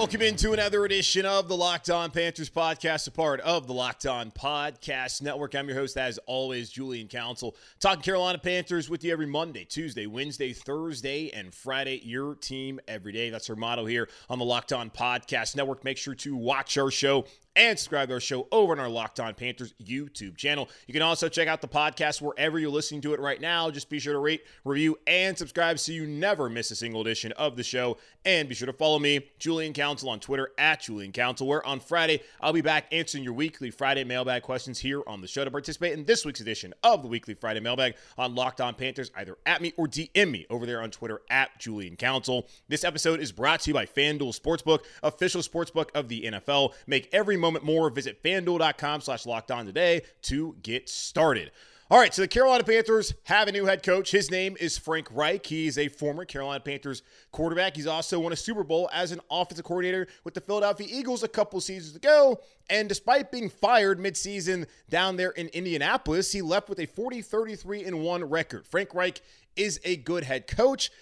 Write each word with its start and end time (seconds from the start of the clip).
Welcome 0.00 0.22
into 0.22 0.54
another 0.54 0.86
edition 0.86 1.26
of 1.26 1.46
the 1.46 1.56
Locked 1.58 1.90
On 1.90 2.10
Panthers 2.10 2.48
podcast, 2.48 3.06
a 3.06 3.10
part 3.10 3.38
of 3.40 3.66
the 3.66 3.74
Locked 3.74 4.06
On 4.06 4.30
Podcast 4.30 5.20
Network. 5.20 5.54
I'm 5.54 5.68
your 5.68 5.76
host, 5.76 5.98
as 5.98 6.16
always, 6.24 6.70
Julian 6.70 7.06
Council, 7.06 7.54
talking 7.80 8.00
Carolina 8.00 8.38
Panthers 8.38 8.88
with 8.88 9.04
you 9.04 9.12
every 9.12 9.26
Monday, 9.26 9.66
Tuesday, 9.66 10.06
Wednesday, 10.06 10.54
Thursday, 10.54 11.28
and 11.34 11.52
Friday. 11.52 12.00
Your 12.02 12.34
team 12.34 12.80
every 12.88 13.12
day. 13.12 13.28
That's 13.28 13.50
our 13.50 13.56
motto 13.56 13.84
here 13.84 14.08
on 14.30 14.38
the 14.38 14.44
Locked 14.46 14.72
On 14.72 14.88
Podcast 14.88 15.54
Network. 15.54 15.84
Make 15.84 15.98
sure 15.98 16.14
to 16.14 16.34
watch 16.34 16.78
our 16.78 16.90
show 16.90 17.26
and 17.56 17.78
subscribe 17.78 18.08
to 18.08 18.14
our 18.14 18.20
show 18.20 18.46
over 18.52 18.72
on 18.72 18.80
our 18.80 18.88
Locked 18.88 19.20
On 19.20 19.34
Panthers 19.34 19.74
YouTube 19.82 20.36
channel. 20.36 20.68
You 20.86 20.94
can 20.94 21.02
also 21.02 21.28
check 21.28 21.48
out 21.48 21.60
the 21.60 21.68
podcast 21.68 22.20
wherever 22.20 22.58
you're 22.58 22.70
listening 22.70 23.00
to 23.02 23.14
it 23.14 23.20
right 23.20 23.40
now. 23.40 23.70
Just 23.70 23.90
be 23.90 23.98
sure 23.98 24.12
to 24.12 24.18
rate, 24.18 24.42
review, 24.64 24.98
and 25.06 25.36
subscribe 25.36 25.78
so 25.78 25.92
you 25.92 26.06
never 26.06 26.48
miss 26.48 26.70
a 26.70 26.76
single 26.76 27.00
edition 27.00 27.32
of 27.32 27.56
the 27.56 27.62
show. 27.62 27.96
And 28.24 28.48
be 28.48 28.54
sure 28.54 28.66
to 28.66 28.72
follow 28.72 28.98
me, 28.98 29.30
Julian 29.38 29.72
Council, 29.72 30.10
on 30.10 30.20
Twitter 30.20 30.50
at 30.58 30.80
Julian 30.80 31.12
Council, 31.12 31.46
where 31.46 31.64
on 31.66 31.80
Friday 31.80 32.22
I'll 32.40 32.52
be 32.52 32.60
back 32.60 32.86
answering 32.92 33.24
your 33.24 33.32
weekly 33.32 33.70
Friday 33.70 34.04
mailbag 34.04 34.42
questions 34.42 34.78
here 34.78 35.02
on 35.06 35.20
the 35.20 35.26
show 35.26 35.44
to 35.44 35.50
participate 35.50 35.94
in 35.94 36.04
this 36.04 36.24
week's 36.24 36.40
edition 36.40 36.74
of 36.82 37.02
the 37.02 37.08
weekly 37.08 37.34
Friday 37.34 37.60
mailbag 37.60 37.94
on 38.18 38.34
Locked 38.34 38.60
On 38.60 38.74
Panthers. 38.74 39.10
Either 39.16 39.36
at 39.46 39.60
me 39.60 39.72
or 39.76 39.88
DM 39.88 40.30
me 40.30 40.46
over 40.50 40.66
there 40.66 40.82
on 40.82 40.90
Twitter 40.90 41.22
at 41.30 41.58
Julian 41.58 41.96
Council. 41.96 42.46
This 42.68 42.84
episode 42.84 43.20
is 43.20 43.32
brought 43.32 43.60
to 43.60 43.70
you 43.70 43.74
by 43.74 43.86
FanDuel 43.86 44.38
Sportsbook, 44.38 44.80
official 45.02 45.40
sportsbook 45.40 45.88
of 45.94 46.08
the 46.08 46.22
NFL. 46.22 46.74
Make 46.86 47.08
every 47.12 47.36
moment 47.40 47.64
more. 47.64 47.90
Visit 47.90 48.22
fanduel.com 48.22 49.00
slash 49.00 49.26
locked 49.26 49.50
on 49.50 49.66
today 49.66 50.02
to 50.22 50.56
get 50.62 50.88
started. 50.88 51.50
All 51.92 51.98
right, 51.98 52.14
so 52.14 52.22
the 52.22 52.28
Carolina 52.28 52.62
Panthers 52.62 53.14
have 53.24 53.48
a 53.48 53.52
new 53.52 53.66
head 53.66 53.82
coach. 53.82 54.12
His 54.12 54.30
name 54.30 54.56
is 54.60 54.78
Frank 54.78 55.08
Reich. 55.10 55.44
He's 55.44 55.76
a 55.76 55.88
former 55.88 56.24
Carolina 56.24 56.60
Panthers 56.60 57.02
quarterback. 57.32 57.74
He's 57.74 57.88
also 57.88 58.20
won 58.20 58.32
a 58.32 58.36
Super 58.36 58.62
Bowl 58.62 58.88
as 58.92 59.10
an 59.10 59.18
offensive 59.28 59.64
coordinator 59.64 60.06
with 60.22 60.34
the 60.34 60.40
Philadelphia 60.40 60.86
Eagles 60.88 61.24
a 61.24 61.28
couple 61.28 61.60
seasons 61.60 61.96
ago. 61.96 62.38
And 62.68 62.88
despite 62.88 63.32
being 63.32 63.50
fired 63.50 63.98
midseason 63.98 64.66
down 64.88 65.16
there 65.16 65.30
in 65.30 65.48
Indianapolis, 65.48 66.30
he 66.30 66.42
left 66.42 66.68
with 66.68 66.78
a 66.78 66.86
40 66.86 67.22
33 67.22 67.82
and 67.82 68.04
1 68.04 68.22
record. 68.22 68.68
Frank 68.68 68.94
Reich 68.94 69.20
is 69.56 69.80
a 69.82 69.96
good 69.96 70.22
head 70.22 70.46
coach, 70.46 70.92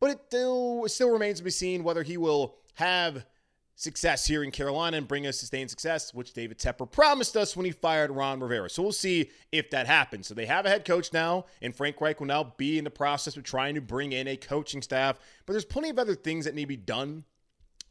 but 0.00 0.08
it 0.12 0.20
still, 0.28 0.86
it 0.86 0.88
still 0.88 1.10
remains 1.10 1.40
to 1.40 1.44
be 1.44 1.50
seen 1.50 1.84
whether 1.84 2.02
he 2.02 2.16
will 2.16 2.56
have 2.76 3.26
success 3.78 4.26
here 4.26 4.42
in 4.42 4.50
Carolina 4.50 4.96
and 4.96 5.06
bring 5.06 5.24
us 5.24 5.38
sustained 5.38 5.70
success, 5.70 6.12
which 6.12 6.32
David 6.32 6.58
Tepper 6.58 6.90
promised 6.90 7.36
us 7.36 7.56
when 7.56 7.64
he 7.64 7.70
fired 7.70 8.10
Ron 8.10 8.40
Rivera. 8.40 8.68
So 8.68 8.82
we'll 8.82 8.90
see 8.90 9.30
if 9.52 9.70
that 9.70 9.86
happens. 9.86 10.26
So 10.26 10.34
they 10.34 10.46
have 10.46 10.66
a 10.66 10.68
head 10.68 10.84
coach 10.84 11.12
now, 11.12 11.46
and 11.62 11.74
Frank 11.74 12.00
Reich 12.00 12.18
will 12.18 12.26
now 12.26 12.54
be 12.56 12.76
in 12.76 12.82
the 12.82 12.90
process 12.90 13.36
of 13.36 13.44
trying 13.44 13.76
to 13.76 13.80
bring 13.80 14.10
in 14.10 14.26
a 14.26 14.36
coaching 14.36 14.82
staff. 14.82 15.20
But 15.46 15.52
there's 15.52 15.64
plenty 15.64 15.90
of 15.90 15.98
other 15.98 16.16
things 16.16 16.44
that 16.44 16.56
need 16.56 16.62
to 16.62 16.66
be 16.66 16.76
done 16.76 17.24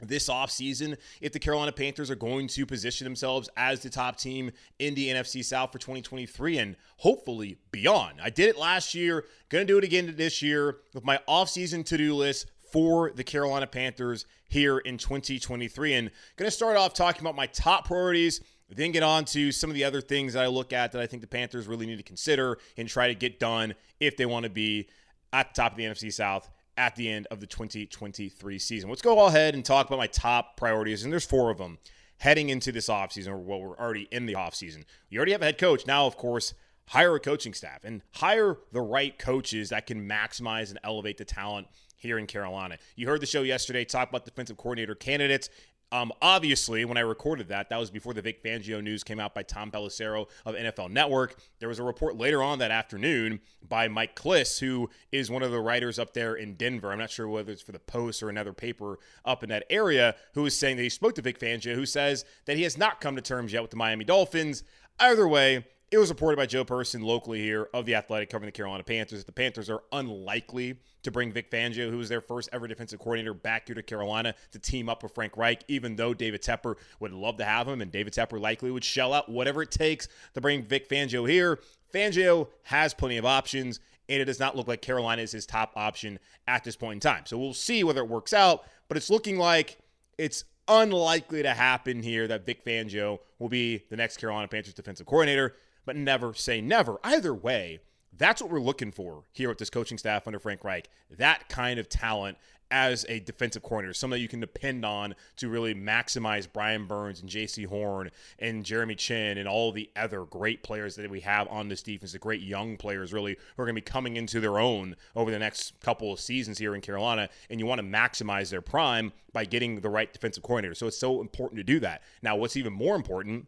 this 0.02 0.28
offseason 0.30 0.98
if 1.22 1.32
the 1.32 1.40
Carolina 1.40 1.72
Panthers 1.72 2.12
are 2.12 2.16
going 2.16 2.48
to 2.50 2.66
position 2.66 3.06
themselves 3.06 3.50
as 3.56 3.80
the 3.80 3.90
top 3.90 4.18
team 4.18 4.52
in 4.80 4.94
the 4.94 5.08
NFC 5.08 5.44
South 5.44 5.72
for 5.72 5.80
2023 5.80 6.58
and 6.58 6.76
hopefully 6.98 7.58
beyond. 7.72 8.20
I 8.22 8.30
did 8.30 8.50
it 8.50 8.58
last 8.58 8.94
year, 8.94 9.26
going 9.48 9.66
to 9.66 9.74
do 9.74 9.78
it 9.78 9.86
again 9.86 10.14
this 10.18 10.42
year 10.42 10.80
with 10.94 11.06
my 11.06 11.20
offseason 11.28 11.86
to-do 11.86 12.14
list 12.14 12.48
for 12.78 13.12
the 13.16 13.24
Carolina 13.24 13.66
Panthers 13.66 14.28
here 14.48 14.78
in 14.78 15.00
2023. 15.00 15.96
And 15.96 16.12
going 16.36 16.46
to 16.46 16.56
start 16.56 16.78
off 16.78 16.94
talking 16.94 17.22
about 17.22 17.36
my 17.36 17.48
top 17.48 17.88
priorities, 17.88 18.40
then 18.70 18.92
get 18.92 19.02
on 19.02 19.26
to 19.26 19.52
some 19.52 19.72
of 19.72 19.74
the 19.74 19.84
other 19.84 20.00
things 20.00 20.34
that 20.34 20.44
I 20.44 20.48
look 20.48 20.72
at 20.72 20.92
that 20.92 21.02
I 21.02 21.08
think 21.08 21.24
the 21.24 21.28
Panthers 21.28 21.66
really 21.66 21.88
need 21.88 21.96
to 21.96 22.04
consider 22.04 22.60
and 22.78 22.88
try 22.88 23.08
to 23.08 23.16
get 23.16 23.40
done 23.40 23.74
if 24.00 24.16
they 24.16 24.28
want 24.28 24.44
to 24.44 24.52
be 24.52 24.90
at 25.34 25.56
the 25.56 25.60
top 25.60 25.72
of 25.72 25.78
the 25.80 25.86
NFC 25.86 26.14
South 26.14 26.52
at 26.78 26.96
the 26.96 27.10
end 27.10 27.26
of 27.32 27.40
the 27.40 27.48
2023 27.48 28.60
season. 28.60 28.90
Let's 28.92 29.02
go 29.02 29.26
ahead 29.26 29.56
and 29.56 29.66
talk 29.66 29.88
about 29.88 29.98
my 29.98 30.06
top 30.06 30.56
priorities, 30.56 31.04
and 31.04 31.12
there's 31.12 31.26
four 31.26 31.50
of 31.50 31.58
them 31.58 31.80
heading 32.20 32.50
into 32.50 32.72
this 32.72 32.90
offseason, 32.90 33.30
or 33.30 33.38
well, 33.38 33.60
we're 33.60 33.78
already 33.80 34.08
in 34.12 34.28
the 34.28 34.34
offseason. 34.34 34.84
You 35.10 35.18
already 35.18 35.32
have 35.32 35.42
a 35.42 35.46
head 35.46 35.58
coach. 35.58 35.88
Now, 35.88 36.06
of 36.06 36.16
course, 36.16 36.54
hire 36.90 37.16
a 37.16 37.20
coaching 37.20 37.56
staff 37.56 37.84
and 37.84 38.04
hire 38.14 38.60
the 38.72 38.82
right 38.82 39.18
coaches 39.18 39.70
that 39.70 39.88
can 39.88 40.08
maximize 40.08 40.70
and 40.70 40.78
elevate 40.84 41.18
the 41.18 41.26
talent 41.26 41.68
here 41.98 42.18
in 42.18 42.28
Carolina. 42.28 42.78
You 42.96 43.08
heard 43.08 43.22
the 43.22 43.26
show 43.26 43.42
yesterday 43.42 43.84
talk 43.84 44.10
about 44.10 44.26
defensive 44.26 44.58
coordinator 44.58 44.96
candidates. 44.96 45.50
Um, 45.92 46.12
obviously, 46.22 46.84
when 46.84 46.98
I 46.98 47.02
recorded 47.02 47.48
that, 47.48 47.70
that 47.70 47.80
was 47.80 47.90
before 47.90 48.14
the 48.14 48.22
Vic 48.22 48.44
Fangio 48.44 48.84
news 48.84 49.04
came 49.04 49.20
out 49.20 49.34
by 49.34 49.44
Tom 49.44 49.72
Pelissero 49.72 50.28
of 50.46 50.56
NFL 50.56 50.92
Network. 50.92 51.40
There 51.60 51.70
was 51.70 51.80
a 51.80 51.84
report 51.84 52.18
later 52.18 52.44
on 52.44 52.60
that 52.60 52.72
afternoon 52.72 53.40
by 53.68 53.88
Mike 53.88 54.16
Klis, 54.16 54.60
who 54.60 54.90
is 55.14 55.32
one 55.32 55.44
of 55.44 55.52
the 55.52 55.62
writers 55.62 55.98
up 55.98 56.14
there 56.14 56.36
in 56.36 56.56
Denver. 56.56 56.92
I'm 56.92 57.00
not 57.00 57.10
sure 57.10 57.30
whether 57.30 57.54
it's 57.54 57.62
for 57.62 57.72
the 57.72 57.80
Post 57.80 58.22
or 58.22 58.30
another 58.30 58.52
paper 58.52 59.00
up 59.24 59.44
in 59.44 59.50
that 59.50 59.64
area, 59.70 60.16
who 60.34 60.46
is 60.46 60.58
saying 60.58 60.76
that 60.76 60.84
he 60.84 60.90
spoke 60.90 61.16
to 61.16 61.22
Vic 61.22 61.40
Fangio, 61.40 61.74
who 61.74 61.86
says 61.86 62.26
that 62.46 62.58
he 62.58 62.64
has 62.64 62.78
not 62.78 63.00
come 63.00 63.16
to 63.16 63.22
terms 63.22 63.54
yet 63.54 63.62
with 63.62 63.72
the 63.72 63.78
Miami 63.78 64.04
Dolphins. 64.04 64.64
Either 65.00 65.28
way, 65.28 65.66
it 65.90 65.98
was 65.98 66.10
reported 66.10 66.36
by 66.36 66.46
Joe 66.46 66.66
Person 66.66 67.02
locally 67.02 67.42
here 67.42 67.70
of 67.74 67.86
the 67.86 67.96
Athletic 67.96 68.30
covering 68.30 68.48
the 68.48 68.52
Carolina 68.52 68.84
Panthers. 68.84 69.24
The 69.24 69.32
Panthers 69.32 69.70
are 69.70 69.84
unlikely 69.94 70.80
to 71.04 71.12
bring 71.12 71.32
Vic 71.32 71.50
Fangio, 71.50 71.90
who 71.90 71.98
was 71.98 72.10
their 72.10 72.20
first 72.20 72.50
ever 72.52 72.68
defensive 72.68 73.00
coordinator, 73.00 73.34
back 73.34 73.68
here 73.68 73.76
to 73.76 73.84
Carolina 73.84 74.36
to 74.52 74.60
team 74.60 74.90
up 74.90 75.02
with 75.02 75.16
Frank 75.16 75.38
Reich, 75.38 75.64
even 75.70 75.96
though 75.96 76.14
David 76.14 76.42
Tepper 76.42 76.76
would 77.00 77.14
love 77.14 77.38
to 77.38 77.46
have 77.46 77.70
him, 77.70 77.82
and 77.82 77.90
David 77.90 78.12
Tepper 78.12 78.40
likely 78.40 78.70
would 78.70 78.84
shell 78.84 79.14
out 79.14 79.30
whatever 79.30 79.62
it 79.62 79.72
takes 79.72 80.10
to 80.34 80.42
bring 80.42 80.62
Vic 80.64 80.90
Fangio 80.90 81.30
here. 81.30 81.60
Fangio 81.94 82.50
has 82.64 82.94
plenty 82.94 83.16
of 83.16 83.26
options, 83.26 83.80
and 84.10 84.22
it 84.22 84.26
does 84.26 84.42
not 84.42 84.58
look 84.58 84.68
like 84.68 84.82
Carolina 84.82 85.22
is 85.22 85.32
his 85.32 85.46
top 85.46 85.72
option 85.78 86.20
at 86.50 86.66
this 86.66 86.76
point 86.76 86.96
in 86.96 87.00
time. 87.00 87.24
So 87.26 87.38
we'll 87.38 87.54
see 87.54 87.86
whether 87.86 88.02
it 88.02 88.10
works 88.10 88.34
out, 88.34 88.66
but 88.90 88.98
it's 88.98 89.10
looking 89.10 89.38
like 89.38 89.78
it's 90.18 90.44
unlikely 90.68 91.44
to 91.44 91.54
happen 91.54 92.04
here 92.04 92.28
that 92.28 92.46
Vic 92.46 92.66
Fangio 92.66 93.20
will 93.40 93.48
be 93.48 93.86
the 93.90 93.96
next 93.96 94.18
Carolina 94.18 94.50
Panthers 94.50 94.74
defensive 94.74 95.06
coordinator 95.06 95.56
but 95.88 95.96
never 95.96 96.36
say 96.36 96.62
never. 96.62 97.00
Either 97.04 97.34
way, 97.34 97.80
that's 98.16 98.42
what 98.42 98.52
we're 98.52 98.60
looking 98.60 98.92
for 98.92 99.24
here 99.32 99.50
with 99.50 99.58
this 99.58 99.70
coaching 99.70 99.98
staff 99.98 100.28
under 100.28 100.38
Frank 100.38 100.64
Reich. 100.64 100.90
That 101.18 101.50
kind 101.50 101.80
of 101.80 101.88
talent 101.88 102.38
as 102.70 103.06
a 103.08 103.22
defensive 103.22 103.64
coordinator, 103.64 103.94
someone 103.94 104.18
that 104.18 104.22
you 104.22 104.28
can 104.28 104.42
depend 104.42 104.84
on 104.84 105.16
to 105.38 105.48
really 105.48 105.74
maximize 105.74 106.46
Brian 106.52 106.86
Burns 106.86 107.22
and 107.22 107.30
Jaycee 107.30 107.66
Horn 107.66 108.12
and 108.38 108.66
Jeremy 108.66 108.96
Chinn 108.96 109.38
and 109.38 109.48
all 109.48 109.72
the 109.72 109.90
other 109.96 110.26
great 110.26 110.62
players 110.62 110.98
that 110.98 111.10
we 111.10 111.22
have 111.22 111.48
on 111.48 111.70
this 111.70 111.82
defense, 111.82 112.12
the 112.12 112.20
great 112.20 112.42
young 112.42 112.76
players 112.76 113.14
really 113.14 113.38
who 113.56 113.64
are 113.64 113.66
going 113.66 113.76
to 113.76 113.82
be 113.82 113.90
coming 113.90 114.18
into 114.18 114.42
their 114.42 114.60
own 114.60 114.98
over 115.16 115.32
the 115.32 115.40
next 115.40 115.80
couple 115.80 116.12
of 116.12 116.20
seasons 116.20 116.58
here 116.58 116.76
in 116.76 116.82
Carolina. 116.82 117.30
And 117.50 117.62
you 117.62 117.66
want 117.66 117.80
to 117.80 117.88
maximize 117.88 118.50
their 118.50 118.62
prime 118.62 119.14
by 119.32 119.46
getting 119.46 119.80
the 119.80 119.90
right 119.90 120.12
defensive 120.12 120.44
coordinator. 120.44 120.76
So 120.76 120.88
it's 120.88 120.98
so 120.98 121.22
important 121.22 121.60
to 121.60 121.64
do 121.64 121.80
that. 121.80 122.02
Now, 122.22 122.36
what's 122.36 122.58
even 122.58 122.74
more 122.74 122.98
important 122.98 123.48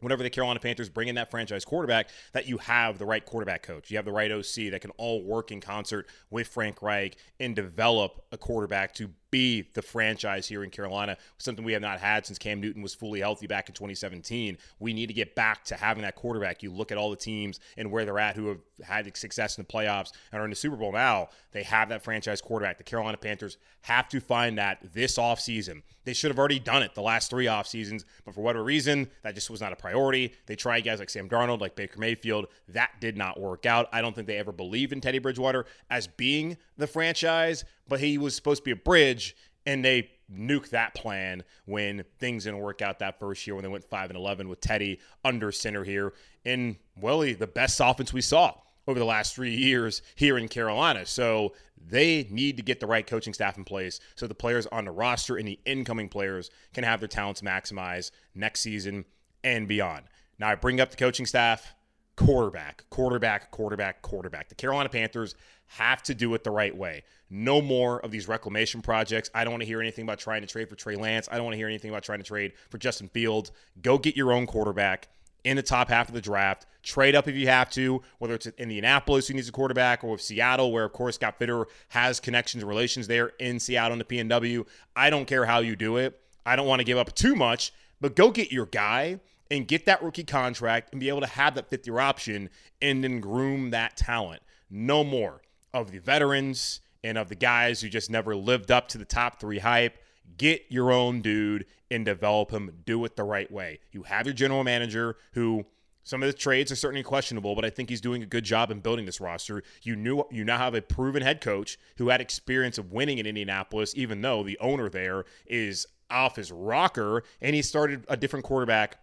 whenever 0.00 0.22
the 0.22 0.30
Carolina 0.30 0.60
Panthers 0.60 0.88
bring 0.88 1.08
in 1.08 1.14
that 1.14 1.30
franchise 1.30 1.64
quarterback, 1.64 2.08
that 2.32 2.48
you 2.48 2.58
have 2.58 2.98
the 2.98 3.06
right 3.06 3.24
quarterback 3.24 3.62
coach. 3.62 3.90
You 3.90 3.96
have 3.96 4.04
the 4.04 4.12
right 4.12 4.30
OC 4.30 4.70
that 4.70 4.80
can 4.80 4.90
all 4.96 5.22
work 5.22 5.50
in 5.50 5.60
concert 5.60 6.08
with 6.30 6.48
Frank 6.48 6.82
Reich 6.82 7.16
and 7.40 7.54
develop 7.54 8.24
a 8.32 8.36
quarterback 8.36 8.94
to 8.94 9.10
be 9.34 9.68
the 9.74 9.82
franchise 9.82 10.46
here 10.46 10.62
in 10.62 10.70
Carolina, 10.70 11.16
something 11.38 11.64
we 11.64 11.72
have 11.72 11.82
not 11.82 11.98
had 11.98 12.24
since 12.24 12.38
Cam 12.38 12.60
Newton 12.60 12.82
was 12.82 12.94
fully 12.94 13.18
healthy 13.18 13.48
back 13.48 13.68
in 13.68 13.74
2017. 13.74 14.56
We 14.78 14.92
need 14.92 15.08
to 15.08 15.12
get 15.12 15.34
back 15.34 15.64
to 15.64 15.74
having 15.74 16.04
that 16.04 16.14
quarterback. 16.14 16.62
You 16.62 16.70
look 16.70 16.92
at 16.92 16.98
all 16.98 17.10
the 17.10 17.16
teams 17.16 17.58
and 17.76 17.90
where 17.90 18.04
they're 18.04 18.20
at 18.20 18.36
who 18.36 18.46
have 18.46 18.60
had 18.84 19.16
success 19.16 19.58
in 19.58 19.64
the 19.64 19.72
playoffs 19.72 20.12
and 20.30 20.40
are 20.40 20.44
in 20.44 20.50
the 20.50 20.56
Super 20.56 20.76
Bowl 20.76 20.92
now, 20.92 21.30
they 21.50 21.64
have 21.64 21.88
that 21.88 22.04
franchise 22.04 22.40
quarterback. 22.40 22.78
The 22.78 22.84
Carolina 22.84 23.16
Panthers 23.16 23.56
have 23.82 24.08
to 24.10 24.20
find 24.20 24.56
that 24.56 24.78
this 24.92 25.18
offseason. 25.18 25.82
They 26.04 26.12
should 26.12 26.30
have 26.30 26.38
already 26.38 26.58
done 26.58 26.82
it 26.82 26.94
the 26.94 27.02
last 27.02 27.30
three 27.30 27.48
off 27.48 27.66
seasons, 27.66 28.04
but 28.24 28.34
for 28.34 28.42
whatever 28.42 28.62
reason, 28.62 29.10
that 29.22 29.34
just 29.34 29.50
was 29.50 29.60
not 29.60 29.72
a 29.72 29.76
priority. 29.76 30.32
They 30.46 30.54
tried 30.54 30.82
guys 30.82 31.00
like 31.00 31.10
Sam 31.10 31.28
Darnold, 31.28 31.60
like 31.60 31.74
Baker 31.74 31.98
Mayfield. 31.98 32.46
That 32.68 32.92
did 33.00 33.16
not 33.16 33.40
work 33.40 33.66
out. 33.66 33.88
I 33.92 34.00
don't 34.00 34.14
think 34.14 34.26
they 34.26 34.36
ever 34.36 34.52
believed 34.52 34.92
in 34.92 35.00
Teddy 35.00 35.18
Bridgewater 35.18 35.66
as 35.90 36.06
being 36.06 36.56
the 36.76 36.86
franchise, 36.86 37.64
but 37.88 38.00
he 38.00 38.18
was 38.18 38.34
supposed 38.34 38.62
to 38.62 38.64
be 38.64 38.70
a 38.70 38.76
bridge 38.76 39.36
and 39.66 39.84
they 39.84 40.10
nuked 40.32 40.70
that 40.70 40.94
plan 40.94 41.42
when 41.66 42.04
things 42.18 42.44
didn't 42.44 42.60
work 42.60 42.82
out 42.82 42.98
that 42.98 43.18
first 43.18 43.46
year 43.46 43.54
when 43.54 43.62
they 43.62 43.68
went 43.68 43.84
5 43.84 44.10
and 44.10 44.18
11 44.18 44.48
with 44.48 44.60
Teddy 44.60 45.00
under 45.24 45.52
center 45.52 45.84
here. 45.84 46.14
And 46.44 46.76
Willie, 46.96 47.34
the 47.34 47.46
best 47.46 47.80
offense 47.82 48.12
we 48.12 48.20
saw 48.20 48.54
over 48.86 48.98
the 48.98 49.04
last 49.04 49.34
three 49.34 49.54
years 49.54 50.02
here 50.14 50.36
in 50.38 50.48
Carolina. 50.48 51.06
So 51.06 51.54
they 51.86 52.26
need 52.30 52.56
to 52.56 52.62
get 52.62 52.80
the 52.80 52.86
right 52.86 53.06
coaching 53.06 53.34
staff 53.34 53.56
in 53.56 53.64
place 53.64 54.00
so 54.14 54.26
the 54.26 54.34
players 54.34 54.66
on 54.66 54.84
the 54.84 54.90
roster 54.90 55.36
and 55.36 55.46
the 55.46 55.58
incoming 55.64 56.08
players 56.08 56.50
can 56.72 56.84
have 56.84 57.00
their 57.00 57.08
talents 57.08 57.42
maximized 57.42 58.10
next 58.34 58.60
season 58.60 59.04
and 59.42 59.68
beyond. 59.68 60.04
Now, 60.38 60.48
I 60.48 60.54
bring 60.54 60.80
up 60.80 60.90
the 60.90 60.96
coaching 60.96 61.26
staff 61.26 61.74
quarterback, 62.16 62.84
quarterback, 62.90 63.50
quarterback, 63.50 64.02
quarterback. 64.02 64.48
The 64.48 64.54
Carolina 64.54 64.88
Panthers 64.88 65.34
have 65.66 66.02
to 66.04 66.14
do 66.14 66.32
it 66.34 66.44
the 66.44 66.50
right 66.50 66.76
way. 66.76 67.02
No 67.30 67.60
more 67.60 68.00
of 68.00 68.10
these 68.10 68.28
reclamation 68.28 68.82
projects. 68.82 69.30
I 69.34 69.44
don't 69.44 69.52
want 69.52 69.62
to 69.62 69.66
hear 69.66 69.80
anything 69.80 70.04
about 70.04 70.18
trying 70.18 70.42
to 70.42 70.46
trade 70.46 70.68
for 70.68 70.76
Trey 70.76 70.96
Lance. 70.96 71.28
I 71.30 71.36
don't 71.36 71.44
want 71.44 71.54
to 71.54 71.58
hear 71.58 71.68
anything 71.68 71.90
about 71.90 72.02
trying 72.02 72.20
to 72.20 72.24
trade 72.24 72.52
for 72.70 72.78
Justin 72.78 73.08
Fields. 73.08 73.50
Go 73.82 73.98
get 73.98 74.16
your 74.16 74.32
own 74.32 74.46
quarterback 74.46 75.08
in 75.44 75.56
the 75.56 75.62
top 75.62 75.88
half 75.88 76.08
of 76.08 76.14
the 76.14 76.20
draft. 76.20 76.66
Trade 76.82 77.14
up 77.14 77.28
if 77.28 77.34
you 77.34 77.46
have 77.48 77.70
to, 77.70 78.02
whether 78.18 78.34
it's 78.34 78.46
Indianapolis 78.46 79.28
who 79.28 79.34
needs 79.34 79.48
a 79.48 79.52
quarterback 79.52 80.02
or 80.02 80.12
with 80.12 80.22
Seattle, 80.22 80.72
where 80.72 80.84
of 80.84 80.92
course 80.92 81.16
Scott 81.16 81.38
Fitterer 81.38 81.66
has 81.88 82.20
connections 82.20 82.62
and 82.62 82.68
relations 82.68 83.06
there 83.06 83.32
in 83.38 83.60
Seattle 83.60 83.92
in 83.92 83.98
the 83.98 84.04
PNW. 84.04 84.66
I 84.96 85.10
don't 85.10 85.26
care 85.26 85.44
how 85.44 85.58
you 85.60 85.76
do 85.76 85.98
it. 85.98 86.20
I 86.46 86.56
don't 86.56 86.66
want 86.66 86.80
to 86.80 86.84
give 86.84 86.98
up 86.98 87.14
too 87.14 87.34
much, 87.34 87.72
but 88.00 88.16
go 88.16 88.30
get 88.30 88.52
your 88.52 88.66
guy 88.66 89.20
and 89.50 89.68
get 89.68 89.86
that 89.86 90.02
rookie 90.02 90.24
contract 90.24 90.90
and 90.92 91.00
be 91.00 91.08
able 91.08 91.20
to 91.20 91.26
have 91.26 91.54
that 91.54 91.68
fifth 91.68 91.86
year 91.86 92.00
option 92.00 92.50
and 92.82 93.04
then 93.04 93.20
groom 93.20 93.70
that 93.70 93.96
talent. 93.96 94.42
No 94.70 95.04
more 95.04 95.40
of 95.74 95.90
the 95.90 95.98
veterans 95.98 96.80
and 97.02 97.18
of 97.18 97.28
the 97.28 97.34
guys 97.34 97.82
who 97.82 97.90
just 97.90 98.08
never 98.08 98.34
lived 98.34 98.70
up 98.70 98.88
to 98.88 98.98
the 98.98 99.04
top 99.04 99.38
three 99.38 99.58
hype. 99.58 99.98
Get 100.38 100.64
your 100.70 100.90
own 100.90 101.20
dude 101.20 101.66
and 101.90 102.04
develop 102.04 102.50
him. 102.50 102.70
Do 102.86 103.04
it 103.04 103.16
the 103.16 103.24
right 103.24 103.50
way. 103.50 103.80
You 103.92 104.04
have 104.04 104.26
your 104.26 104.32
general 104.32 104.64
manager 104.64 105.16
who 105.34 105.66
some 106.02 106.22
of 106.22 106.26
the 106.26 106.32
trades 106.32 106.70
are 106.70 106.76
certainly 106.76 107.02
questionable, 107.02 107.54
but 107.54 107.64
I 107.64 107.70
think 107.70 107.88
he's 107.88 108.00
doing 108.00 108.22
a 108.22 108.26
good 108.26 108.44
job 108.44 108.70
in 108.70 108.80
building 108.80 109.06
this 109.06 109.20
roster. 109.20 109.62
You 109.82 109.96
knew 109.96 110.24
you 110.30 110.44
now 110.44 110.58
have 110.58 110.74
a 110.74 110.82
proven 110.82 111.22
head 111.22 111.40
coach 111.40 111.78
who 111.96 112.08
had 112.08 112.20
experience 112.20 112.78
of 112.78 112.92
winning 112.92 113.18
in 113.18 113.26
Indianapolis, 113.26 113.94
even 113.96 114.20
though 114.22 114.42
the 114.42 114.58
owner 114.60 114.88
there 114.88 115.24
is 115.46 115.86
off 116.10 116.36
his 116.36 116.52
rocker, 116.52 117.22
and 117.40 117.54
he 117.54 117.62
started 117.62 118.04
a 118.08 118.16
different 118.16 118.44
quarterback 118.44 118.98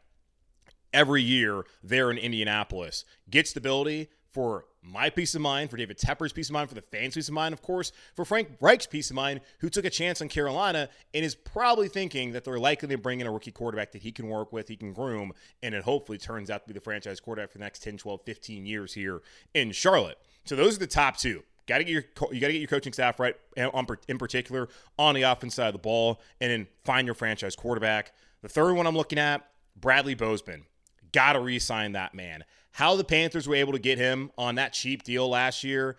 every 0.94 1.22
year 1.22 1.64
there 1.84 2.12
in 2.12 2.18
Indianapolis. 2.18 3.04
Get 3.30 3.48
stability 3.48 4.10
for 4.32 4.66
my 4.84 5.10
peace 5.10 5.36
of 5.36 5.42
mind, 5.42 5.70
for 5.70 5.78
David 5.78 5.98
Tepper's 5.98 6.34
peace 6.34 6.50
of 6.50 6.54
mind, 6.54 6.70
for 6.70 6.76
the 6.76 6.82
fans' 6.82 7.14
peace 7.14 7.28
of 7.28 7.34
mind, 7.34 7.54
of 7.54 7.62
course, 7.62 7.92
for 8.16 8.26
Frank 8.26 8.50
Reich's 8.60 8.88
peace 8.88 9.10
of 9.10 9.16
mind, 9.16 9.42
who 9.60 9.70
took 9.70 9.86
a 9.86 9.90
chance 9.90 10.22
on 10.22 10.28
Carolina 10.28 10.90
and 11.14 11.24
is 11.24 11.36
probably 11.36 11.88
thinking 11.88 12.32
that 12.32 12.44
they're 12.44 12.60
likely 12.60 12.90
to 12.90 12.98
bring 12.98 13.20
in 13.20 13.28
a 13.28 13.32
rookie 13.32 13.52
quarterback 13.52 13.92
that 13.92 14.02
he 14.02 14.12
can 14.12 14.28
work 14.28 14.52
with, 14.52 14.68
he 14.68 14.76
can 14.76 14.94
groom, 14.94 15.34
and 15.62 15.76
it 15.76 15.84
hopefully 15.84 16.18
turns 16.18 16.50
out 16.50 16.64
to 16.64 16.68
be 16.68 16.74
the 16.74 16.82
franchise 16.82 17.20
quarterback 17.20 17.52
for 17.52 17.60
the 17.60 17.64
next 17.64 17.84
10, 17.84 17.98
12, 17.98 18.22
15 18.26 18.66
years 18.66 18.94
here 18.94 19.22
in 19.54 19.72
Charlotte. 19.72 20.18
So 20.46 20.56
those 20.56 20.78
are 20.78 20.80
the 20.80 20.88
top 20.88 21.18
two. 21.18 21.44
Got 21.68 21.78
to 21.78 21.84
get 21.84 21.94
your 21.94 22.04
you 22.34 22.42
got 22.42 22.48
to 22.48 22.54
get 22.54 22.60
your 22.60 22.68
coaching 22.68 22.92
staff 22.92 23.20
right, 23.20 23.36
in 23.56 24.18
particular 24.18 24.68
on 24.98 25.14
the 25.14 25.22
offense 25.22 25.56
side 25.56 25.68
of 25.68 25.74
the 25.74 25.80
ball, 25.80 26.20
and 26.42 26.52
then 26.52 26.68
find 26.84 27.06
your 27.06 27.14
franchise 27.14 27.56
quarterback. 27.56 28.14
The 28.42 28.50
third 28.50 28.74
one 28.74 28.88
I'm 28.88 28.98
looking 28.98 29.20
at, 29.20 29.48
Bradley 29.80 30.16
Bozeman. 30.16 30.66
Got 31.14 31.34
to 31.34 31.40
re-sign 31.40 31.92
that 31.92 32.16
man. 32.16 32.44
How 32.72 32.96
the 32.96 33.04
Panthers 33.04 33.48
were 33.48 33.56
able 33.56 33.74
to 33.74 33.80
get 33.80 33.98
him 33.98 34.32
on 34.38 34.56
that 34.56 34.74
cheap 34.74 35.04
deal 35.04 35.30
last 35.30 35.64
year 35.64 35.98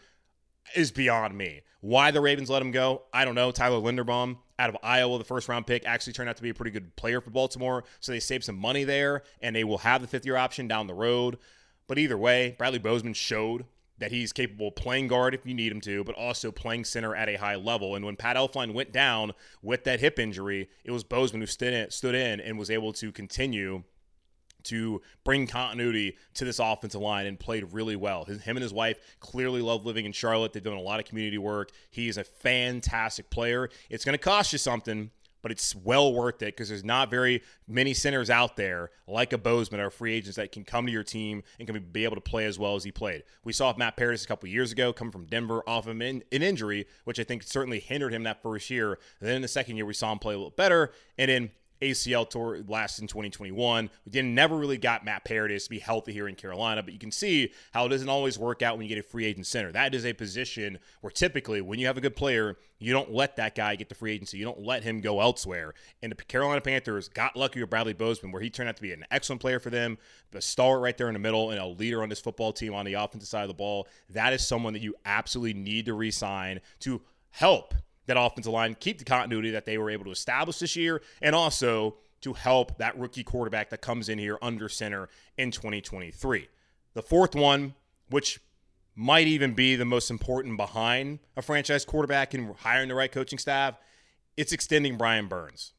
is 0.74 0.90
beyond 0.90 1.36
me. 1.36 1.62
Why 1.80 2.10
the 2.10 2.20
Ravens 2.20 2.48
let 2.48 2.62
him 2.62 2.70
go, 2.70 3.02
I 3.12 3.24
don't 3.24 3.34
know. 3.34 3.50
Tyler 3.50 3.80
Linderbaum 3.80 4.38
out 4.58 4.70
of 4.70 4.76
Iowa, 4.82 5.18
the 5.18 5.24
first 5.24 5.48
round 5.48 5.66
pick, 5.66 5.84
actually 5.84 6.12
turned 6.12 6.28
out 6.28 6.36
to 6.36 6.42
be 6.42 6.50
a 6.50 6.54
pretty 6.54 6.70
good 6.70 6.94
player 6.96 7.20
for 7.20 7.30
Baltimore. 7.30 7.84
So 8.00 8.12
they 8.12 8.20
saved 8.20 8.44
some 8.44 8.56
money 8.56 8.84
there, 8.84 9.22
and 9.40 9.54
they 9.54 9.64
will 9.64 9.78
have 9.78 10.00
the 10.00 10.06
fifth 10.06 10.24
year 10.24 10.36
option 10.36 10.68
down 10.68 10.86
the 10.86 10.94
road. 10.94 11.38
But 11.88 11.98
either 11.98 12.16
way, 12.16 12.54
Bradley 12.56 12.78
Bozeman 12.78 13.14
showed 13.14 13.64
that 13.98 14.12
he's 14.12 14.32
capable 14.32 14.68
of 14.68 14.76
playing 14.76 15.08
guard 15.08 15.34
if 15.34 15.44
you 15.44 15.54
need 15.54 15.72
him 15.72 15.80
to, 15.80 16.04
but 16.04 16.14
also 16.14 16.50
playing 16.50 16.84
center 16.84 17.14
at 17.14 17.28
a 17.28 17.36
high 17.36 17.56
level. 17.56 17.94
And 17.94 18.04
when 18.04 18.16
Pat 18.16 18.36
Elflein 18.36 18.72
went 18.72 18.92
down 18.92 19.32
with 19.62 19.84
that 19.84 20.00
hip 20.00 20.18
injury, 20.18 20.70
it 20.84 20.90
was 20.92 21.04
Bozeman 21.04 21.40
who 21.40 21.46
stood 21.46 21.72
in, 21.72 21.90
stood 21.90 22.14
in 22.14 22.40
and 22.40 22.58
was 22.58 22.70
able 22.70 22.92
to 22.94 23.12
continue 23.12 23.82
to 24.64 25.02
bring 25.24 25.46
continuity 25.46 26.16
to 26.34 26.44
this 26.44 26.58
offensive 26.58 27.00
line 27.00 27.26
and 27.26 27.38
played 27.38 27.72
really 27.72 27.96
well. 27.96 28.24
His, 28.24 28.42
him 28.42 28.56
and 28.56 28.62
his 28.62 28.72
wife 28.72 28.98
clearly 29.20 29.60
love 29.60 29.84
living 29.84 30.06
in 30.06 30.12
Charlotte. 30.12 30.52
They've 30.52 30.62
done 30.62 30.74
a 30.74 30.80
lot 30.80 31.00
of 31.00 31.06
community 31.06 31.38
work. 31.38 31.70
He's 31.90 32.16
a 32.16 32.24
fantastic 32.24 33.30
player. 33.30 33.68
It's 33.90 34.04
going 34.04 34.14
to 34.14 34.22
cost 34.22 34.52
you 34.52 34.58
something, 34.58 35.10
but 35.42 35.50
it's 35.50 35.74
well 35.74 36.14
worth 36.14 36.40
it 36.42 36.54
because 36.54 36.68
there's 36.68 36.84
not 36.84 37.10
very 37.10 37.42
many 37.66 37.92
centers 37.92 38.30
out 38.30 38.56
there 38.56 38.90
like 39.06 39.32
a 39.32 39.38
Bozeman 39.38 39.80
or 39.80 39.90
free 39.90 40.14
agents 40.14 40.36
that 40.36 40.52
can 40.52 40.64
come 40.64 40.86
to 40.86 40.92
your 40.92 41.02
team 41.02 41.42
and 41.58 41.66
can 41.66 41.78
be 41.92 42.04
able 42.04 42.14
to 42.14 42.20
play 42.20 42.44
as 42.46 42.58
well 42.58 42.76
as 42.76 42.84
he 42.84 42.92
played. 42.92 43.24
We 43.44 43.52
saw 43.52 43.74
Matt 43.76 43.96
Paradis 43.96 44.24
a 44.24 44.28
couple 44.28 44.48
years 44.48 44.72
ago 44.72 44.92
coming 44.92 45.10
from 45.10 45.26
Denver 45.26 45.62
off 45.66 45.86
of 45.86 46.00
an, 46.00 46.22
an 46.30 46.42
injury, 46.42 46.86
which 47.04 47.18
I 47.18 47.24
think 47.24 47.42
certainly 47.42 47.80
hindered 47.80 48.14
him 48.14 48.22
that 48.22 48.42
first 48.42 48.70
year. 48.70 48.92
And 49.20 49.28
then 49.28 49.36
in 49.36 49.42
the 49.42 49.48
second 49.48 49.76
year, 49.76 49.84
we 49.84 49.94
saw 49.94 50.12
him 50.12 50.18
play 50.18 50.34
a 50.34 50.38
little 50.38 50.50
better. 50.50 50.92
And 51.18 51.28
then 51.28 51.50
ACL 51.82 52.28
tour 52.28 52.60
last 52.66 53.00
in 53.00 53.06
2021. 53.06 53.90
We 54.04 54.10
didn't 54.10 54.34
never 54.34 54.56
really 54.56 54.78
got 54.78 55.04
Matt 55.04 55.24
Paradis 55.24 55.64
to 55.64 55.70
be 55.70 55.80
healthy 55.80 56.12
here 56.12 56.28
in 56.28 56.34
Carolina, 56.36 56.82
but 56.82 56.92
you 56.92 56.98
can 56.98 57.10
see 57.10 57.52
how 57.72 57.86
it 57.86 57.88
doesn't 57.88 58.08
always 58.08 58.38
work 58.38 58.62
out 58.62 58.76
when 58.76 58.86
you 58.86 58.94
get 58.94 59.04
a 59.04 59.08
free 59.08 59.26
agent 59.26 59.46
center. 59.46 59.72
That 59.72 59.94
is 59.94 60.06
a 60.06 60.12
position 60.12 60.78
where 61.00 61.10
typically 61.10 61.60
when 61.60 61.78
you 61.78 61.86
have 61.86 61.96
a 61.96 62.00
good 62.00 62.16
player, 62.16 62.56
you 62.78 62.92
don't 62.92 63.12
let 63.12 63.36
that 63.36 63.54
guy 63.54 63.76
get 63.76 63.88
the 63.88 63.94
free 63.94 64.12
agency. 64.12 64.38
You 64.38 64.44
don't 64.44 64.62
let 64.62 64.82
him 64.82 65.00
go 65.00 65.20
elsewhere. 65.20 65.74
And 66.02 66.10
the 66.10 66.16
Carolina 66.16 66.60
Panthers 66.60 67.08
got 67.08 67.36
lucky 67.36 67.60
with 67.60 67.70
Bradley 67.70 67.92
Bozeman, 67.92 68.32
where 68.32 68.42
he 68.42 68.50
turned 68.50 68.68
out 68.68 68.76
to 68.76 68.82
be 68.82 68.92
an 68.92 69.04
excellent 69.10 69.40
player 69.40 69.60
for 69.60 69.70
them, 69.70 69.98
the 70.30 70.40
star 70.40 70.80
right 70.80 70.96
there 70.96 71.08
in 71.08 71.12
the 71.12 71.20
middle, 71.20 71.50
and 71.50 71.60
a 71.60 71.66
leader 71.66 72.02
on 72.02 72.08
this 72.08 72.20
football 72.20 72.52
team 72.52 72.74
on 72.74 72.84
the 72.84 72.94
offensive 72.94 73.28
side 73.28 73.42
of 73.42 73.48
the 73.48 73.54
ball. 73.54 73.86
That 74.10 74.32
is 74.32 74.46
someone 74.46 74.72
that 74.72 74.82
you 74.82 74.94
absolutely 75.04 75.54
need 75.60 75.86
to 75.86 75.94
re-sign 75.94 76.60
to 76.80 77.02
help 77.30 77.74
that 78.06 78.16
offensive 78.18 78.52
line, 78.52 78.76
keep 78.78 78.98
the 78.98 79.04
continuity 79.04 79.50
that 79.50 79.64
they 79.64 79.78
were 79.78 79.90
able 79.90 80.04
to 80.04 80.10
establish 80.10 80.58
this 80.58 80.76
year, 80.76 81.02
and 81.20 81.34
also 81.34 81.96
to 82.20 82.32
help 82.32 82.78
that 82.78 82.96
rookie 82.98 83.24
quarterback 83.24 83.70
that 83.70 83.80
comes 83.80 84.08
in 84.08 84.18
here 84.18 84.38
under 84.42 84.68
center 84.68 85.08
in 85.36 85.50
2023. 85.50 86.48
The 86.94 87.02
fourth 87.02 87.34
one, 87.34 87.74
which 88.10 88.40
might 88.94 89.26
even 89.26 89.54
be 89.54 89.76
the 89.76 89.84
most 89.84 90.10
important 90.10 90.56
behind 90.56 91.18
a 91.36 91.42
franchise 91.42 91.84
quarterback 91.84 92.34
and 92.34 92.54
hiring 92.56 92.88
the 92.88 92.94
right 92.94 93.10
coaching 93.10 93.38
staff, 93.38 93.76
it's 94.36 94.52
extending 94.52 94.96
Brian 94.96 95.28
Burns. 95.28 95.72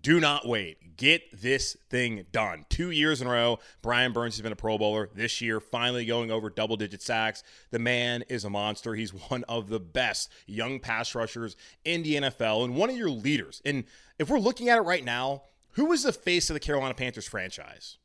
Do 0.00 0.20
not 0.20 0.46
wait. 0.46 0.96
Get 0.96 1.22
this 1.38 1.76
thing 1.90 2.24
done. 2.32 2.64
Two 2.70 2.90
years 2.90 3.20
in 3.20 3.26
a 3.26 3.30
row, 3.30 3.58
Brian 3.82 4.12
Burns 4.12 4.36
has 4.36 4.42
been 4.42 4.52
a 4.52 4.56
Pro 4.56 4.78
Bowler. 4.78 5.10
This 5.14 5.40
year, 5.40 5.60
finally 5.60 6.06
going 6.06 6.30
over 6.30 6.48
double 6.48 6.76
digit 6.76 7.02
sacks. 7.02 7.42
The 7.70 7.78
man 7.78 8.24
is 8.28 8.44
a 8.44 8.50
monster. 8.50 8.94
He's 8.94 9.10
one 9.30 9.44
of 9.48 9.68
the 9.68 9.80
best 9.80 10.30
young 10.46 10.80
pass 10.80 11.14
rushers 11.14 11.56
in 11.84 12.02
the 12.02 12.16
NFL 12.16 12.64
and 12.64 12.76
one 12.76 12.88
of 12.88 12.96
your 12.96 13.10
leaders. 13.10 13.60
And 13.64 13.84
if 14.18 14.30
we're 14.30 14.38
looking 14.38 14.68
at 14.68 14.78
it 14.78 14.82
right 14.82 15.04
now, 15.04 15.42
who 15.72 15.92
is 15.92 16.04
the 16.04 16.12
face 16.12 16.48
of 16.48 16.54
the 16.54 16.60
Carolina 16.60 16.94
Panthers 16.94 17.28
franchise? 17.28 17.98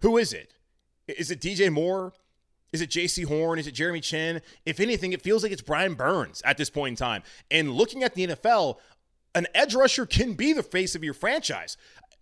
Who 0.00 0.16
is 0.16 0.32
it? 0.32 0.54
Is 1.08 1.30
it 1.30 1.40
DJ 1.40 1.72
Moore? 1.72 2.12
Is 2.74 2.80
it 2.80 2.90
Jaycee 2.90 3.26
Horn? 3.26 3.60
Is 3.60 3.68
it 3.68 3.72
Jeremy 3.72 4.00
Chinn? 4.00 4.42
If 4.66 4.80
anything, 4.80 5.12
it 5.12 5.22
feels 5.22 5.44
like 5.44 5.52
it's 5.52 5.62
Brian 5.62 5.94
Burns 5.94 6.42
at 6.44 6.56
this 6.56 6.70
point 6.70 6.94
in 6.94 6.96
time. 6.96 7.22
And 7.48 7.70
looking 7.70 8.02
at 8.02 8.16
the 8.16 8.26
NFL, 8.26 8.78
an 9.34 9.46
edge 9.54 9.74
rusher 9.74 10.06
can 10.06 10.34
be 10.34 10.52
the 10.52 10.62
face 10.62 10.94
of 10.94 11.04
your 11.04 11.14
franchise. 11.14 11.76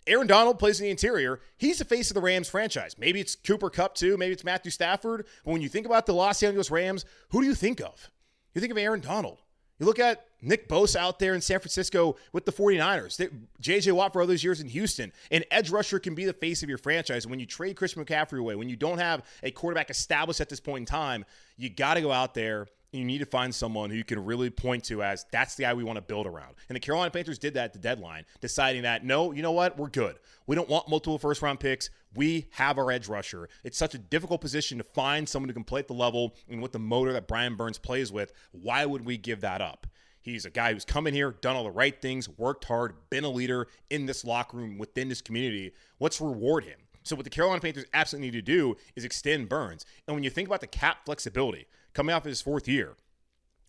Aaron 0.07 0.27
Donald 0.27 0.59
plays 0.59 0.81
in 0.81 0.85
the 0.85 0.91
interior. 0.91 1.41
He's 1.57 1.79
the 1.79 1.85
face 1.85 2.11
of 2.11 2.15
the 2.15 2.21
Rams 2.21 2.49
franchise. 2.49 2.97
Maybe 2.99 3.21
it's 3.21 3.37
Cooper 3.37 3.71
Kupp 3.71 3.95
too. 3.95 4.17
Maybe 4.17 4.33
it's 4.33 4.45
Matthew 4.45 4.73
Stafford. 4.73 5.27
But 5.45 5.53
when 5.53 5.63
you 5.63 5.69
think 5.69 5.87
about 5.87 6.07
the 6.07 6.15
Los 6.15 6.43
Angeles 6.43 6.71
Rams, 6.71 7.05
who 7.29 7.41
do 7.41 7.47
you 7.47 7.55
think 7.55 7.81
of? 7.81 8.11
You 8.55 8.61
think 8.61 8.73
of 8.73 8.79
Aaron 8.79 9.01
Donald. 9.01 9.39
You 9.79 9.87
look 9.87 9.99
at 9.99 10.27
Nick 10.41 10.69
Bosa 10.69 10.97
out 10.97 11.19
there 11.19 11.35
in 11.35 11.41
San 11.41 11.59
Francisco 11.59 12.17
with 12.33 12.45
the 12.45 12.53
49ers. 12.53 13.31
JJ 13.61 13.93
Watt 13.93 14.13
for 14.13 14.21
all 14.21 14.27
those 14.27 14.45
years 14.45 14.61
in 14.61 14.69
Houston. 14.69 15.13
An 15.31 15.45
edge 15.51 15.71
rusher 15.71 15.99
can 15.99 16.15
be 16.15 16.25
the 16.25 16.33
face 16.33 16.63
of 16.63 16.69
your 16.69 16.79
franchise. 16.79 17.27
When 17.27 17.41
you 17.41 17.47
trade 17.47 17.77
Christian 17.77 18.05
McCaffrey 18.05 18.39
away, 18.39 18.55
when 18.55 18.69
you 18.69 18.77
don't 18.77 18.99
have 18.99 19.23
a 19.43 19.51
quarterback 19.51 19.91
established 19.91 20.41
at 20.41 20.49
this 20.49 20.61
point 20.61 20.83
in 20.83 20.87
time, 20.87 21.25
you 21.57 21.69
got 21.69 21.95
to 21.95 22.01
go 22.01 22.13
out 22.13 22.35
there 22.35 22.67
you 22.93 23.05
need 23.05 23.19
to 23.19 23.27
find 23.27 23.55
someone 23.55 23.91
who 23.91 23.97
you 23.97 24.05
can 24.05 24.25
really 24.25 24.51
point 24.51 24.85
to 24.85 25.03
as 25.03 25.25
that's 25.33 25.55
the 25.55 25.63
guy 25.63 25.75
we 25.75 25.85
want 25.85 25.97
to 25.97 26.03
build 26.03 26.27
around. 26.27 26.55
And 26.69 26.77
the 26.77 26.81
Carolina 26.81 27.11
Panthers 27.11 27.39
did 27.39 27.55
that 27.55 27.65
at 27.65 27.73
the 27.73 27.79
deadline, 27.79 28.25
deciding 28.41 28.83
that 28.83 29.05
no, 29.05 29.33
you 29.33 29.43
know 29.43 29.53
what, 29.53 29.79
we're 29.79 29.89
good. 29.89 30.17
We 30.47 30.57
don't 30.57 30.69
want 30.69 30.89
multiple 30.89 31.19
first 31.19 31.41
round 31.43 31.61
picks. 31.61 31.91
We 32.15 32.49
have 32.53 32.79
our 32.79 32.91
edge 32.91 33.09
rusher. 33.09 33.49
It's 33.65 33.79
such 33.79 33.95
a 33.95 33.99
difficult 33.99 34.41
position 34.41 34.79
to 34.79 34.85
find 34.85 35.29
someone 35.29 35.49
who 35.49 35.55
can 35.55 35.65
play 35.65 35.81
at 35.81 35.89
the 35.89 35.95
level 35.95 36.35
and 36.49 36.61
with 36.61 36.73
the 36.73 36.79
motor 36.79 37.13
that 37.15 37.27
Brian 37.27 37.57
Burns 37.57 37.79
plays 37.79 38.13
with. 38.13 38.33
Why 38.53 38.85
would 38.85 39.05
we 39.05 39.17
give 39.17 39.41
that 39.41 39.63
up? 39.63 39.87
He's 40.21 40.45
a 40.45 40.51
guy 40.51 40.73
who's 40.73 40.85
come 40.85 41.07
in 41.07 41.15
here, 41.15 41.33
done 41.41 41.57
all 41.57 41.65
the 41.65 41.71
right 41.71 42.01
things, 42.01 42.29
worked 42.29 42.65
hard, 42.67 42.95
been 43.11 43.25
a 43.25 43.29
leader 43.29 43.67
in 43.91 44.07
this 44.07 44.25
locker 44.25 44.57
room 44.57 44.79
within 44.79 45.09
this 45.09 45.21
community. 45.21 45.73
Let's 45.99 46.21
reward 46.21 46.65
him. 46.65 46.79
So 47.03 47.17
what 47.17 47.25
the 47.25 47.31
Carolina 47.31 47.61
Panthers 47.61 47.87
absolutely 47.93 48.29
need 48.31 48.37
to 48.37 48.43
do 48.43 48.77
is 48.95 49.05
extend 49.05 49.49
Burns. 49.49 49.85
And 50.07 50.15
when 50.15 50.23
you 50.23 50.31
think 50.31 50.49
about 50.49 50.61
the 50.61 50.69
cap 50.69 50.99
flexibility, 51.05 51.67
coming 51.95 52.15
off 52.15 52.25
his 52.25 52.43
fourth 52.43 52.69
year. 52.69 52.97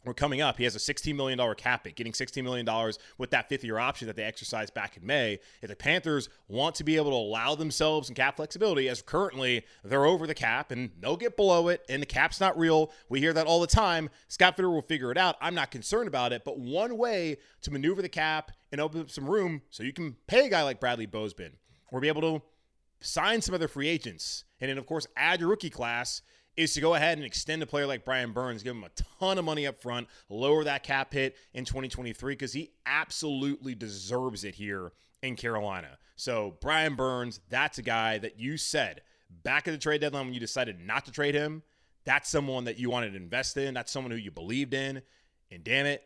or 0.06 0.14
coming 0.14 0.42
up, 0.42 0.58
he 0.58 0.66
has 0.66 0.76
a 0.76 0.80
$16 0.80 1.16
million 1.16 1.40
cap 1.56 1.86
hit, 1.86 1.96
getting 1.96 2.12
$16 2.12 2.44
million 2.44 2.68
with 3.18 3.32
that 3.32 3.48
fifth 3.48 3.64
year 3.64 3.80
option 3.80 4.08
that 4.08 4.16
they 4.18 4.24
exercised 4.24 4.74
back 4.74 4.98
in 4.98 5.06
May. 5.06 5.40
If 5.62 5.70
the 5.70 5.76
Panthers 5.76 6.28
want 6.50 6.76
to 6.76 6.84
be 6.84 6.98
able 6.98 7.12
to 7.12 7.16
allow 7.16 7.56
themselves 7.56 8.08
some 8.08 8.16
cap 8.16 8.36
flexibility, 8.36 8.90
as 8.90 9.02
currently 9.02 9.66
they're 9.84 10.06
over 10.06 10.28
the 10.28 10.34
cap 10.34 10.72
and 10.72 10.92
they'll 11.00 11.16
get 11.16 11.38
below 11.38 11.70
it, 11.70 11.86
and 11.88 12.02
the 12.02 12.06
cap's 12.06 12.42
not 12.42 12.58
real. 12.58 12.92
We 13.08 13.20
hear 13.20 13.34
that 13.34 13.48
all 13.48 13.62
the 13.62 13.68
time. 13.68 14.10
Scott 14.28 14.58
Fitterer 14.58 14.74
will 14.74 14.82
figure 14.82 15.12
it 15.12 15.18
out. 15.18 15.38
I'm 15.40 15.56
not 15.56 15.72
concerned 15.72 16.10
about 16.10 16.34
it, 16.34 16.44
but 16.44 16.60
one 16.60 16.98
way 16.98 17.38
to 17.62 17.72
maneuver 17.72 18.02
the 18.02 18.10
cap 18.10 18.52
and 18.72 18.82
open 18.82 19.00
up 19.00 19.10
some 19.10 19.30
room 19.30 19.62
so 19.70 19.84
you 19.84 19.94
can 19.94 20.18
pay 20.28 20.48
a 20.48 20.50
guy 20.50 20.64
like 20.64 20.82
Bradley 20.82 21.06
Bozeman 21.06 21.54
or 21.92 22.02
be 22.02 22.10
able 22.10 22.22
to 22.22 22.42
sign 23.00 23.42
some 23.42 23.54
other 23.54 23.68
free 23.68 23.88
agents, 23.88 24.46
and 24.60 24.70
then, 24.70 24.78
of 24.78 24.86
course, 24.86 25.06
add 25.16 25.42
your 25.42 25.50
rookie 25.50 25.70
class 25.70 26.22
is 26.56 26.74
to 26.74 26.82
go 26.82 26.94
ahead 26.94 27.18
and 27.18 27.26
extend 27.26 27.64
a 27.64 27.66
player 27.66 27.88
like 27.88 28.06
Brian 28.06 28.32
Burns, 28.32 28.64
give 28.64 28.76
him 28.76 28.84
a 28.84 28.90
ton 29.20 29.38
of 29.38 29.46
money 29.46 29.66
up 29.66 29.82
front, 29.82 30.08
lower 30.30 30.64
that 30.64 30.84
cap 30.84 31.14
hit 31.14 31.36
in 31.54 31.66
2023 31.66 32.34
because 32.34 32.54
he 32.54 32.72
absolutely 32.86 33.76
deserves 33.76 34.44
it 34.44 34.56
here 34.56 34.92
in 35.22 35.36
Carolina. 35.36 35.98
So, 36.16 36.58
Brian 36.62 36.96
Burns, 36.96 37.40
that's 37.50 37.80
a 37.80 37.82
guy 37.82 38.20
that 38.20 38.40
you 38.40 38.58
said 38.58 39.02
back 39.42 39.68
at 39.68 39.72
the 39.72 39.78
trade 39.78 40.02
deadline 40.02 40.26
when 40.26 40.34
you 40.34 40.40
decided 40.40 40.80
not 40.80 41.06
to 41.06 41.12
trade 41.12 41.34
him. 41.34 41.64
That's 42.06 42.30
someone 42.30 42.66
that 42.66 42.78
you 42.78 42.90
wanted 42.90 43.12
to 43.12 43.18
invest 43.18 43.58
in. 43.58 43.74
That's 43.74 43.92
someone 43.92 44.12
who 44.12 44.18
you 44.18 44.30
believed 44.30 44.74
in. 44.74 45.02
And 45.50 45.64
damn 45.64 45.86
it, 45.86 46.04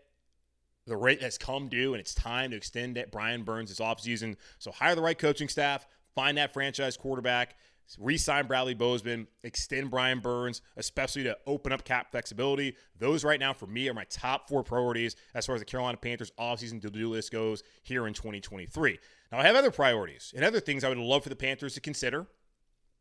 the 0.86 0.96
rate 0.96 1.22
has 1.22 1.38
come 1.38 1.68
due 1.68 1.94
and 1.94 2.00
it's 2.00 2.14
time 2.14 2.52
to 2.52 2.58
extend 2.58 2.98
it. 2.98 3.12
Brian 3.12 3.44
Burns 3.44 3.70
this 3.70 3.80
offseason. 3.80 4.38
So 4.60 4.72
hire 4.72 4.96
the 4.96 5.02
right 5.02 5.18
coaching 5.18 5.50
staff, 5.50 5.86
find 6.16 6.38
that 6.38 6.54
franchise 6.54 6.96
quarterback, 6.96 7.56
re-sign 8.00 8.48
Bradley 8.48 8.74
Bozeman, 8.74 9.28
extend 9.44 9.90
Brian 9.90 10.20
Burns, 10.20 10.62
especially 10.76 11.24
to 11.24 11.38
open 11.46 11.72
up 11.72 11.86
cap 11.86 12.12
flexibility. 12.12 12.76
Those 12.98 13.24
right 13.24 13.40
now 13.40 13.54
for 13.54 13.68
me 13.68 13.88
are 13.88 13.94
my 13.94 14.06
top 14.06 14.50
four 14.50 14.64
priorities 14.64 15.16
as 15.34 15.46
far 15.46 15.56
as 15.56 15.62
the 15.62 15.66
Carolina 15.66 15.98
Panthers 15.98 16.32
offseason 16.40 16.82
to-do 16.82 17.10
list 17.10 17.32
goes 17.32 17.64
here 17.84 18.08
in 18.08 18.14
2023. 18.14 19.00
Now 19.32 19.40
I 19.40 19.44
have 19.44 19.56
other 19.56 19.72
priorities 19.72 20.34
and 20.36 20.44
other 20.44 20.60
things 20.60 20.84
I 20.84 20.90
would 20.90 20.98
love 20.98 21.24
for 21.24 21.30
the 21.30 21.36
Panthers 21.36 21.76
to 21.76 21.82
consider 21.82 22.28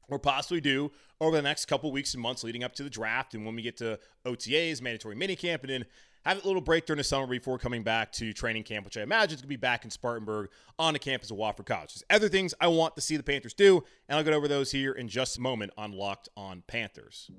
or 0.08 0.18
possibly 0.18 0.60
do 0.60 0.92
over 1.20 1.36
the 1.36 1.42
next 1.42 1.66
couple 1.66 1.90
weeks 1.90 2.14
and 2.14 2.22
months 2.22 2.44
leading 2.44 2.62
up 2.62 2.74
to 2.74 2.82
the 2.82 2.90
draft 2.90 3.34
and 3.34 3.44
when 3.44 3.56
we 3.56 3.62
get 3.62 3.76
to 3.78 3.98
OTAs, 4.24 4.80
mandatory 4.80 5.16
minicamp, 5.16 5.60
and 5.60 5.70
then 5.70 5.84
have 6.26 6.42
a 6.42 6.46
little 6.46 6.60
break 6.60 6.86
during 6.86 6.98
the 6.98 7.04
summer 7.04 7.26
before 7.26 7.56
coming 7.56 7.84
back 7.84 8.10
to 8.10 8.32
training 8.32 8.64
camp, 8.64 8.84
which 8.84 8.96
I 8.96 9.02
imagine 9.02 9.36
is 9.36 9.42
going 9.42 9.42
to 9.42 9.48
be 9.48 9.56
back 9.56 9.84
in 9.84 9.90
Spartanburg 9.90 10.48
on 10.76 10.92
the 10.92 10.98
campus 10.98 11.30
of 11.30 11.36
Wofford 11.36 11.66
College. 11.66 11.94
There's 11.94 12.04
other 12.10 12.28
things 12.28 12.52
I 12.60 12.66
want 12.66 12.96
to 12.96 13.00
see 13.00 13.16
the 13.16 13.22
Panthers 13.22 13.54
do, 13.54 13.84
and 14.08 14.18
I'll 14.18 14.24
get 14.24 14.34
over 14.34 14.48
those 14.48 14.72
here 14.72 14.92
in 14.92 15.08
just 15.08 15.38
a 15.38 15.40
moment 15.40 15.72
on 15.78 15.92
Locked 15.92 16.28
on 16.36 16.64
Panthers. 16.66 17.30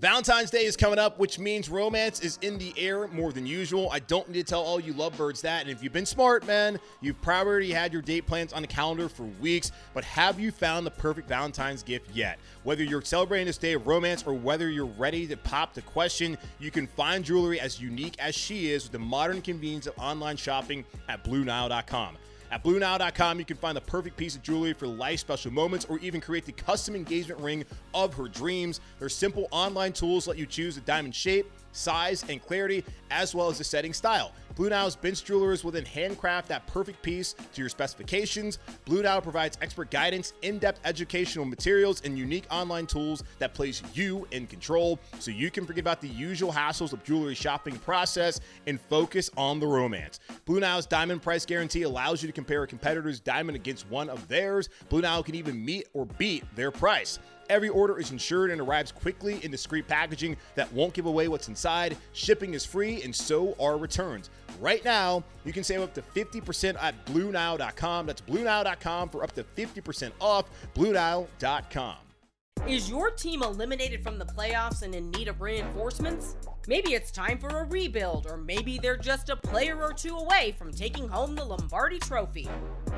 Valentine's 0.00 0.50
Day 0.50 0.64
is 0.64 0.78
coming 0.78 0.98
up, 0.98 1.18
which 1.18 1.38
means 1.38 1.68
romance 1.68 2.20
is 2.20 2.38
in 2.40 2.56
the 2.56 2.72
air 2.78 3.06
more 3.08 3.34
than 3.34 3.46
usual. 3.46 3.90
I 3.92 3.98
don't 3.98 4.26
need 4.30 4.38
to 4.38 4.44
tell 4.44 4.62
all 4.62 4.80
you 4.80 4.94
lovebirds 4.94 5.42
that. 5.42 5.60
And 5.60 5.70
if 5.70 5.82
you've 5.82 5.92
been 5.92 6.06
smart, 6.06 6.46
man, 6.46 6.80
you've 7.02 7.20
probably 7.20 7.50
already 7.50 7.70
had 7.70 7.92
your 7.92 8.00
date 8.00 8.26
plans 8.26 8.54
on 8.54 8.62
the 8.62 8.68
calendar 8.68 9.10
for 9.10 9.24
weeks. 9.42 9.72
But 9.92 10.04
have 10.04 10.40
you 10.40 10.52
found 10.52 10.86
the 10.86 10.90
perfect 10.90 11.28
Valentine's 11.28 11.82
gift 11.82 12.16
yet? 12.16 12.38
Whether 12.62 12.82
you're 12.82 13.02
celebrating 13.02 13.46
this 13.46 13.58
day 13.58 13.74
of 13.74 13.86
romance 13.86 14.22
or 14.26 14.32
whether 14.32 14.70
you're 14.70 14.86
ready 14.86 15.26
to 15.26 15.36
pop 15.36 15.74
the 15.74 15.82
question, 15.82 16.38
you 16.58 16.70
can 16.70 16.86
find 16.86 17.22
jewelry 17.22 17.60
as 17.60 17.78
unique 17.78 18.16
as 18.20 18.34
she 18.34 18.70
is 18.70 18.84
with 18.84 18.92
the 18.92 18.98
modern 18.98 19.42
convenience 19.42 19.86
of 19.86 19.98
online 19.98 20.36
shopping 20.36 20.84
at 21.08 21.24
BlueNile.com. 21.24 22.16
At 22.52 22.64
BlueNile.com, 22.64 23.38
you 23.38 23.44
can 23.44 23.56
find 23.56 23.76
the 23.76 23.80
perfect 23.80 24.16
piece 24.16 24.34
of 24.34 24.42
jewelry 24.42 24.72
for 24.72 24.88
life 24.88 25.20
special 25.20 25.52
moments 25.52 25.86
or 25.88 26.00
even 26.00 26.20
create 26.20 26.44
the 26.44 26.52
custom 26.52 26.96
engagement 26.96 27.40
ring 27.40 27.64
of 27.94 28.12
her 28.14 28.26
dreams. 28.26 28.80
Their 28.98 29.08
simple 29.08 29.46
online 29.52 29.92
tools 29.92 30.26
let 30.26 30.36
you 30.36 30.46
choose 30.46 30.74
the 30.74 30.80
diamond 30.80 31.14
shape, 31.14 31.50
size, 31.70 32.24
and 32.28 32.42
clarity, 32.44 32.84
as 33.12 33.36
well 33.36 33.48
as 33.48 33.58
the 33.58 33.64
setting 33.64 33.92
style. 33.92 34.32
Blue 34.54 34.68
Nile's 34.68 34.96
bench 34.96 35.24
jewelers 35.24 35.64
will 35.64 35.70
then 35.70 35.84
handcraft 35.84 36.48
that 36.48 36.66
perfect 36.66 37.02
piece 37.02 37.32
to 37.32 37.60
your 37.60 37.68
specifications. 37.68 38.58
Blue 38.84 39.02
Nile 39.02 39.22
provides 39.22 39.58
expert 39.62 39.90
guidance, 39.90 40.32
in 40.42 40.58
depth 40.58 40.80
educational 40.84 41.44
materials, 41.44 42.02
and 42.04 42.18
unique 42.18 42.46
online 42.50 42.86
tools 42.86 43.22
that 43.38 43.54
place 43.54 43.82
you 43.94 44.26
in 44.30 44.46
control 44.46 44.98
so 45.18 45.30
you 45.30 45.50
can 45.50 45.66
forget 45.66 45.80
about 45.80 46.00
the 46.00 46.08
usual 46.08 46.52
hassles 46.52 46.92
of 46.92 47.02
jewelry 47.04 47.34
shopping 47.34 47.76
process 47.78 48.40
and 48.66 48.80
focus 48.80 49.30
on 49.36 49.60
the 49.60 49.66
romance. 49.66 50.20
Blue 50.44 50.60
Nile's 50.60 50.86
diamond 50.86 51.22
price 51.22 51.46
guarantee 51.46 51.82
allows 51.82 52.22
you 52.22 52.26
to 52.26 52.32
compare 52.32 52.62
a 52.62 52.66
competitor's 52.66 53.20
diamond 53.20 53.56
against 53.56 53.88
one 53.88 54.08
of 54.08 54.26
theirs. 54.28 54.68
Blue 54.88 55.00
Nile 55.00 55.22
can 55.22 55.34
even 55.34 55.64
meet 55.64 55.88
or 55.94 56.06
beat 56.18 56.44
their 56.54 56.70
price. 56.70 57.18
Every 57.48 57.68
order 57.68 57.98
is 57.98 58.12
insured 58.12 58.52
and 58.52 58.60
arrives 58.60 58.92
quickly 58.92 59.44
in 59.44 59.50
discreet 59.50 59.88
packaging 59.88 60.36
that 60.54 60.72
won't 60.72 60.94
give 60.94 61.06
away 61.06 61.26
what's 61.26 61.48
inside. 61.48 61.96
Shipping 62.12 62.54
is 62.54 62.64
free, 62.64 63.02
and 63.02 63.12
so 63.12 63.56
are 63.58 63.76
returns. 63.76 64.30
Right 64.60 64.84
now, 64.84 65.22
you 65.44 65.52
can 65.52 65.64
save 65.64 65.80
up 65.80 65.94
to 65.94 66.02
50% 66.02 66.76
at 66.82 67.06
BlueNile.com. 67.06 68.06
That's 68.06 68.20
BlueNile.com 68.22 69.08
for 69.10 69.22
up 69.22 69.32
to 69.32 69.44
50% 69.44 70.12
off. 70.20 70.46
BlueNile.com. 70.74 71.96
Is 72.66 72.90
your 72.90 73.10
team 73.10 73.42
eliminated 73.42 74.02
from 74.02 74.18
the 74.18 74.26
playoffs 74.26 74.82
and 74.82 74.94
in 74.94 75.10
need 75.12 75.28
of 75.28 75.40
reinforcements? 75.40 76.36
Maybe 76.68 76.92
it's 76.92 77.10
time 77.10 77.38
for 77.38 77.48
a 77.48 77.64
rebuild, 77.64 78.26
or 78.26 78.36
maybe 78.36 78.78
they're 78.78 78.98
just 78.98 79.30
a 79.30 79.36
player 79.36 79.80
or 79.82 79.94
two 79.94 80.16
away 80.16 80.54
from 80.58 80.70
taking 80.72 81.08
home 81.08 81.34
the 81.34 81.44
Lombardi 81.44 81.98
Trophy. 81.98 82.48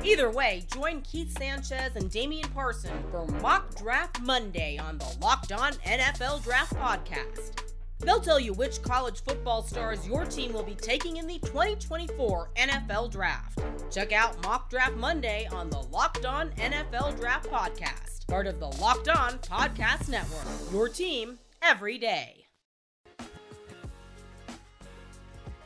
Either 0.03 0.29
way, 0.29 0.65
join 0.71 1.01
Keith 1.01 1.35
Sanchez 1.37 1.95
and 1.95 2.11
Damian 2.11 2.49
Parson 2.49 2.91
for 3.09 3.25
Mock 3.41 3.73
Draft 3.75 4.21
Monday 4.21 4.77
on 4.77 4.97
the 4.97 5.17
Locked 5.21 5.53
On 5.53 5.71
NFL 5.73 6.43
Draft 6.43 6.73
Podcast. 6.75 7.72
They'll 7.99 8.19
tell 8.19 8.39
you 8.39 8.53
which 8.53 8.81
college 8.81 9.23
football 9.23 9.63
stars 9.63 10.05
your 10.07 10.25
team 10.25 10.51
will 10.53 10.63
be 10.63 10.75
taking 10.75 11.17
in 11.17 11.27
the 11.27 11.39
2024 11.39 12.49
NFL 12.57 13.11
Draft. 13.11 13.59
Check 13.89 14.11
out 14.11 14.41
Mock 14.43 14.69
Draft 14.69 14.95
Monday 14.95 15.47
on 15.51 15.69
the 15.69 15.79
Locked 15.79 16.25
On 16.25 16.49
NFL 16.51 17.17
Draft 17.19 17.49
Podcast, 17.49 18.27
part 18.27 18.47
of 18.47 18.59
the 18.59 18.67
Locked 18.67 19.07
On 19.07 19.37
Podcast 19.39 20.09
Network. 20.09 20.45
Your 20.71 20.89
team 20.89 21.39
every 21.61 21.97
day. 21.97 22.45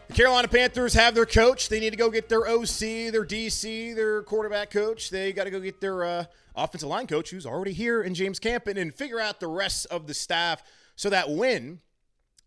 The 0.08 0.14
Carolina 0.14 0.48
Panthers 0.48 0.94
have 0.94 1.16
their 1.16 1.26
coach. 1.26 1.70
They 1.70 1.80
need 1.80 1.90
to 1.90 1.98
go 1.98 2.10
get 2.10 2.30
their 2.30 2.48
OC, 2.48 3.12
their 3.12 3.26
DC, 3.26 3.96
their 3.96 4.22
quarterback 4.24 4.70
coach. 4.70 5.10
They 5.10 5.34
got 5.34 5.46
to 5.46 5.52
go 5.52 5.60
get 5.60 5.82
their 5.82 6.04
uh, 6.06 6.26
offensive 6.56 6.88
line 6.88 7.08
coach, 7.08 7.30
who's 7.32 7.46
already 7.46 7.74
here 7.74 8.02
in 8.04 8.14
James 8.14 8.40
Campen, 8.40 8.78
and 8.78 8.94
figure 8.94 9.20
out 9.20 9.40
the 9.40 9.48
rest 9.48 9.86
of 9.88 10.08
the 10.08 10.14
staff 10.14 10.64
so 10.96 11.10
that 11.10 11.30
when 11.30 11.80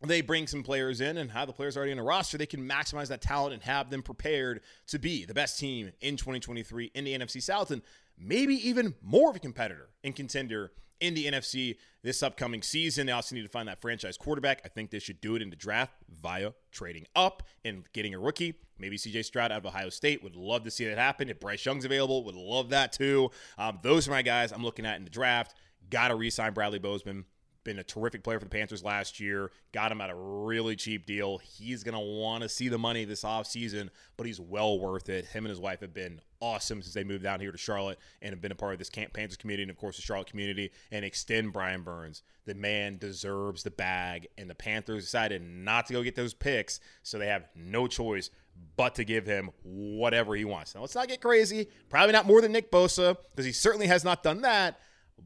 they 0.02 0.21
bring 0.21 0.47
some 0.47 0.62
players 0.62 1.00
in 1.00 1.19
and 1.19 1.30
have 1.30 1.47
the 1.47 1.52
players 1.52 1.76
already 1.76 1.92
in 1.92 1.99
the 1.99 2.02
roster, 2.02 2.38
they 2.38 2.47
can 2.47 2.66
maximize 2.66 3.09
that 3.09 3.21
talent 3.21 3.52
and 3.52 3.62
have 3.62 3.90
them 3.90 4.02
prepared 4.02 4.61
to 4.88 4.99
be 4.99 5.25
the 5.25 5.35
best 5.35 5.59
team 5.59 5.92
in 6.00 6.16
2023 6.16 6.92
in 6.95 7.04
the 7.04 7.16
NFC 7.16 7.42
South 7.42 7.71
and 7.71 7.83
maybe 8.19 8.54
even 8.66 8.95
more 9.02 9.30
of 9.30 9.37
a 9.37 9.40
competitor 9.40 9.90
and 10.02 10.16
contender 10.16 10.73
in 11.00 11.14
the 11.14 11.26
NFC 11.26 11.76
this 12.02 12.23
upcoming 12.23 12.62
season. 12.62 13.07
They 13.07 13.12
also 13.12 13.35
need 13.35 13.42
to 13.42 13.49
find 13.49 13.69
that 13.69 13.80
franchise 13.80 14.16
quarterback. 14.16 14.61
I 14.64 14.69
think 14.69 14.90
they 14.90 14.99
should 14.99 15.21
do 15.21 15.35
it 15.35 15.42
in 15.42 15.50
the 15.50 15.57
draft 15.57 15.95
via 16.09 16.52
trading 16.71 17.07
up 17.16 17.42
and 17.64 17.85
getting 17.92 18.14
a 18.14 18.19
rookie. 18.19 18.54
Maybe 18.78 18.97
CJ 18.97 19.25
Stroud 19.25 19.52
out 19.52 19.59
of 19.59 19.66
Ohio 19.66 19.88
State. 19.88 20.23
Would 20.23 20.37
love 20.37 20.64
to 20.64 20.71
see 20.71 20.87
that 20.87 20.99
happen. 20.99 21.28
If 21.28 21.40
Bryce 21.40 21.64
Young's 21.64 21.85
available, 21.85 22.25
would 22.25 22.35
love 22.35 22.71
that 22.71 22.92
too. 22.92 23.30
Um, 23.59 23.78
those 23.83 24.09
are 24.09 24.11
my 24.11 24.23
guys 24.23 24.52
I'm 24.52 24.62
looking 24.62 24.87
at 24.87 24.97
in 24.97 25.04
the 25.04 25.11
draft. 25.11 25.54
Got 25.90 26.09
to 26.09 26.14
re 26.14 26.30
sign 26.30 26.52
Bradley 26.52 26.78
Bozeman 26.78 27.25
been 27.64 27.79
a 27.79 27.85
terrific 27.85 28.23
player 28.23 28.38
for 28.38 28.45
the 28.45 28.50
Panthers 28.50 28.83
last 28.83 29.21
year. 29.21 29.50
Got 29.73 29.93
him 29.93 30.00
at 30.00 30.11
a 30.11 30.14
really 30.14 30.76
cheap 30.76 31.07
deal. 31.07 31.38
He's 31.38 31.85
going 31.85 31.95
to 31.95 32.00
want 32.00 32.43
to 32.43 32.49
see 32.49 32.69
the 32.69 32.79
money 32.79 33.05
this 33.05 33.23
offseason, 33.23 33.90
but 34.17 34.26
he's 34.26 34.40
well 34.40 34.79
worth 34.79 35.09
it. 35.09 35.26
Him 35.26 35.45
and 35.45 35.50
his 35.50 35.61
wife 35.61 35.81
have 35.81 35.93
been 35.93 36.21
awesome 36.40 36.81
since 36.81 36.95
they 36.95 37.05
moved 37.05 37.23
down 37.23 37.40
here 37.40 37.52
to 37.52 37.59
Charlotte 37.59 37.99
and 38.23 38.33
have 38.33 38.40
been 38.40 38.52
a 38.52 38.57
part 38.57 38.73
of 38.73 38.79
this 38.79 38.88
Camp 38.88 39.12
Panthers 39.12 39.37
community 39.37 39.64
and, 39.64 39.71
of 39.71 39.76
course, 39.76 39.97
the 39.97 40.02
Charlotte 40.02 40.29
community 40.29 40.71
and 40.90 41.05
extend 41.05 41.52
Brian 41.52 41.83
Burns. 41.83 42.23
The 42.47 42.55
man 42.55 42.97
deserves 42.97 43.62
the 43.62 43.71
bag, 43.71 44.29
and 44.38 44.49
the 44.49 44.55
Panthers 44.55 45.05
decided 45.05 45.43
not 45.43 45.87
to 45.87 45.93
go 45.93 46.02
get 46.02 46.17
those 46.17 46.35
picks, 46.35 46.81
so 47.02 47.19
they 47.19 47.26
have 47.26 47.49
no 47.55 47.87
choice 47.87 48.31
but 48.76 48.95
to 48.95 49.05
give 49.05 49.26
him 49.26 49.50
whatever 49.62 50.35
he 50.35 50.45
wants. 50.45 50.75
Now, 50.75 50.81
let's 50.81 50.95
not 50.95 51.09
get 51.09 51.21
crazy. 51.21 51.69
Probably 51.88 52.12
not 52.12 52.26
more 52.26 52.40
than 52.40 52.52
Nick 52.52 52.71
Bosa, 52.71 53.17
because 53.31 53.45
he 53.45 53.52
certainly 53.52 53.87
has 53.87 54.05
not 54.05 54.23
done 54.23 54.40
that 54.43 54.81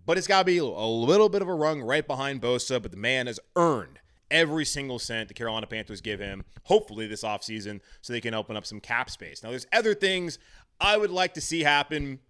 but 0.06 0.18
it's 0.18 0.26
got 0.26 0.40
to 0.40 0.44
be 0.44 0.58
a 0.58 0.64
little 0.64 1.28
bit 1.28 1.42
of 1.42 1.48
a 1.48 1.54
rung 1.54 1.82
right 1.82 2.06
behind 2.06 2.40
Bosa. 2.40 2.80
But 2.80 2.90
the 2.90 2.96
man 2.96 3.26
has 3.26 3.40
earned 3.56 4.00
every 4.30 4.64
single 4.64 4.98
cent 4.98 5.28
the 5.28 5.34
Carolina 5.34 5.66
Panthers 5.66 6.00
give 6.00 6.20
him, 6.20 6.44
hopefully 6.64 7.06
this 7.06 7.22
offseason, 7.22 7.80
so 8.02 8.12
they 8.12 8.20
can 8.20 8.34
open 8.34 8.56
up 8.56 8.66
some 8.66 8.80
cap 8.80 9.10
space. 9.10 9.42
Now, 9.42 9.50
there's 9.50 9.66
other 9.72 9.94
things 9.94 10.38
I 10.80 10.96
would 10.96 11.10
like 11.10 11.34
to 11.34 11.40
see 11.40 11.62
happen. 11.62 12.20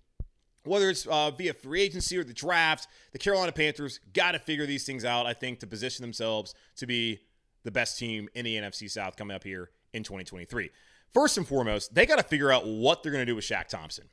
Whether 0.65 0.89
it's 0.89 1.07
uh, 1.07 1.31
via 1.31 1.53
free 1.53 1.83
agency 1.83 2.17
or 2.17 2.25
the 2.25 2.33
draft, 2.33 2.89
the 3.13 3.19
Carolina 3.19 3.53
Panthers 3.53 4.01
got 4.15 4.33
to 4.33 4.39
figure 4.39 4.65
these 4.65 4.85
things 4.87 5.05
out, 5.05 5.27
I 5.27 5.35
think, 5.35 5.61
to 5.61 5.67
position 5.67 6.03
themselves 6.03 6.55
to 6.77 6.87
be 6.87 7.21
the 7.65 7.71
best 7.71 7.99
team 7.99 8.29
in 8.35 8.45
the 8.45 8.57
NFC 8.57 8.91
South 8.91 9.17
coming 9.17 9.35
up 9.35 9.45
here 9.45 9.71
in 9.93 10.03
2023. 10.03 10.71
First 11.13 11.37
and 11.37 11.47
foremost, 11.47 11.95
they 11.95 12.07
got 12.07 12.17
to 12.17 12.23
figure 12.23 12.51
out 12.51 12.67
what 12.67 13.03
they're 13.03 13.13
going 13.13 13.23
to 13.23 13.31
do 13.31 13.37
with 13.37 13.45
Shaq 13.45 13.69
Thompson. 13.69 14.07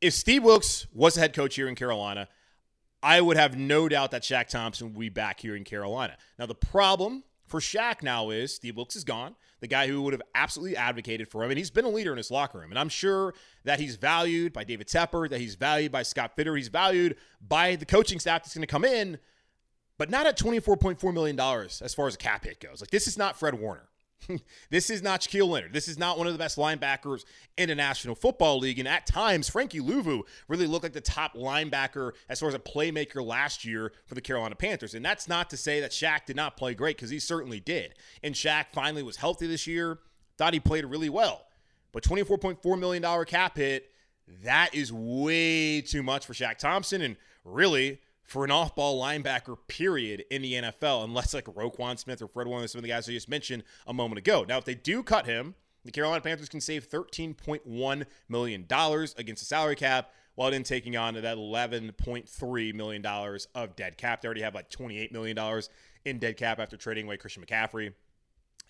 If 0.00 0.14
Steve 0.14 0.42
Wilks 0.42 0.86
was 0.92 1.14
the 1.14 1.20
head 1.20 1.34
coach 1.34 1.54
here 1.54 1.68
in 1.68 1.74
Carolina, 1.74 2.28
I 3.06 3.20
would 3.20 3.36
have 3.36 3.56
no 3.56 3.88
doubt 3.88 4.10
that 4.10 4.22
Shaq 4.22 4.48
Thompson 4.48 4.92
will 4.92 4.98
be 4.98 5.10
back 5.10 5.38
here 5.38 5.54
in 5.54 5.62
Carolina. 5.62 6.16
Now, 6.40 6.46
the 6.46 6.56
problem 6.56 7.22
for 7.46 7.60
Shaq 7.60 8.02
now 8.02 8.30
is 8.30 8.52
Steve 8.52 8.74
Wilks 8.74 8.96
is 8.96 9.04
gone, 9.04 9.36
the 9.60 9.68
guy 9.68 9.86
who 9.86 10.02
would 10.02 10.12
have 10.12 10.22
absolutely 10.34 10.76
advocated 10.76 11.28
for 11.28 11.44
him, 11.44 11.52
and 11.52 11.56
he's 11.56 11.70
been 11.70 11.84
a 11.84 11.88
leader 11.88 12.10
in 12.10 12.16
his 12.16 12.32
locker 12.32 12.58
room. 12.58 12.70
And 12.70 12.78
I'm 12.80 12.88
sure 12.88 13.32
that 13.62 13.78
he's 13.78 13.94
valued 13.94 14.52
by 14.52 14.64
David 14.64 14.88
Tepper, 14.88 15.30
that 15.30 15.38
he's 15.38 15.54
valued 15.54 15.92
by 15.92 16.02
Scott 16.02 16.36
Fitterer, 16.36 16.56
he's 16.56 16.66
valued 16.66 17.14
by 17.40 17.76
the 17.76 17.86
coaching 17.86 18.18
staff 18.18 18.42
that's 18.42 18.56
going 18.56 18.62
to 18.62 18.66
come 18.66 18.84
in, 18.84 19.18
but 19.98 20.10
not 20.10 20.26
at 20.26 20.36
$24.4 20.36 21.14
million 21.14 21.38
as 21.38 21.94
far 21.94 22.08
as 22.08 22.16
a 22.16 22.18
cap 22.18 22.44
hit 22.44 22.58
goes. 22.58 22.80
Like, 22.80 22.90
this 22.90 23.06
is 23.06 23.16
not 23.16 23.38
Fred 23.38 23.54
Warner. 23.54 23.88
this 24.70 24.90
is 24.90 25.02
not 25.02 25.20
Shaquille 25.20 25.48
Leonard. 25.48 25.72
This 25.72 25.88
is 25.88 25.98
not 25.98 26.18
one 26.18 26.26
of 26.26 26.32
the 26.32 26.38
best 26.38 26.56
linebackers 26.56 27.24
in 27.56 27.68
the 27.68 27.74
National 27.74 28.14
Football 28.14 28.58
League. 28.58 28.78
And 28.78 28.88
at 28.88 29.06
times, 29.06 29.48
Frankie 29.48 29.80
Luvu 29.80 30.22
really 30.48 30.66
looked 30.66 30.84
like 30.84 30.92
the 30.92 31.00
top 31.00 31.34
linebacker 31.34 32.12
as 32.28 32.40
far 32.40 32.48
as 32.48 32.54
a 32.54 32.58
playmaker 32.58 33.24
last 33.24 33.64
year 33.64 33.92
for 34.06 34.14
the 34.14 34.20
Carolina 34.20 34.54
Panthers. 34.54 34.94
And 34.94 35.04
that's 35.04 35.28
not 35.28 35.50
to 35.50 35.56
say 35.56 35.80
that 35.80 35.90
Shaq 35.90 36.26
did 36.26 36.36
not 36.36 36.56
play 36.56 36.74
great 36.74 36.96
because 36.96 37.10
he 37.10 37.18
certainly 37.18 37.60
did. 37.60 37.94
And 38.22 38.34
Shaq 38.34 38.66
finally 38.72 39.02
was 39.02 39.16
healthy 39.16 39.46
this 39.46 39.66
year, 39.66 39.98
thought 40.36 40.54
he 40.54 40.60
played 40.60 40.84
really 40.84 41.10
well. 41.10 41.46
But 41.92 42.02
$24.4 42.02 42.78
million 42.78 43.24
cap 43.24 43.56
hit, 43.56 43.90
that 44.42 44.74
is 44.74 44.92
way 44.92 45.80
too 45.80 46.02
much 46.02 46.26
for 46.26 46.32
Shaq 46.32 46.58
Thompson. 46.58 47.00
And 47.00 47.16
really, 47.44 48.00
for 48.26 48.44
an 48.44 48.50
off-ball 48.50 49.00
linebacker, 49.00 49.56
period, 49.68 50.24
in 50.30 50.42
the 50.42 50.54
NFL, 50.54 51.04
unless 51.04 51.32
like 51.32 51.44
Roquan 51.44 51.98
Smith 51.98 52.20
or 52.20 52.28
Fred 52.28 52.48
Warner, 52.48 52.66
some 52.66 52.80
of 52.80 52.82
the 52.82 52.88
guys 52.88 53.08
I 53.08 53.12
just 53.12 53.28
mentioned 53.28 53.62
a 53.86 53.94
moment 53.94 54.18
ago. 54.18 54.44
Now, 54.46 54.58
if 54.58 54.64
they 54.64 54.74
do 54.74 55.02
cut 55.02 55.26
him, 55.26 55.54
the 55.84 55.92
Carolina 55.92 56.20
Panthers 56.20 56.48
can 56.48 56.60
save 56.60 56.90
$13.1 56.90 58.04
million 58.28 58.62
against 58.64 59.42
the 59.42 59.46
salary 59.46 59.76
cap 59.76 60.10
while 60.34 60.50
then 60.50 60.64
taking 60.64 60.96
on 60.96 61.14
that 61.14 61.36
$11.3 61.36 62.74
million 62.74 63.06
of 63.54 63.76
dead 63.76 63.96
cap. 63.96 64.20
They 64.20 64.26
already 64.26 64.42
have 64.42 64.54
like 64.54 64.70
$28 64.70 65.12
million 65.12 65.62
in 66.04 66.18
dead 66.18 66.36
cap 66.36 66.58
after 66.58 66.76
trading 66.76 67.06
away 67.06 67.16
Christian 67.16 67.44
McCaffrey 67.44 67.94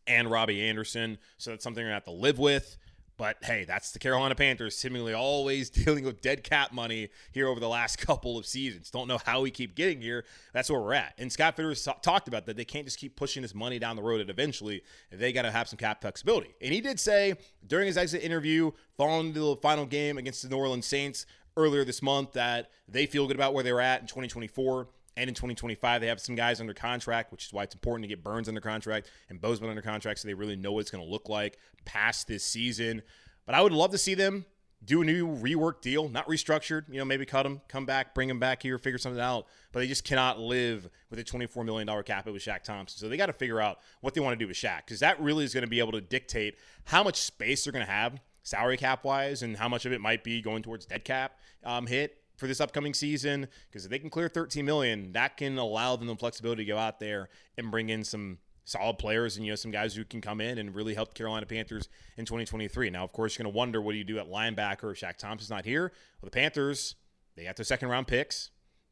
and 0.06 0.30
Robbie 0.30 0.62
Anderson. 0.62 1.18
So 1.38 1.50
that's 1.50 1.64
something 1.64 1.76
they're 1.76 1.90
going 1.90 2.00
to 2.00 2.06
have 2.06 2.16
to 2.16 2.22
live 2.22 2.38
with. 2.38 2.76
But 3.18 3.38
hey, 3.42 3.64
that's 3.64 3.92
the 3.92 3.98
Carolina 3.98 4.34
Panthers, 4.34 4.76
seemingly 4.76 5.14
always 5.14 5.70
dealing 5.84 6.04
with 6.04 6.20
dead 6.20 6.44
cap 6.44 6.72
money 6.72 7.08
here 7.32 7.48
over 7.48 7.60
the 7.60 7.68
last 7.68 7.96
couple 8.06 8.38
of 8.38 8.46
seasons. 8.46 8.90
Don't 8.90 9.08
know 9.08 9.18
how 9.24 9.40
we 9.40 9.50
keep 9.50 9.74
getting 9.74 10.00
here. 10.00 10.24
That's 10.52 10.70
where 10.70 10.80
we're 10.80 10.94
at. 10.94 11.14
And 11.18 11.32
Scott 11.32 11.56
Fitterer's 11.56 11.86
talked 12.02 12.28
about 12.28 12.46
that. 12.46 12.56
They 12.56 12.64
can't 12.64 12.84
just 12.84 12.98
keep 12.98 13.16
pushing 13.16 13.42
this 13.42 13.54
money 13.54 13.78
down 13.78 13.96
the 13.96 14.02
road, 14.02 14.20
and 14.20 14.30
eventually 14.30 14.82
they 15.10 15.32
got 15.32 15.42
to 15.42 15.50
have 15.50 15.68
some 15.68 15.78
cap 15.78 16.00
flexibility. 16.00 16.54
And 16.60 16.72
he 16.72 16.80
did 16.80 17.00
say 17.00 17.34
during 17.66 17.86
his 17.86 17.96
exit 17.96 18.22
interview 18.22 18.70
following 18.96 19.32
the 19.32 19.56
final 19.62 19.86
game 19.86 20.18
against 20.18 20.42
the 20.42 20.48
New 20.48 20.56
Orleans 20.56 20.86
Saints 20.86 21.26
earlier 21.56 21.84
this 21.84 22.02
month 22.02 22.32
that 22.32 22.70
they 22.86 23.06
feel 23.06 23.26
good 23.26 23.36
about 23.36 23.54
where 23.54 23.64
they're 23.64 23.80
at 23.80 24.00
in 24.02 24.06
2024. 24.06 24.88
And 25.16 25.28
in 25.28 25.34
2025, 25.34 26.00
they 26.00 26.08
have 26.08 26.20
some 26.20 26.34
guys 26.34 26.60
under 26.60 26.74
contract, 26.74 27.32
which 27.32 27.46
is 27.46 27.52
why 27.52 27.62
it's 27.62 27.74
important 27.74 28.04
to 28.04 28.08
get 28.08 28.22
Burns 28.22 28.48
under 28.48 28.60
contract 28.60 29.10
and 29.30 29.40
Bozeman 29.40 29.70
under 29.70 29.82
contract 29.82 30.20
so 30.20 30.28
they 30.28 30.34
really 30.34 30.56
know 30.56 30.72
what 30.72 30.80
it's 30.80 30.90
going 30.90 31.04
to 31.04 31.10
look 31.10 31.28
like 31.28 31.58
past 31.84 32.28
this 32.28 32.44
season. 32.44 33.02
But 33.46 33.54
I 33.54 33.62
would 33.62 33.72
love 33.72 33.92
to 33.92 33.98
see 33.98 34.14
them 34.14 34.44
do 34.84 35.02
a 35.02 35.04
new 35.04 35.26
rework 35.26 35.80
deal, 35.80 36.08
not 36.08 36.28
restructured. 36.28 36.84
You 36.88 36.98
know, 36.98 37.04
maybe 37.04 37.24
cut 37.24 37.44
them, 37.44 37.60
come 37.68 37.86
back, 37.86 38.14
bring 38.14 38.28
them 38.28 38.38
back 38.38 38.62
here, 38.62 38.78
figure 38.78 38.98
something 38.98 39.20
out. 39.20 39.46
But 39.72 39.80
they 39.80 39.86
just 39.86 40.04
cannot 40.04 40.38
live 40.38 40.88
with 41.10 41.18
a 41.18 41.24
$24 41.24 41.64
million 41.64 42.02
cap 42.02 42.26
with 42.26 42.42
Shaq 42.42 42.62
Thompson. 42.62 42.98
So 42.98 43.08
they 43.08 43.16
got 43.16 43.26
to 43.26 43.32
figure 43.32 43.60
out 43.60 43.78
what 44.00 44.14
they 44.14 44.20
want 44.20 44.38
to 44.38 44.44
do 44.44 44.48
with 44.48 44.56
Shaq 44.56 44.84
because 44.84 45.00
that 45.00 45.20
really 45.20 45.44
is 45.44 45.54
going 45.54 45.64
to 45.64 45.70
be 45.70 45.78
able 45.78 45.92
to 45.92 46.00
dictate 46.00 46.56
how 46.84 47.02
much 47.02 47.16
space 47.16 47.64
they're 47.64 47.72
going 47.72 47.84
to 47.84 47.90
have 47.90 48.20
salary 48.42 48.76
cap 48.76 49.02
wise 49.02 49.42
and 49.42 49.56
how 49.56 49.68
much 49.68 49.86
of 49.86 49.92
it 49.92 50.00
might 50.00 50.22
be 50.22 50.40
going 50.40 50.62
towards 50.62 50.86
dead 50.86 51.04
cap 51.04 51.36
um, 51.64 51.86
hit 51.86 52.22
for 52.36 52.46
this 52.46 52.60
upcoming 52.60 52.94
season 52.94 53.48
because 53.68 53.84
if 53.84 53.90
they 53.90 53.98
can 53.98 54.10
clear 54.10 54.28
13 54.28 54.64
million 54.64 55.12
that 55.12 55.36
can 55.36 55.56
allow 55.58 55.96
them 55.96 56.06
the 56.06 56.16
flexibility 56.16 56.64
to 56.64 56.68
go 56.70 56.78
out 56.78 57.00
there 57.00 57.28
and 57.56 57.70
bring 57.70 57.88
in 57.88 58.04
some 58.04 58.38
solid 58.66 58.98
players 58.98 59.36
and 59.36 59.46
you 59.46 59.52
know 59.52 59.56
some 59.56 59.70
guys 59.70 59.94
who 59.94 60.04
can 60.04 60.20
come 60.20 60.40
in 60.40 60.58
and 60.58 60.74
really 60.74 60.92
help 60.92 61.10
the 61.10 61.14
Carolina 61.14 61.46
Panthers 61.46 61.88
in 62.18 62.26
2023. 62.26 62.90
Now, 62.90 63.04
of 63.04 63.12
course, 63.12 63.38
you're 63.38 63.44
going 63.44 63.52
to 63.52 63.56
wonder 63.56 63.80
what 63.80 63.92
do 63.92 63.98
you 63.98 64.04
do 64.04 64.18
at 64.18 64.28
linebacker 64.28 64.90
if 64.92 65.00
Shaq 65.00 65.16
Thompson's 65.16 65.50
not 65.50 65.64
here? 65.64 65.92
Well, 66.20 66.26
the 66.26 66.30
Panthers 66.32 66.96
they 67.36 67.44
got 67.44 67.56
their 67.56 67.64
second 67.64 67.88
round 67.88 68.06
picks. 68.06 68.50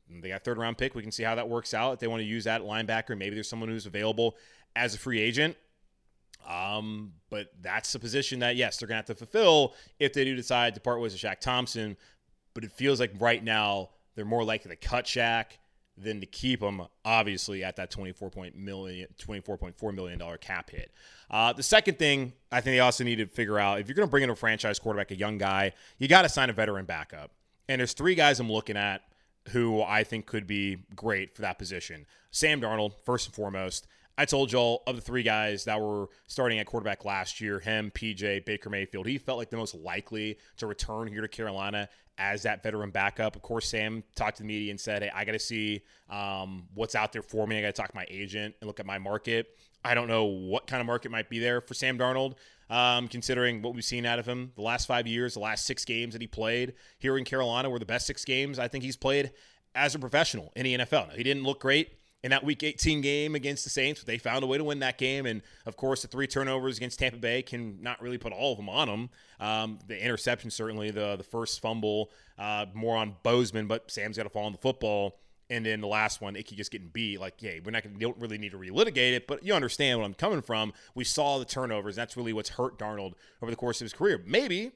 They 0.08 0.28
got 0.28 0.44
third 0.44 0.58
round 0.58 0.78
pick. 0.78 0.94
We 0.94 1.02
can 1.02 1.12
see 1.12 1.22
how 1.22 1.34
that 1.34 1.48
works 1.48 1.74
out. 1.74 1.94
If 1.94 1.98
they 1.98 2.06
want 2.06 2.20
to 2.20 2.26
use 2.26 2.44
that 2.44 2.62
linebacker, 2.62 3.16
maybe 3.16 3.34
there's 3.34 3.48
someone 3.48 3.68
who's 3.68 3.86
available 3.86 4.36
as 4.76 4.94
a 4.94 4.98
free 4.98 5.20
agent. 5.20 5.56
Um, 6.48 7.12
but 7.30 7.48
that's 7.62 7.90
the 7.92 7.98
position 7.98 8.40
that 8.40 8.54
yes, 8.54 8.76
they're 8.76 8.86
gonna 8.86 8.96
have 8.96 9.06
to 9.06 9.14
fulfill 9.14 9.74
if 9.98 10.12
they 10.12 10.24
do 10.24 10.36
decide 10.36 10.74
to 10.74 10.80
part 10.80 11.00
ways 11.00 11.12
with 11.12 11.22
Shaq 11.22 11.40
Thompson 11.40 11.96
but 12.54 12.64
it 12.64 12.72
feels 12.72 13.00
like 13.00 13.12
right 13.18 13.42
now 13.42 13.90
they're 14.14 14.24
more 14.24 14.44
likely 14.44 14.70
to 14.70 14.76
cut 14.76 15.04
Shaq 15.04 15.46
than 15.96 16.20
to 16.20 16.26
keep 16.26 16.62
him, 16.62 16.82
obviously, 17.04 17.62
at 17.62 17.76
that 17.76 17.90
$24.4 17.90 18.54
million, 18.54 19.08
$24.4 19.18 19.94
million 19.94 20.20
cap 20.40 20.70
hit. 20.70 20.90
Uh, 21.30 21.52
the 21.52 21.62
second 21.62 21.98
thing 21.98 22.32
I 22.50 22.60
think 22.60 22.74
they 22.74 22.80
also 22.80 23.04
need 23.04 23.16
to 23.16 23.26
figure 23.26 23.58
out 23.58 23.80
if 23.80 23.88
you're 23.88 23.94
going 23.94 24.08
to 24.08 24.10
bring 24.10 24.24
in 24.24 24.30
a 24.30 24.36
franchise 24.36 24.78
quarterback, 24.78 25.10
a 25.10 25.16
young 25.16 25.38
guy, 25.38 25.72
you 25.98 26.08
got 26.08 26.22
to 26.22 26.28
sign 26.28 26.50
a 26.50 26.52
veteran 26.52 26.84
backup. 26.84 27.30
And 27.68 27.80
there's 27.80 27.92
three 27.92 28.14
guys 28.14 28.40
I'm 28.40 28.50
looking 28.50 28.76
at 28.76 29.02
who 29.50 29.82
I 29.82 30.04
think 30.04 30.26
could 30.26 30.46
be 30.46 30.78
great 30.96 31.34
for 31.34 31.42
that 31.42 31.58
position. 31.58 32.06
Sam 32.30 32.60
Darnold, 32.60 32.94
first 33.04 33.26
and 33.26 33.34
foremost. 33.34 33.86
I 34.16 34.24
told 34.24 34.52
y'all 34.52 34.82
of 34.86 34.94
the 34.94 35.02
three 35.02 35.24
guys 35.24 35.64
that 35.64 35.80
were 35.80 36.08
starting 36.28 36.60
at 36.60 36.66
quarterback 36.66 37.04
last 37.04 37.40
year, 37.40 37.58
him, 37.58 37.90
PJ, 37.90 38.44
Baker 38.44 38.70
Mayfield, 38.70 39.06
he 39.06 39.18
felt 39.18 39.38
like 39.38 39.50
the 39.50 39.56
most 39.56 39.74
likely 39.74 40.38
to 40.58 40.66
return 40.66 41.08
here 41.08 41.20
to 41.20 41.28
Carolina 41.28 41.88
as 42.16 42.44
that 42.44 42.62
veteran 42.62 42.90
backup. 42.90 43.34
Of 43.34 43.42
course, 43.42 43.66
Sam 43.66 44.04
talked 44.14 44.36
to 44.36 44.42
the 44.44 44.46
media 44.46 44.70
and 44.70 44.80
said, 44.80 45.02
Hey, 45.02 45.10
I 45.12 45.24
got 45.24 45.32
to 45.32 45.38
see 45.40 45.82
um, 46.08 46.68
what's 46.74 46.94
out 46.94 47.12
there 47.12 47.22
for 47.22 47.46
me. 47.46 47.58
I 47.58 47.62
got 47.62 47.66
to 47.68 47.72
talk 47.72 47.90
to 47.90 47.96
my 47.96 48.06
agent 48.08 48.54
and 48.60 48.68
look 48.68 48.78
at 48.78 48.86
my 48.86 48.98
market. 48.98 49.48
I 49.84 49.94
don't 49.94 50.08
know 50.08 50.24
what 50.24 50.66
kind 50.66 50.80
of 50.80 50.86
market 50.86 51.10
might 51.10 51.28
be 51.28 51.40
there 51.40 51.60
for 51.60 51.74
Sam 51.74 51.98
Darnold, 51.98 52.34
um, 52.70 53.08
considering 53.08 53.62
what 53.62 53.74
we've 53.74 53.84
seen 53.84 54.06
out 54.06 54.18
of 54.18 54.26
him 54.26 54.52
the 54.54 54.62
last 54.62 54.86
five 54.86 55.06
years, 55.06 55.34
the 55.34 55.40
last 55.40 55.66
six 55.66 55.84
games 55.84 56.14
that 56.14 56.22
he 56.22 56.28
played 56.28 56.74
here 56.98 57.18
in 57.18 57.24
Carolina 57.24 57.68
were 57.68 57.80
the 57.80 57.84
best 57.84 58.06
six 58.06 58.24
games 58.24 58.58
I 58.58 58.68
think 58.68 58.84
he's 58.84 58.96
played 58.96 59.32
as 59.74 59.94
a 59.94 59.98
professional 59.98 60.52
in 60.54 60.64
the 60.64 60.78
NFL. 60.78 61.08
Now, 61.08 61.14
he 61.14 61.24
didn't 61.24 61.42
look 61.42 61.60
great 61.60 61.98
in 62.24 62.30
that 62.30 62.42
Week 62.42 62.62
18 62.62 63.02
game 63.02 63.34
against 63.34 63.64
the 63.64 63.70
Saints. 63.70 64.02
They 64.02 64.16
found 64.16 64.42
a 64.42 64.46
way 64.46 64.56
to 64.56 64.64
win 64.64 64.78
that 64.78 64.96
game, 64.96 65.26
and 65.26 65.42
of 65.66 65.76
course, 65.76 66.00
the 66.00 66.08
three 66.08 66.26
turnovers 66.26 66.78
against 66.78 66.98
Tampa 66.98 67.18
Bay 67.18 67.42
can 67.42 67.82
not 67.82 68.00
really 68.00 68.16
put 68.16 68.32
all 68.32 68.52
of 68.52 68.56
them 68.56 68.70
on 68.70 68.88
them. 68.88 69.10
Um, 69.38 69.78
the 69.86 70.02
interception, 70.02 70.50
certainly, 70.50 70.90
the 70.90 71.16
the 71.16 71.22
first 71.22 71.60
fumble, 71.60 72.10
uh, 72.38 72.64
more 72.72 72.96
on 72.96 73.16
Bozeman, 73.22 73.66
but 73.66 73.90
Sam's 73.90 74.16
got 74.16 74.22
to 74.22 74.30
fall 74.30 74.46
on 74.46 74.52
the 74.52 74.58
football. 74.58 75.18
And 75.50 75.66
then 75.66 75.82
the 75.82 75.86
last 75.86 76.22
one, 76.22 76.36
Ickey 76.36 76.56
just 76.56 76.70
getting 76.70 76.88
beat. 76.88 77.20
Like, 77.20 77.42
yeah, 77.42 77.52
we're 77.62 77.70
not 77.70 77.82
going 77.82 77.98
to 77.98 78.14
really 78.16 78.38
need 78.38 78.52
to 78.52 78.58
relitigate 78.58 79.12
it, 79.12 79.26
but 79.26 79.44
you 79.44 79.52
understand 79.52 79.98
what 79.98 80.06
I'm 80.06 80.14
coming 80.14 80.40
from. 80.40 80.72
We 80.94 81.04
saw 81.04 81.38
the 81.38 81.44
turnovers. 81.44 81.94
That's 81.94 82.16
really 82.16 82.32
what's 82.32 82.48
hurt 82.48 82.78
Darnold 82.78 83.12
over 83.42 83.50
the 83.50 83.56
course 83.56 83.82
of 83.82 83.84
his 83.84 83.92
career. 83.92 84.24
Maybe 84.26 84.72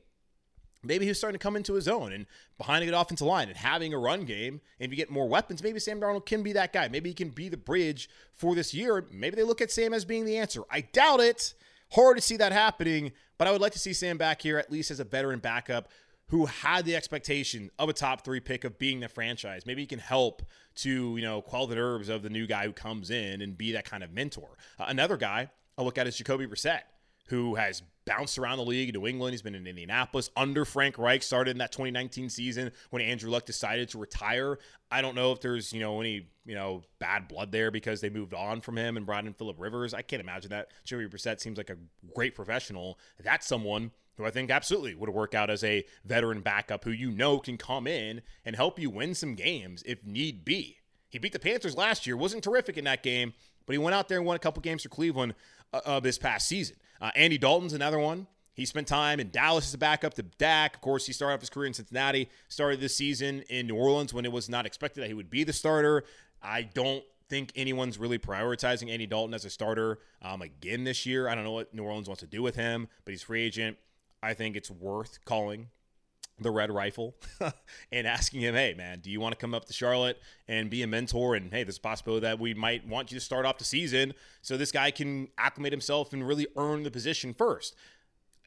maybe 0.83 1.07
he's 1.07 1.19
starting 1.19 1.39
to 1.39 1.43
come 1.43 1.57
into 1.57 1.75
his 1.75 1.89
own 1.89 2.13
and 2.13 2.27
behind 2.57 2.83
a 2.83 2.87
good 2.87 2.95
offensive 2.95 3.27
line 3.27 3.49
and 3.49 3.57
having 3.57 3.93
a 3.93 3.99
run 3.99 4.25
game. 4.25 4.61
And 4.79 4.87
if 4.87 4.91
you 4.91 4.97
get 4.97 5.11
more 5.11 5.29
weapons, 5.29 5.63
maybe 5.63 5.79
Sam 5.79 6.01
Darnold 6.01 6.27
can 6.27 6.43
be 6.43 6.53
that 6.53 6.73
guy. 6.73 6.89
Maybe 6.89 7.11
he 7.11 7.15
can 7.15 7.31
be 7.31 7.49
the 7.49 7.57
bridge 7.57 8.09
for 8.35 8.55
this 8.55 8.73
year. 8.73 9.07
Maybe 9.11 9.37
they 9.37 9.43
look 9.43 9.61
at 9.61 9.71
Sam 9.71 9.93
as 9.93 10.05
being 10.05 10.25
the 10.25 10.39
answer. 10.39 10.63
I 10.71 10.83
doubt 10.83 11.21
it. 11.21 11.55
Hard 11.93 12.17
to 12.19 12.23
see 12.23 12.37
that 12.37 12.53
happening, 12.53 13.13
but 13.39 13.49
I 13.49 13.51
would 13.51 13.63
like 13.63 13.73
to 13.73 13.79
see 13.79 13.95
Sam 13.95 14.19
back 14.19 14.43
here 14.43 14.59
at 14.59 14.71
least 14.71 14.91
as 14.91 15.01
a 15.01 15.05
veteran 15.05 15.39
backup 15.39 15.89
who 16.27 16.45
had 16.45 16.85
the 16.85 16.95
expectation 16.95 17.71
of 17.79 17.89
a 17.89 17.95
top 17.95 18.23
three 18.23 18.41
pick 18.41 18.65
of 18.65 18.79
being 18.79 19.01
the 19.01 19.09
franchise. 19.09 19.65
Maybe 19.65 19.83
he 19.83 19.87
can 19.87 19.99
help 19.99 20.43
to, 20.77 21.17
you 21.17 21.23
know, 21.23 21.41
quell 21.41 21.67
the 21.67 21.77
nerves 21.77 22.11
of 22.11 22.23
the 22.23 22.29
new 22.29 22.47
guy 22.47 22.67
who 22.67 22.73
comes 22.73 23.11
in 23.11 23.41
and 23.41 23.57
be 23.57 23.73
that 23.73 23.87
kind 23.87 24.05
of 24.05 24.13
mentor. 24.13 24.59
Uh, 24.79 24.85
another 24.89 25.17
guy 25.17 25.49
I 25.79 25.83
look 25.83 25.97
at 25.97 26.07
is 26.07 26.17
Jacoby 26.19 26.47
Brissett 26.47 26.83
who 27.29 27.55
has 27.55 27.83
bounced 28.09 28.39
around 28.39 28.57
the 28.57 28.65
league 28.65 28.93
New 28.95 29.07
England. 29.07 29.35
He's 29.35 29.43
been 29.43 29.55
in 29.55 29.67
Indianapolis 29.67 30.31
under 30.37 30.65
Frank 30.65 30.99
Reich, 30.99 31.23
started 31.23 31.53
in 31.53 31.59
that 31.59 31.73
2019 31.73 32.31
season 32.31 32.73
when 32.91 33.03
Andrew 33.03 33.31
Luck 33.31 33.45
decided 33.45 33.91
to 33.91 33.99
retire. 33.99 34.59
I 34.91 35.03
don't 35.03 35.15
know 35.15 35.31
if 35.33 35.41
there's, 35.41 35.73
you 35.73 35.81
know, 35.81 36.01
any, 36.01 36.27
you 36.47 36.55
know, 36.55 36.83
bad 36.99 37.29
blood 37.29 37.53
there 37.53 37.71
because 37.71 38.01
they 38.01 38.09
moved 38.09 38.33
on 38.33 38.63
from 38.63 38.79
him 38.79 38.97
and 38.97 39.05
brought 39.05 39.27
in 39.27 39.35
Philip 39.35 39.61
Rivers. 39.61 39.93
I 39.93 40.03
can't 40.03 40.23
imagine 40.23 40.51
that. 40.51 40.69
Joey 40.85 41.07
Brissett 41.07 41.41
seems 41.41 41.59
like 41.59 41.71
a 41.71 41.77
great 42.15 42.35
professional. 42.35 42.99
That's 43.23 43.47
someone 43.47 43.91
who 44.17 44.25
I 44.25 44.31
think 44.31 44.51
absolutely 44.51 44.95
would 44.95 45.11
work 45.11 45.35
out 45.35 45.51
as 45.51 45.63
a 45.63 45.85
veteran 46.05 46.41
backup 46.41 46.85
who 46.85 46.91
you 46.91 47.11
know 47.11 47.39
can 47.39 47.59
come 47.59 47.87
in 47.87 48.23
and 48.45 48.57
help 48.57 48.79
you 48.79 48.91
win 48.91 49.15
some 49.15 49.35
games 49.35 49.83
if 49.87 50.05
need 50.05 50.45
be. 50.45 50.79
He 51.11 51.19
beat 51.19 51.33
the 51.33 51.39
Panthers 51.39 51.77
last 51.77 52.07
year, 52.07 52.17
wasn't 52.17 52.45
terrific 52.45 52.77
in 52.77 52.85
that 52.85 53.03
game, 53.03 53.33
but 53.65 53.75
he 53.75 53.79
went 53.79 53.95
out 53.95 54.09
there 54.09 54.19
and 54.19 54.27
won 54.27 54.37
a 54.37 54.41
couple 54.41 54.61
games 54.63 54.83
for 54.83 54.89
Cleveland 54.89 55.35
uh, 55.73 55.81
uh, 55.85 56.01
this 56.01 56.19
past 56.19 56.49
season. 56.49 56.77
Uh, 57.01 57.11
Andy 57.15 57.39
Dalton's 57.39 57.73
another 57.73 57.99
one. 57.99 58.27
He 58.55 58.65
spent 58.65 58.89
time 58.89 59.21
in 59.21 59.31
Dallas 59.31 59.69
as 59.69 59.75
a 59.75 59.79
backup 59.79 60.15
to 60.15 60.23
Dak. 60.23 60.75
Of 60.75 60.81
course, 60.81 61.07
he 61.07 61.13
started 61.13 61.35
off 61.35 61.41
his 61.41 61.51
career 61.51 61.69
in 61.69 61.75
Cincinnati, 61.75 62.29
started 62.49 62.81
this 62.81 62.97
season 62.97 63.43
in 63.49 63.69
New 63.69 63.77
Orleans 63.77 64.13
when 64.13 64.25
it 64.25 64.33
was 64.33 64.49
not 64.49 64.67
expected 64.67 65.03
that 65.03 65.07
he 65.07 65.15
would 65.15 65.31
be 65.31 65.45
the 65.45 65.53
starter. 65.53 66.03
I 66.43 66.63
don't 66.63 67.05
think 67.29 67.53
anyone's 67.55 67.99
really 67.99 68.19
prioritizing 68.19 68.91
Andy 68.91 69.07
Dalton 69.07 69.33
as 69.33 69.45
a 69.45 69.51
starter 69.51 70.01
um, 70.23 70.43
again 70.43 70.83
this 70.83 71.07
year. 71.07 71.29
I 71.29 71.37
don't 71.37 71.45
know 71.45 71.53
what 71.53 71.73
New 71.73 71.85
Orleans 71.85 72.09
wants 72.09 72.21
to 72.21 72.27
do 72.27 72.43
with 72.43 72.57
him, 72.57 72.89
but 73.05 73.13
he's 73.13 73.23
free 73.23 73.43
agent. 73.43 73.77
I 74.23 74.35
think 74.35 74.57
it's 74.57 74.71
worth 74.71 75.25
calling 75.25 75.69
the 76.41 76.51
red 76.51 76.71
rifle 76.71 77.15
and 77.93 78.07
asking 78.07 78.41
him, 78.41 78.55
hey, 78.55 78.75
man, 78.75 79.01
do 79.01 79.11
you 79.11 79.21
want 79.21 79.33
to 79.33 79.39
come 79.39 79.55
up 79.55 79.65
to 79.67 79.73
Charlotte 79.73 80.21
and 80.47 80.71
be 80.71 80.83
a 80.83 80.87
mentor? 80.87 81.35
And 81.35 81.53
hey, 81.53 81.65
there's 81.65 81.79
a 81.79 81.81
possibility 81.81 82.27
that 82.27 82.39
we 82.39 82.55
might 82.55 82.87
want 82.87 83.11
you 83.11 83.19
to 83.19 83.25
start 83.25 83.47
off 83.47 83.59
the 83.59 83.65
season 83.65 84.15
so 84.43 84.57
this 84.57 84.73
guy 84.73 84.91
can 84.91 85.29
acclimate 85.39 85.73
himself 85.73 86.13
and 86.13 86.27
really 86.27 86.47
earn 86.57 86.83
the 86.83 86.91
position 86.91 87.35
first. 87.35 87.75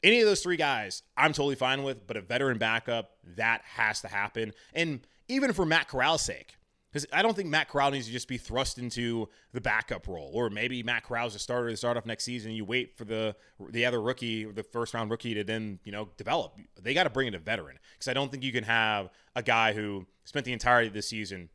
Any 0.02 0.20
of 0.20 0.26
those 0.26 0.42
three 0.42 0.56
guys, 0.56 1.02
I'm 1.16 1.32
totally 1.32 1.54
fine 1.54 1.84
with, 1.84 2.06
but 2.06 2.16
a 2.16 2.20
veteran 2.20 2.58
backup, 2.58 3.12
that 3.36 3.62
has 3.64 4.00
to 4.00 4.08
happen. 4.08 4.52
And 4.74 5.06
even 5.28 5.52
for 5.52 5.64
Matt 5.64 5.88
Corral's 5.88 6.22
sake, 6.22 6.56
because 6.92 7.06
I 7.12 7.22
don't 7.22 7.34
think 7.34 7.48
Matt 7.48 7.68
Corral 7.68 7.90
needs 7.90 8.06
to 8.06 8.12
just 8.12 8.28
be 8.28 8.36
thrust 8.36 8.78
into 8.78 9.28
the 9.52 9.60
backup 9.60 10.06
role, 10.06 10.30
or 10.34 10.50
maybe 10.50 10.82
Matt 10.82 11.04
Corral's 11.04 11.34
a 11.34 11.38
starter 11.38 11.70
to 11.70 11.76
start 11.76 11.96
off 11.96 12.04
next 12.04 12.24
season. 12.24 12.50
And 12.50 12.56
you 12.56 12.64
wait 12.64 12.98
for 12.98 13.04
the 13.04 13.34
the 13.70 13.86
other 13.86 14.00
rookie, 14.02 14.44
the 14.44 14.62
first 14.62 14.92
round 14.92 15.10
rookie, 15.10 15.34
to 15.34 15.44
then 15.44 15.78
you 15.84 15.92
know 15.92 16.10
develop. 16.16 16.54
They 16.80 16.92
got 16.92 17.04
to 17.04 17.10
bring 17.10 17.28
in 17.28 17.34
a 17.34 17.38
veteran 17.38 17.78
because 17.94 18.08
I 18.08 18.12
don't 18.12 18.30
think 18.30 18.42
you 18.42 18.52
can 18.52 18.64
have 18.64 19.08
a 19.34 19.42
guy 19.42 19.72
who 19.72 20.06
spent 20.24 20.44
the 20.44 20.52
entirety 20.52 20.88
of 20.88 20.94
the 20.94 21.02
season 21.02 21.48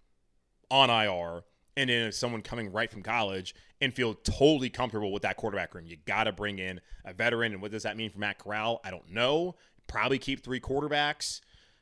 on 0.71 0.89
IR 0.89 1.43
and 1.78 1.91
then 1.91 2.12
someone 2.12 2.41
coming 2.41 2.71
right 2.71 2.91
from 2.91 3.04
college 3.04 3.54
and 3.80 3.93
feel 3.93 4.15
totally 4.15 4.69
comfortable 4.69 5.12
with 5.12 5.21
that 5.21 5.38
quarterback 5.38 5.76
room. 5.76 5.86
You 5.86 5.97
got 6.06 6.23
to 6.23 6.32
bring 6.32 6.58
in 6.58 6.82
a 7.06 7.13
veteran, 7.13 7.54
and 7.54 7.62
what 7.62 7.71
does 7.71 7.84
that 7.84 7.95
mean 7.95 8.10
for 8.10 8.17
Matt 8.17 8.39
Corral? 8.39 8.82
I 8.84 8.89
don't 8.89 9.10
know. 9.12 9.56
Probably 9.86 10.17
keep 10.17 10.43
three 10.43 10.60
quarterbacks, 10.60 11.41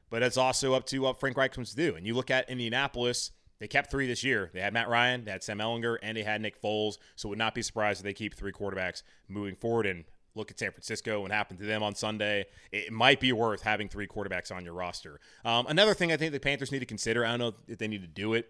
but 0.09 0.21
it's 0.21 0.35
also 0.35 0.73
up 0.73 0.85
to 0.87 0.99
what 0.99 1.19
Frank 1.19 1.37
Reich 1.37 1.55
wants 1.55 1.71
to 1.71 1.77
do. 1.77 1.95
And 1.95 2.05
you 2.05 2.13
look 2.13 2.29
at 2.29 2.49
Indianapolis 2.49 3.31
they 3.65 3.69
kept 3.69 3.89
three 3.89 4.05
this 4.05 4.23
year. 4.23 4.51
They 4.53 4.59
had 4.59 4.73
Matt 4.73 4.89
Ryan, 4.89 5.25
they 5.25 5.31
had 5.31 5.43
Sam 5.43 5.57
Ehlinger, 5.57 5.97
and 6.03 6.15
they 6.15 6.21
had 6.21 6.39
Nick 6.39 6.61
Foles. 6.61 6.99
So 7.15 7.29
would 7.29 7.39
not 7.39 7.55
be 7.55 7.63
surprised 7.63 7.99
if 7.99 8.03
they 8.03 8.13
keep 8.13 8.35
three 8.35 8.51
quarterbacks 8.51 9.01
moving 9.27 9.55
forward. 9.55 9.87
And 9.87 10.03
look 10.35 10.51
at 10.51 10.59
San 10.59 10.69
Francisco, 10.69 11.23
and 11.23 11.33
happened 11.33 11.57
to 11.61 11.65
them 11.65 11.81
on 11.81 11.95
Sunday. 11.95 12.45
It 12.71 12.93
might 12.93 13.19
be 13.19 13.31
worth 13.31 13.63
having 13.63 13.89
three 13.89 14.05
quarterbacks 14.05 14.55
on 14.55 14.63
your 14.63 14.75
roster. 14.75 15.19
Um, 15.43 15.65
another 15.65 15.95
thing 15.95 16.11
I 16.11 16.17
think 16.17 16.31
the 16.31 16.39
Panthers 16.39 16.71
need 16.71 16.77
to 16.77 16.85
consider, 16.85 17.25
I 17.25 17.29
don't 17.29 17.39
know 17.39 17.53
if 17.67 17.79
they 17.79 17.87
need 17.87 18.03
to 18.03 18.07
do 18.07 18.35
it, 18.35 18.49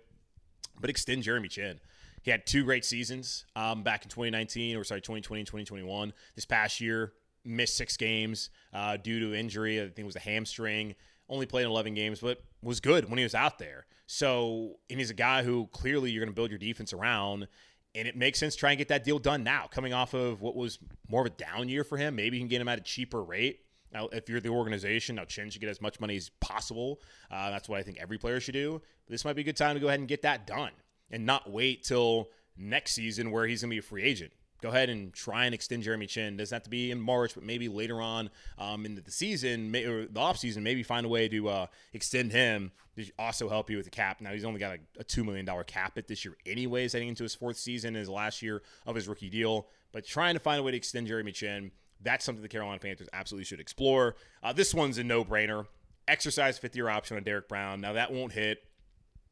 but 0.82 0.89
extend 0.89 1.23
Jeremy 1.23 1.47
Chinn. 1.47 1.80
He 2.21 2.30
had 2.30 2.45
two 2.45 2.65
great 2.65 2.84
seasons 2.84 3.45
um, 3.56 3.84
back 3.84 4.04
in 4.04 4.10
2019, 4.10 4.75
or 4.75 4.84
sorry, 4.84 4.99
2020 4.99 5.39
and 5.39 5.47
2021. 5.47 6.12
This 6.36 6.43
past 6.43 6.82
year, 6.82 7.13
missed 7.45 7.78
six 7.78 7.95
games 7.95 8.49
uh, 8.73 8.97
due 8.97 9.21
to 9.21 9.34
injury. 9.34 9.80
I 9.80 9.86
think 9.86 9.99
it 9.99 10.06
was 10.06 10.17
a 10.17 10.19
hamstring 10.19 10.95
only 11.30 11.46
played 11.46 11.64
in 11.64 11.72
11 11.72 11.94
games, 11.94 12.20
but 12.20 12.44
was 12.62 12.80
good 12.80 13.10
when 13.10 13.18
he 13.18 13.24
was 13.24 13.36
out 13.36 13.60
there. 13.60 13.86
So, 14.08 14.76
and 14.90 15.00
he's 15.00 15.10
a 15.10 15.16
guy 15.16 15.44
who 15.44 15.68
clearly 15.72 16.12
you're 16.12 16.24
going 16.24 16.32
to 16.32 16.36
build 16.36 16.50
your 16.50 16.60
defense 16.60 16.94
around. 16.94 17.48
And 17.94 18.08
it 18.08 18.16
makes 18.18 18.40
sense 18.40 18.56
to 18.56 18.60
try 18.60 18.72
and 18.72 18.78
get 18.78 18.90
that 18.90 19.04
deal 19.04 19.20
done 19.20 19.44
now, 19.44 19.68
coming 19.72 19.94
off 19.94 20.14
of 20.14 20.42
what 20.42 20.56
was 20.56 20.80
more 21.08 21.22
of 21.22 21.28
a 21.28 21.30
down 21.30 21.70
year 21.70 21.84
for 21.84 21.98
him. 21.98 22.16
Maybe 22.16 22.38
you 22.38 22.42
can 22.42 22.50
get 22.50 22.62
him 22.62 22.68
at 22.68 22.78
a 22.78 22.82
cheaper 22.82 23.24
rate. 23.24 23.62
Now, 23.94 24.10
if 24.12 24.28
you're 24.28 24.42
the 24.42 24.50
organization, 24.50 25.16
now 25.16 25.24
Chinn 25.24 25.50
should 25.50 25.62
get 25.62 25.70
as 25.70 25.82
much 25.82 26.02
money 26.02 26.18
as 26.18 26.30
possible. 26.42 27.00
Uh, 27.32 27.52
that's 27.52 27.70
what 27.70 27.80
I 27.80 27.84
think 27.84 27.98
every 28.00 28.18
player 28.18 28.42
should 28.42 28.54
do. 28.54 28.82
But 29.06 29.12
this 29.12 29.24
might 29.24 29.38
be 29.38 29.44
a 29.44 29.46
good 29.46 29.56
time 29.56 29.76
to 29.76 29.80
go 29.80 29.88
ahead 29.88 30.00
and 30.00 30.10
get 30.10 30.24
that 30.24 30.46
done 30.46 30.72
and 31.10 31.26
not 31.26 31.50
wait 31.50 31.86
till 31.86 32.30
next 32.58 32.94
season 32.94 33.32
where 33.32 33.48
he's 33.48 33.62
going 33.62 33.70
to 33.70 33.76
be 33.76 33.80
a 33.80 33.82
free 33.82 34.04
agent 34.04 34.34
go 34.65 34.71
ahead 34.71 34.89
and 34.89 35.13
try 35.13 35.45
and 35.45 35.54
extend 35.54 35.84
Jeremy 35.84 36.08
Chinn. 36.08 36.38
Doesn't 36.38 36.56
have 36.56 36.63
to 36.63 36.71
be 36.71 36.89
in 36.89 36.99
March, 36.99 37.36
but 37.36 37.43
maybe 37.43 37.69
later 37.69 38.01
on 38.01 38.32
um, 38.58 38.84
in 38.84 38.95
the 38.95 39.12
season 39.12 39.69
may, 39.69 39.84
or 39.84 40.08
the 40.08 40.19
offseason, 40.19 40.63
maybe 40.63 40.82
find 40.82 41.06
a 41.06 41.10
way 41.10 41.28
to 41.28 41.47
uh, 41.47 41.67
extend 41.93 42.32
him 42.32 42.71
to 42.95 43.06
also 43.19 43.47
help 43.47 43.69
you 43.69 43.78
with 43.78 43.86
the 43.86 43.91
cap. 43.91 44.21
Now, 44.21 44.32
he's 44.32 44.43
only 44.43 44.60
got 44.60 44.78
a, 44.78 45.01
a 45.01 45.04
$2 45.04 45.23
million 45.23 45.47
cap 45.67 45.99
at 45.99 46.08
this 46.08 46.25
year, 46.25 46.36
anyways, 46.47 46.93
heading 46.93 47.10
into 47.10 47.21
his 47.21 47.36
fourth 47.36 47.58
season, 47.58 47.93
his 47.93 48.10
last 48.10 48.41
year 48.41 48.63
of 48.88 48.95
his 48.95 49.08
rookie 49.08 49.30
deal. 49.30 49.67
But 49.91 50.04
trying 50.04 50.34
to 50.34 50.39
find 50.39 50.60
a 50.60 50.63
way 50.63 50.71
to 50.71 50.78
extend 50.78 51.06
Jeremy 51.06 51.32
Chinn, 51.32 51.69
that's 52.01 52.25
something 52.25 52.41
the 52.41 52.49
Carolina 52.49 52.80
Panthers 52.80 53.08
absolutely 53.13 53.45
should 53.45 53.60
explore. 53.60 54.15
Uh, 54.41 54.51
this 54.51 54.73
one's 54.73 54.97
a 54.97 55.04
no 55.04 55.23
brainer. 55.23 55.67
Exercise 56.08 56.58
fifth 56.58 56.75
year 56.75 56.89
option 56.89 57.17
on 57.17 57.23
Derrick 57.23 57.47
Brown. 57.47 57.82
Now, 57.82 57.93
that 57.93 58.12
won't 58.12 58.34
hit 58.34 58.63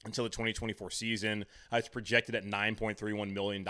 until 0.06 0.26
the 0.26 0.30
2024 0.30 0.91
season. 0.91 1.46
Uh, 1.72 1.78
it's 1.78 1.88
projected 1.88 2.36
at 2.36 2.46
$9.31 2.46 3.34
million. 3.34 3.67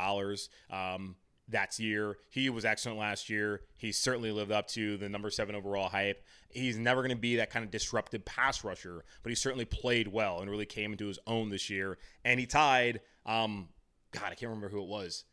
Um, 0.69 1.15
that's 1.47 1.79
year. 1.79 2.17
He 2.29 2.49
was 2.49 2.65
excellent 2.65 2.99
last 2.99 3.29
year. 3.29 3.61
He 3.77 3.91
certainly 3.91 4.31
lived 4.31 4.51
up 4.51 4.67
to 4.69 4.97
the 4.97 5.09
number 5.09 5.29
seven 5.29 5.55
overall 5.55 5.89
hype. 5.89 6.23
He's 6.49 6.77
never 6.77 7.01
going 7.01 7.15
to 7.15 7.21
be 7.21 7.35
that 7.37 7.49
kind 7.49 7.65
of 7.65 7.71
disruptive 7.71 8.25
pass 8.25 8.63
rusher, 8.63 9.03
but 9.21 9.29
he 9.29 9.35
certainly 9.35 9.65
played 9.65 10.07
well 10.07 10.39
and 10.39 10.49
really 10.49 10.65
came 10.65 10.91
into 10.91 11.07
his 11.07 11.19
own 11.27 11.49
this 11.49 11.69
year. 11.69 11.97
And 12.23 12.39
he 12.39 12.45
tied, 12.45 13.01
um, 13.25 13.69
God, 14.11 14.25
I 14.25 14.35
can't 14.35 14.49
remember 14.49 14.69
who 14.69 14.81
it 14.81 14.87
was, 14.87 15.25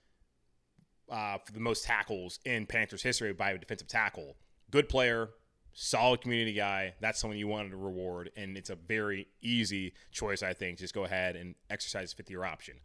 uh, 1.08 1.38
for 1.44 1.52
the 1.52 1.60
most 1.60 1.84
tackles 1.84 2.40
in 2.44 2.66
Panthers 2.66 3.02
history 3.02 3.32
by 3.32 3.52
a 3.52 3.58
defensive 3.58 3.88
tackle. 3.88 4.36
Good 4.70 4.88
player, 4.88 5.30
solid 5.72 6.22
community 6.22 6.54
guy. 6.54 6.94
That's 7.00 7.20
someone 7.20 7.38
you 7.38 7.48
wanted 7.48 7.70
to 7.70 7.76
reward, 7.76 8.30
and 8.36 8.56
it's 8.56 8.70
a 8.70 8.76
very 8.76 9.28
easy 9.42 9.92
choice, 10.10 10.42
I 10.42 10.54
think. 10.54 10.78
Just 10.78 10.94
go 10.94 11.04
ahead 11.04 11.36
and 11.36 11.54
exercise 11.68 12.12
fifth 12.12 12.30
year 12.30 12.44
option. 12.44 12.76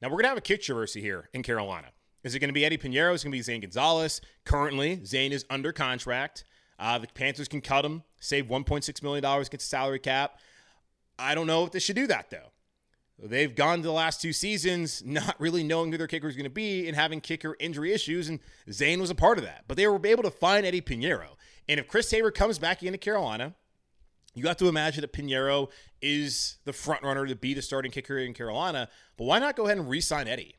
Now 0.00 0.08
we're 0.08 0.16
gonna 0.16 0.28
have 0.28 0.38
a 0.38 0.40
controversy 0.40 1.00
here 1.00 1.28
in 1.32 1.42
Carolina. 1.42 1.88
Is 2.24 2.34
it 2.34 2.38
going 2.38 2.48
to 2.48 2.54
be 2.54 2.64
Eddie 2.64 2.78
Piñeiro? 2.78 3.14
Is 3.14 3.22
it 3.22 3.26
going 3.26 3.32
to 3.32 3.38
be 3.38 3.42
Zane 3.42 3.60
Gonzalez? 3.60 4.20
Currently, 4.44 5.04
Zane 5.04 5.32
is 5.32 5.44
under 5.50 5.72
contract. 5.72 6.44
Uh, 6.78 6.98
the 6.98 7.06
Panthers 7.08 7.48
can 7.48 7.60
cut 7.60 7.84
him, 7.84 8.02
save 8.20 8.46
$1.6 8.46 9.02
million 9.02 9.24
against 9.24 9.50
the 9.50 9.58
salary 9.58 9.98
cap. 9.98 10.38
I 11.18 11.34
don't 11.34 11.46
know 11.46 11.64
if 11.64 11.72
they 11.72 11.78
should 11.78 11.96
do 11.96 12.06
that, 12.08 12.30
though. 12.30 12.50
They've 13.22 13.54
gone 13.54 13.78
to 13.78 13.82
the 13.84 13.92
last 13.92 14.20
two 14.20 14.32
seasons 14.32 15.02
not 15.06 15.36
really 15.38 15.62
knowing 15.62 15.92
who 15.92 15.98
their 15.98 16.08
kicker 16.08 16.28
is 16.28 16.34
going 16.34 16.44
to 16.44 16.50
be 16.50 16.88
and 16.88 16.96
having 16.96 17.20
kicker 17.20 17.56
injury 17.60 17.92
issues, 17.92 18.28
and 18.28 18.40
Zane 18.70 19.00
was 19.00 19.10
a 19.10 19.14
part 19.14 19.38
of 19.38 19.44
that. 19.44 19.64
But 19.68 19.76
they 19.76 19.86
were 19.86 20.04
able 20.04 20.24
to 20.24 20.30
find 20.30 20.66
Eddie 20.66 20.80
Piñeiro. 20.80 21.36
And 21.68 21.78
if 21.78 21.86
Chris 21.86 22.10
Tabor 22.10 22.32
comes 22.32 22.58
back 22.58 22.82
into 22.82 22.98
Carolina, 22.98 23.54
you 24.34 24.46
have 24.48 24.56
to 24.56 24.68
imagine 24.68 25.02
that 25.02 25.12
Piñeiro 25.12 25.70
is 26.00 26.56
the 26.64 26.72
front 26.72 27.04
runner 27.04 27.26
to 27.26 27.36
be 27.36 27.54
the 27.54 27.62
starting 27.62 27.92
kicker 27.92 28.18
in 28.18 28.34
Carolina. 28.34 28.88
But 29.16 29.24
why 29.24 29.38
not 29.38 29.54
go 29.54 29.66
ahead 29.66 29.78
and 29.78 29.88
re 29.88 30.00
sign 30.00 30.26
Eddie? 30.26 30.56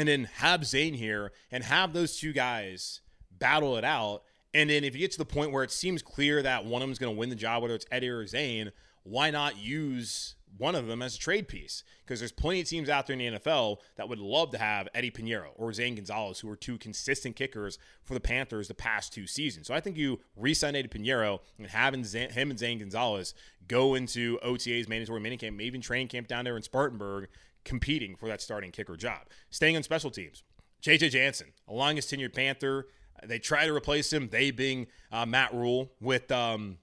And 0.00 0.08
then 0.08 0.30
have 0.36 0.64
Zane 0.64 0.94
here 0.94 1.30
and 1.52 1.62
have 1.62 1.92
those 1.92 2.18
two 2.18 2.32
guys 2.32 3.02
battle 3.38 3.76
it 3.76 3.84
out. 3.84 4.22
And 4.54 4.70
then 4.70 4.82
if 4.82 4.94
you 4.94 5.00
get 5.00 5.12
to 5.12 5.18
the 5.18 5.26
point 5.26 5.52
where 5.52 5.62
it 5.62 5.70
seems 5.70 6.00
clear 6.00 6.42
that 6.42 6.64
one 6.64 6.80
of 6.80 6.88
them 6.88 6.92
is 6.92 6.98
going 6.98 7.14
to 7.14 7.18
win 7.18 7.28
the 7.28 7.36
job, 7.36 7.60
whether 7.60 7.74
it's 7.74 7.84
Eddie 7.92 8.08
or 8.08 8.26
Zane, 8.26 8.72
why 9.02 9.30
not 9.30 9.58
use 9.58 10.36
one 10.56 10.74
of 10.74 10.86
them 10.86 11.02
as 11.02 11.16
a 11.16 11.18
trade 11.18 11.48
piece? 11.48 11.84
Because 12.02 12.18
there's 12.18 12.32
plenty 12.32 12.62
of 12.62 12.66
teams 12.66 12.88
out 12.88 13.06
there 13.06 13.12
in 13.12 13.34
the 13.34 13.38
NFL 13.38 13.76
that 13.96 14.08
would 14.08 14.18
love 14.18 14.52
to 14.52 14.58
have 14.58 14.88
Eddie 14.94 15.10
Piñeiro 15.10 15.48
or 15.56 15.70
Zane 15.74 15.96
Gonzalez, 15.96 16.40
who 16.40 16.48
are 16.48 16.56
two 16.56 16.78
consistent 16.78 17.36
kickers 17.36 17.78
for 18.02 18.14
the 18.14 18.20
Panthers 18.20 18.68
the 18.68 18.74
past 18.74 19.12
two 19.12 19.26
seasons. 19.26 19.66
So 19.66 19.74
I 19.74 19.80
think 19.80 19.98
you 19.98 20.20
re-sign 20.34 20.76
Eddie 20.76 20.88
Piñeiro 20.88 21.40
and 21.58 21.66
having 21.66 22.04
him 22.04 22.48
and 22.48 22.58
Zane 22.58 22.78
Gonzalez 22.78 23.34
go 23.68 23.96
into 23.96 24.38
OTA's 24.42 24.88
mandatory 24.88 25.20
minicamp, 25.20 25.56
maybe 25.56 25.66
even 25.66 25.82
training 25.82 26.08
camp 26.08 26.26
down 26.26 26.46
there 26.46 26.56
in 26.56 26.62
Spartanburg 26.62 27.28
competing 27.64 28.16
for 28.16 28.26
that 28.28 28.40
starting 28.40 28.70
kicker 28.70 28.96
job. 28.96 29.20
Staying 29.50 29.76
on 29.76 29.82
special 29.82 30.10
teams, 30.10 30.42
JJ 30.82 31.10
Jansen, 31.10 31.48
a 31.68 31.72
longest 31.72 32.10
tenured 32.10 32.34
Panther. 32.34 32.86
They 33.22 33.38
try 33.38 33.66
to 33.66 33.74
replace 33.74 34.12
him, 34.12 34.28
they 34.30 34.50
being 34.50 34.86
uh, 35.12 35.26
Matt 35.26 35.52
Rhule, 35.52 35.92
with 36.00 36.30
um, 36.32 36.78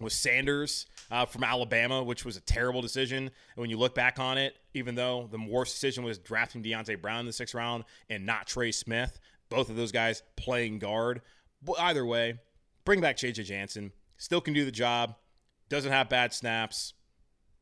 with 0.00 0.12
Sanders 0.12 0.86
uh, 1.10 1.24
from 1.26 1.44
Alabama, 1.44 2.02
which 2.02 2.24
was 2.24 2.36
a 2.36 2.40
terrible 2.40 2.82
decision. 2.82 3.30
When 3.54 3.70
you 3.70 3.78
look 3.78 3.94
back 3.94 4.18
on 4.18 4.38
it, 4.38 4.54
even 4.74 4.94
though 4.94 5.28
the 5.30 5.38
worst 5.40 5.74
decision 5.74 6.04
was 6.04 6.18
drafting 6.18 6.62
Deonte 6.62 7.00
Brown 7.00 7.20
in 7.20 7.26
the 7.26 7.32
sixth 7.32 7.54
round 7.54 7.84
and 8.10 8.26
not 8.26 8.46
Trey 8.46 8.72
Smith, 8.72 9.18
both 9.48 9.70
of 9.70 9.76
those 9.76 9.92
guys 9.92 10.22
playing 10.36 10.78
guard. 10.78 11.22
But 11.62 11.78
either 11.78 12.04
way, 12.04 12.38
bring 12.84 13.00
back 13.00 13.16
JJ 13.16 13.44
Jansen. 13.44 13.92
Still 14.16 14.40
can 14.40 14.54
do 14.54 14.64
the 14.64 14.72
job. 14.72 15.14
Doesn't 15.68 15.92
have 15.92 16.08
bad 16.08 16.32
snaps. 16.32 16.94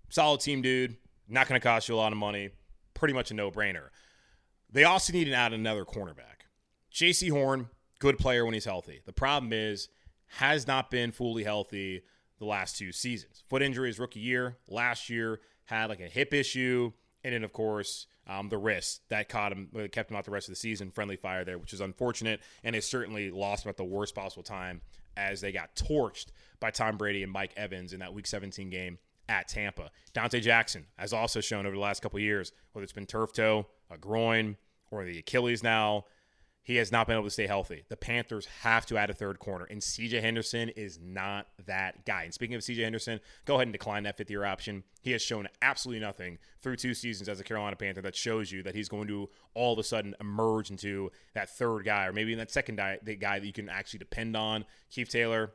Solid 0.09 0.41
team 0.41 0.63
dude. 0.63 0.97
Not 1.31 1.49
going 1.49 1.61
to 1.61 1.67
cost 1.67 1.89
you 1.89 1.95
a 1.95 1.97
lot 1.97 2.13
of 2.13 2.19
money. 2.19 2.51
Pretty 2.95 3.15
much 3.15 3.31
a 3.31 3.35
no 3.35 3.51
brainer. 3.51 3.89
They 4.73 4.85
also 4.85 5.13
need 5.13 5.25
to 5.25 5.33
add 5.33 5.53
another 5.53 5.85
cornerback. 5.85 6.47
Jaycee 6.93 7.31
Horn, 7.31 7.69
good 7.99 8.19
player 8.19 8.45
when 8.45 8.55
he's 8.55 8.65
healthy. 8.65 9.01
The 9.07 9.13
problem 9.13 9.53
is, 9.53 9.89
has 10.27 10.67
not 10.67 10.91
been 10.91 11.13
fully 11.13 11.45
healthy 11.45 12.03
the 12.39 12.45
last 12.47 12.77
two 12.77 12.93
seasons. 12.93 13.43
Foot 13.49 13.63
injuries 13.63 13.99
rookie 13.99 14.21
year. 14.21 14.57
Last 14.69 15.11
year 15.11 15.41
had 15.65 15.87
like 15.87 16.01
a 16.01 16.09
hip 16.09 16.35
issue, 16.35 16.93
and 17.23 17.35
then 17.35 17.45
of 17.45 17.53
course 17.53 18.07
um, 18.27 18.49
the 18.49 18.59
wrist 18.59 19.03
that 19.09 19.29
caught 19.29 19.53
him, 19.53 19.69
uh, 19.77 19.89
kept 19.91 20.11
him 20.11 20.17
out 20.17 20.25
the 20.25 20.31
rest 20.31 20.49
of 20.49 20.53
the 20.53 20.57
season. 20.57 20.91
Friendly 20.91 21.17
fire 21.17 21.45
there, 21.45 21.59
which 21.59 21.73
is 21.73 21.81
unfortunate, 21.81 22.41
and 22.65 22.75
has 22.75 22.87
certainly 22.87 23.31
lost 23.31 23.65
him 23.65 23.71
at 23.71 23.77
the 23.77 23.85
worst 23.85 24.15
possible 24.15 24.43
time 24.43 24.81
as 25.17 25.41
they 25.41 25.53
got 25.53 25.75
torched 25.75 26.27
by 26.61 26.71
Tom 26.71 26.97
Brady 26.97 27.23
and 27.23 27.33
Mike 27.33 27.53
Evans 27.57 27.93
in 27.93 28.01
that 28.01 28.15
Week 28.15 28.27
17 28.27 28.71
game 28.71 28.99
at 29.31 29.49
Tampa. 29.49 29.91
Donte 30.13 30.43
Jackson 30.43 30.87
has 30.99 31.13
also 31.13 31.41
shown 31.41 31.65
over 31.65 31.77
the 31.77 31.81
last 31.81 32.03
couple 32.03 32.19
years, 32.19 32.53
whether 32.73 32.83
it's 32.83 32.93
been 32.93 33.07
turf 33.07 33.33
toe, 33.33 33.67
a 33.89 33.97
groin, 33.97 34.57
or 34.91 35.05
the 35.05 35.21
Achilles 35.21 35.63
now, 35.63 36.05
he 36.63 36.77
has 36.77 36.93
not 36.93 37.07
been 37.07 37.17
able 37.17 37.25
to 37.25 37.31
stay 37.31 37.47
healthy. 37.47 37.85
The 37.89 37.97
Panthers 37.97 38.47
have 38.63 38.85
to 38.87 38.99
add 38.99 39.09
a 39.09 39.15
third 39.15 39.39
corner, 39.39 39.65
and 39.65 39.81
CJ 39.81 40.21
Henderson 40.21 40.69
is 40.71 40.99
not 41.03 41.47
that 41.67 42.05
guy. 42.05 42.25
And 42.25 42.35
speaking 42.35 42.55
of 42.55 42.61
CJ 42.61 42.83
Henderson, 42.83 43.21
go 43.45 43.55
ahead 43.55 43.67
and 43.67 43.73
decline 43.73 44.03
that 44.03 44.17
fifth 44.17 44.31
year 44.31 44.45
option. 44.45 44.85
He 45.01 45.13
has 45.13 45.23
shown 45.23 45.49
absolutely 45.63 46.05
nothing 46.05 46.39
through 46.61 46.77
two 46.77 46.93
seasons 46.93 47.29
as 47.29 47.41
a 47.41 47.45
Carolina 47.45 47.77
Panther 47.77 48.03
that 48.03 48.15
shows 48.15 48.53
you 48.53 48.63
that 48.65 48.75
he's 48.75 48.89
going 48.89 49.09
to 49.09 49.31
all 49.55 49.73
of 49.73 49.79
a 49.79 49.83
sudden 49.83 50.15
emerge 50.21 50.71
into 50.71 51.11
that 51.35 51.49
third 51.51 51.85
guy, 51.85 52.07
or 52.07 52.13
maybe 52.13 52.33
in 52.33 52.39
that 52.39 52.51
second 52.51 52.77
guy, 52.77 52.99
guy 53.19 53.39
that 53.39 53.47
you 53.47 53.53
can 53.53 53.69
actually 53.69 53.99
depend 53.99 54.37
on. 54.37 54.65
Keith 54.91 55.09
Taylor, 55.09 55.53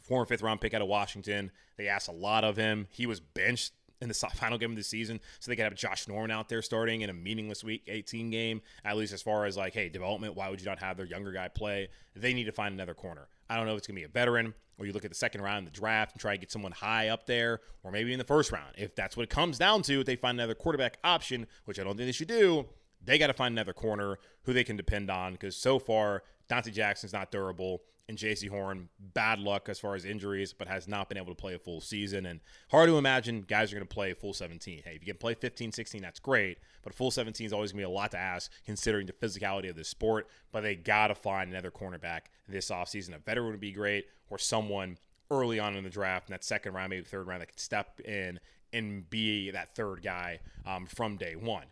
former 0.00 0.24
fifth 0.24 0.42
round 0.42 0.60
pick 0.60 0.74
out 0.74 0.82
of 0.82 0.88
Washington. 0.88 1.50
They 1.76 1.88
asked 1.88 2.08
a 2.08 2.12
lot 2.12 2.44
of 2.44 2.56
him. 2.56 2.86
He 2.90 3.06
was 3.06 3.20
benched 3.20 3.72
in 4.00 4.08
the 4.08 4.14
final 4.34 4.58
game 4.58 4.70
of 4.70 4.76
the 4.76 4.82
season, 4.82 5.20
so 5.40 5.50
they 5.50 5.56
could 5.56 5.64
have 5.64 5.74
Josh 5.74 6.08
Norman 6.08 6.30
out 6.30 6.48
there 6.48 6.62
starting 6.62 7.02
in 7.02 7.10
a 7.10 7.14
meaningless 7.14 7.64
Week 7.64 7.82
18 7.86 8.30
game. 8.30 8.62
At 8.84 8.96
least 8.96 9.12
as 9.12 9.22
far 9.22 9.46
as 9.46 9.56
like, 9.56 9.74
hey, 9.74 9.88
development. 9.88 10.36
Why 10.36 10.50
would 10.50 10.60
you 10.60 10.66
not 10.66 10.78
have 10.80 10.96
their 10.96 11.06
younger 11.06 11.32
guy 11.32 11.48
play? 11.48 11.88
They 12.14 12.34
need 12.34 12.44
to 12.44 12.52
find 12.52 12.74
another 12.74 12.94
corner. 12.94 13.28
I 13.48 13.56
don't 13.56 13.66
know 13.66 13.72
if 13.72 13.78
it's 13.78 13.86
gonna 13.86 13.98
be 13.98 14.04
a 14.04 14.08
veteran, 14.08 14.54
or 14.78 14.86
you 14.86 14.92
look 14.92 15.04
at 15.04 15.10
the 15.10 15.16
second 15.16 15.42
round 15.42 15.58
in 15.58 15.64
the 15.64 15.70
draft 15.70 16.12
and 16.12 16.20
try 16.20 16.34
to 16.34 16.38
get 16.38 16.50
someone 16.50 16.72
high 16.72 17.08
up 17.08 17.26
there, 17.26 17.60
or 17.82 17.90
maybe 17.90 18.12
in 18.12 18.18
the 18.18 18.24
first 18.24 18.52
round. 18.52 18.74
If 18.76 18.94
that's 18.94 19.16
what 19.16 19.24
it 19.24 19.30
comes 19.30 19.58
down 19.58 19.82
to, 19.82 20.00
if 20.00 20.06
they 20.06 20.16
find 20.16 20.38
another 20.38 20.54
quarterback 20.54 20.98
option, 21.04 21.46
which 21.64 21.78
I 21.78 21.84
don't 21.84 21.96
think 21.96 22.08
they 22.08 22.12
should 22.12 22.28
do, 22.28 22.66
they 23.04 23.18
got 23.18 23.26
to 23.28 23.34
find 23.34 23.52
another 23.52 23.72
corner 23.72 24.18
who 24.44 24.52
they 24.52 24.64
can 24.64 24.76
depend 24.76 25.10
on 25.10 25.32
because 25.32 25.56
so 25.56 25.78
far 25.78 26.22
Donte 26.48 26.72
Jackson's 26.72 27.12
not 27.12 27.30
durable 27.30 27.82
and 28.08 28.18
Jaycee 28.18 28.50
Horn, 28.50 28.88
bad 28.98 29.38
luck 29.38 29.68
as 29.68 29.78
far 29.78 29.94
as 29.94 30.04
injuries, 30.04 30.52
but 30.52 30.68
has 30.68 30.86
not 30.86 31.08
been 31.08 31.16
able 31.16 31.34
to 31.34 31.40
play 31.40 31.54
a 31.54 31.58
full 31.58 31.80
season. 31.80 32.26
And 32.26 32.40
hard 32.70 32.88
to 32.90 32.98
imagine 32.98 33.42
guys 33.42 33.72
are 33.72 33.76
going 33.76 33.86
to 33.86 33.94
play 33.94 34.10
a 34.10 34.14
full 34.14 34.34
17. 34.34 34.82
Hey, 34.84 34.96
if 34.96 35.00
you 35.00 35.12
can 35.12 35.18
play 35.18 35.34
15, 35.34 35.72
16, 35.72 36.02
that's 36.02 36.20
great. 36.20 36.58
But 36.82 36.92
full 36.92 37.10
17 37.10 37.46
is 37.46 37.52
always 37.52 37.72
going 37.72 37.82
to 37.82 37.88
be 37.88 37.92
a 37.92 37.94
lot 37.94 38.10
to 38.10 38.18
ask 38.18 38.52
considering 38.66 39.06
the 39.06 39.14
physicality 39.14 39.70
of 39.70 39.76
the 39.76 39.84
sport. 39.84 40.28
But 40.52 40.62
they 40.62 40.74
got 40.74 41.08
to 41.08 41.14
find 41.14 41.50
another 41.50 41.70
cornerback 41.70 42.22
this 42.46 42.68
offseason. 42.68 43.14
A 43.14 43.18
veteran 43.18 43.52
would 43.52 43.60
be 43.60 43.72
great 43.72 44.06
or 44.28 44.38
someone 44.38 44.98
early 45.30 45.58
on 45.58 45.74
in 45.74 45.82
the 45.82 45.90
draft 45.90 46.28
in 46.28 46.32
that 46.32 46.44
second 46.44 46.74
round, 46.74 46.90
maybe 46.90 47.04
third 47.04 47.26
round 47.26 47.40
that 47.40 47.48
could 47.48 47.60
step 47.60 48.00
in 48.00 48.38
and 48.74 49.08
be 49.08 49.50
that 49.50 49.74
third 49.74 50.02
guy 50.02 50.40
um, 50.66 50.84
from 50.84 51.16
day 51.16 51.36
one. 51.36 51.64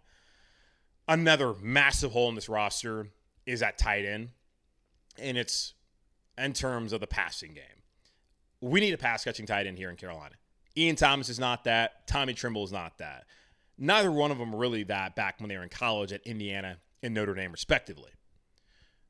Another 1.06 1.52
massive 1.60 2.12
hole 2.12 2.30
in 2.30 2.36
this 2.36 2.48
roster 2.48 3.08
is 3.44 3.60
at 3.60 3.76
tight 3.76 4.06
end. 4.06 4.30
And 5.18 5.36
it's 5.36 5.74
in 6.38 6.52
terms 6.52 6.92
of 6.92 7.00
the 7.00 7.06
passing 7.06 7.54
game. 7.54 7.64
We 8.60 8.80
need 8.80 8.94
a 8.94 8.98
pass 8.98 9.24
catching 9.24 9.46
tight 9.46 9.66
end 9.66 9.78
here 9.78 9.90
in 9.90 9.96
Carolina. 9.96 10.34
Ian 10.76 10.96
Thomas 10.96 11.28
is 11.28 11.38
not 11.38 11.64
that. 11.64 12.06
Tommy 12.06 12.32
Tremble 12.32 12.64
is 12.64 12.72
not 12.72 12.98
that. 12.98 13.24
Neither 13.76 14.12
one 14.12 14.30
of 14.30 14.38
them 14.38 14.54
really 14.54 14.84
that 14.84 15.16
back 15.16 15.40
when 15.40 15.48
they 15.48 15.56
were 15.56 15.62
in 15.62 15.68
college 15.68 16.12
at 16.12 16.22
Indiana 16.26 16.78
and 17.02 17.14
Notre 17.14 17.34
Dame, 17.34 17.52
respectively. 17.52 18.10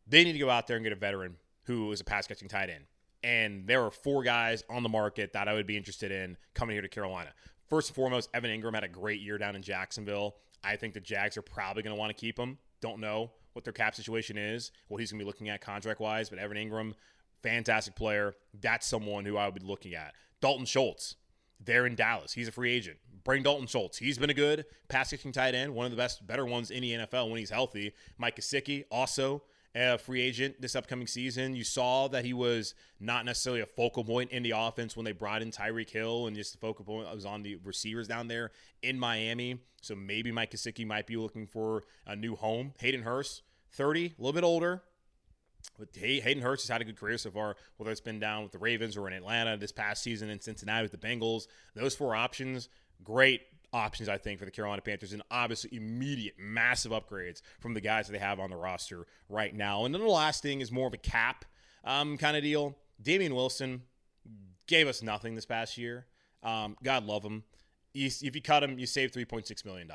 They 0.06 0.24
need 0.24 0.32
to 0.32 0.38
go 0.38 0.50
out 0.50 0.66
there 0.66 0.76
and 0.76 0.84
get 0.84 0.92
a 0.92 0.96
veteran 0.96 1.36
who 1.64 1.92
is 1.92 2.00
a 2.00 2.04
pass 2.04 2.26
catching 2.26 2.48
tight 2.48 2.70
end. 2.70 2.84
And 3.22 3.66
there 3.66 3.84
are 3.84 3.90
four 3.90 4.24
guys 4.24 4.64
on 4.68 4.82
the 4.82 4.88
market 4.88 5.32
that 5.34 5.46
I 5.46 5.52
would 5.52 5.66
be 5.66 5.76
interested 5.76 6.10
in 6.10 6.36
coming 6.54 6.74
here 6.74 6.82
to 6.82 6.88
Carolina. 6.88 7.30
First 7.68 7.90
and 7.90 7.94
foremost, 7.94 8.28
Evan 8.34 8.50
Engram 8.50 8.74
had 8.74 8.84
a 8.84 8.88
great 8.88 9.20
year 9.20 9.38
down 9.38 9.54
in 9.54 9.62
Jacksonville. 9.62 10.36
I 10.64 10.76
think 10.76 10.94
the 10.94 11.00
Jags 11.00 11.36
are 11.36 11.42
probably 11.42 11.82
going 11.82 11.94
to 11.94 12.00
want 12.00 12.10
to 12.10 12.20
keep 12.20 12.38
him. 12.38 12.58
Don't 12.80 12.98
know 12.98 13.30
what 13.52 13.64
their 13.64 13.72
cap 13.72 13.94
situation 13.94 14.36
is, 14.38 14.72
what 14.88 15.00
he's 15.00 15.10
going 15.10 15.18
to 15.18 15.24
be 15.24 15.26
looking 15.26 15.48
at 15.48 15.60
contract 15.60 16.00
wise. 16.00 16.30
But 16.30 16.38
Evan 16.38 16.56
Engram, 16.56 16.94
fantastic 17.42 17.94
player. 17.94 18.34
That's 18.60 18.86
someone 18.86 19.24
who 19.24 19.36
I 19.36 19.46
would 19.46 19.54
be 19.54 19.66
looking 19.66 19.94
at. 19.94 20.14
Dalton 20.40 20.66
Schultz, 20.66 21.16
there 21.64 21.86
in 21.86 21.94
Dallas. 21.94 22.32
He's 22.32 22.48
a 22.48 22.52
free 22.52 22.72
agent. 22.72 22.98
Bring 23.24 23.42
Dalton 23.42 23.66
Schultz. 23.66 23.98
He's 23.98 24.18
been 24.18 24.30
a 24.30 24.34
good 24.34 24.64
pass 24.88 25.10
catching 25.10 25.32
tight 25.32 25.54
end, 25.54 25.74
one 25.74 25.86
of 25.86 25.92
the 25.92 25.96
best, 25.96 26.26
better 26.26 26.44
ones 26.44 26.70
in 26.70 26.82
the 26.82 26.92
NFL 26.92 27.30
when 27.30 27.38
he's 27.38 27.50
healthy. 27.50 27.92
Mike 28.18 28.36
Gesicki, 28.36 28.84
also 28.90 29.42
a 29.74 29.98
free 29.98 30.20
agent 30.20 30.60
this 30.60 30.76
upcoming 30.76 31.06
season. 31.06 31.54
You 31.56 31.64
saw 31.64 32.08
that 32.08 32.24
he 32.24 32.32
was 32.32 32.74
not 33.00 33.24
necessarily 33.24 33.62
a 33.62 33.66
focal 33.66 34.04
point 34.04 34.30
in 34.30 34.42
the 34.42 34.52
offense 34.54 34.96
when 34.96 35.04
they 35.04 35.12
brought 35.12 35.42
in 35.42 35.50
Tyreek 35.50 35.90
Hill, 35.90 36.26
and 36.26 36.36
just 36.36 36.52
the 36.52 36.58
focal 36.58 36.84
point 36.84 37.12
was 37.14 37.24
on 37.24 37.42
the 37.42 37.56
receivers 37.64 38.06
down 38.06 38.28
there 38.28 38.50
in 38.82 38.98
Miami. 38.98 39.60
So 39.80 39.94
maybe 39.94 40.30
Mike 40.30 40.52
Gesicki 40.52 40.86
might 40.86 41.06
be 41.06 41.16
looking 41.16 41.46
for 41.46 41.82
a 42.06 42.14
new 42.14 42.36
home. 42.36 42.72
Hayden 42.78 43.02
Hurst, 43.02 43.42
30, 43.72 44.06
a 44.06 44.10
little 44.18 44.32
bit 44.32 44.44
older. 44.44 44.82
But 45.78 45.88
Hayden 45.94 46.42
Hurst 46.42 46.64
has 46.64 46.72
had 46.72 46.80
a 46.80 46.84
good 46.84 46.98
career 46.98 47.16
so 47.18 47.30
far, 47.30 47.56
whether 47.76 47.90
it's 47.90 48.00
been 48.00 48.18
down 48.18 48.42
with 48.42 48.52
the 48.52 48.58
Ravens 48.58 48.96
or 48.96 49.06
in 49.06 49.14
Atlanta 49.14 49.56
this 49.56 49.72
past 49.72 50.02
season 50.02 50.28
in 50.28 50.40
Cincinnati 50.40 50.82
with 50.82 50.92
the 50.92 50.98
Bengals. 50.98 51.46
Those 51.74 51.94
four 51.94 52.14
options, 52.14 52.68
great 53.04 53.42
options, 53.72 54.08
I 54.08 54.18
think, 54.18 54.38
for 54.38 54.44
the 54.44 54.50
Carolina 54.50 54.82
Panthers, 54.82 55.12
and 55.12 55.22
obviously 55.30 55.76
immediate, 55.76 56.34
massive 56.38 56.92
upgrades 56.92 57.42
from 57.60 57.74
the 57.74 57.80
guys 57.80 58.06
that 58.06 58.12
they 58.12 58.18
have 58.18 58.40
on 58.40 58.50
the 58.50 58.56
roster 58.56 59.06
right 59.28 59.54
now. 59.54 59.84
And 59.84 59.94
then 59.94 60.02
the 60.02 60.08
last 60.08 60.42
thing 60.42 60.60
is 60.60 60.70
more 60.70 60.86
of 60.86 60.94
a 60.94 60.98
cap 60.98 61.44
um, 61.84 62.16
kind 62.16 62.36
of 62.36 62.42
deal. 62.42 62.76
Damien 63.00 63.34
Wilson 63.34 63.82
gave 64.66 64.86
us 64.86 65.02
nothing 65.02 65.34
this 65.34 65.46
past 65.46 65.76
year. 65.78 66.06
Um, 66.42 66.76
God 66.82 67.04
love 67.04 67.24
him. 67.24 67.44
If 67.94 68.34
you 68.34 68.42
cut 68.42 68.62
him, 68.62 68.78
you 68.78 68.86
save 68.86 69.12
$3.6 69.12 69.64
million. 69.64 69.90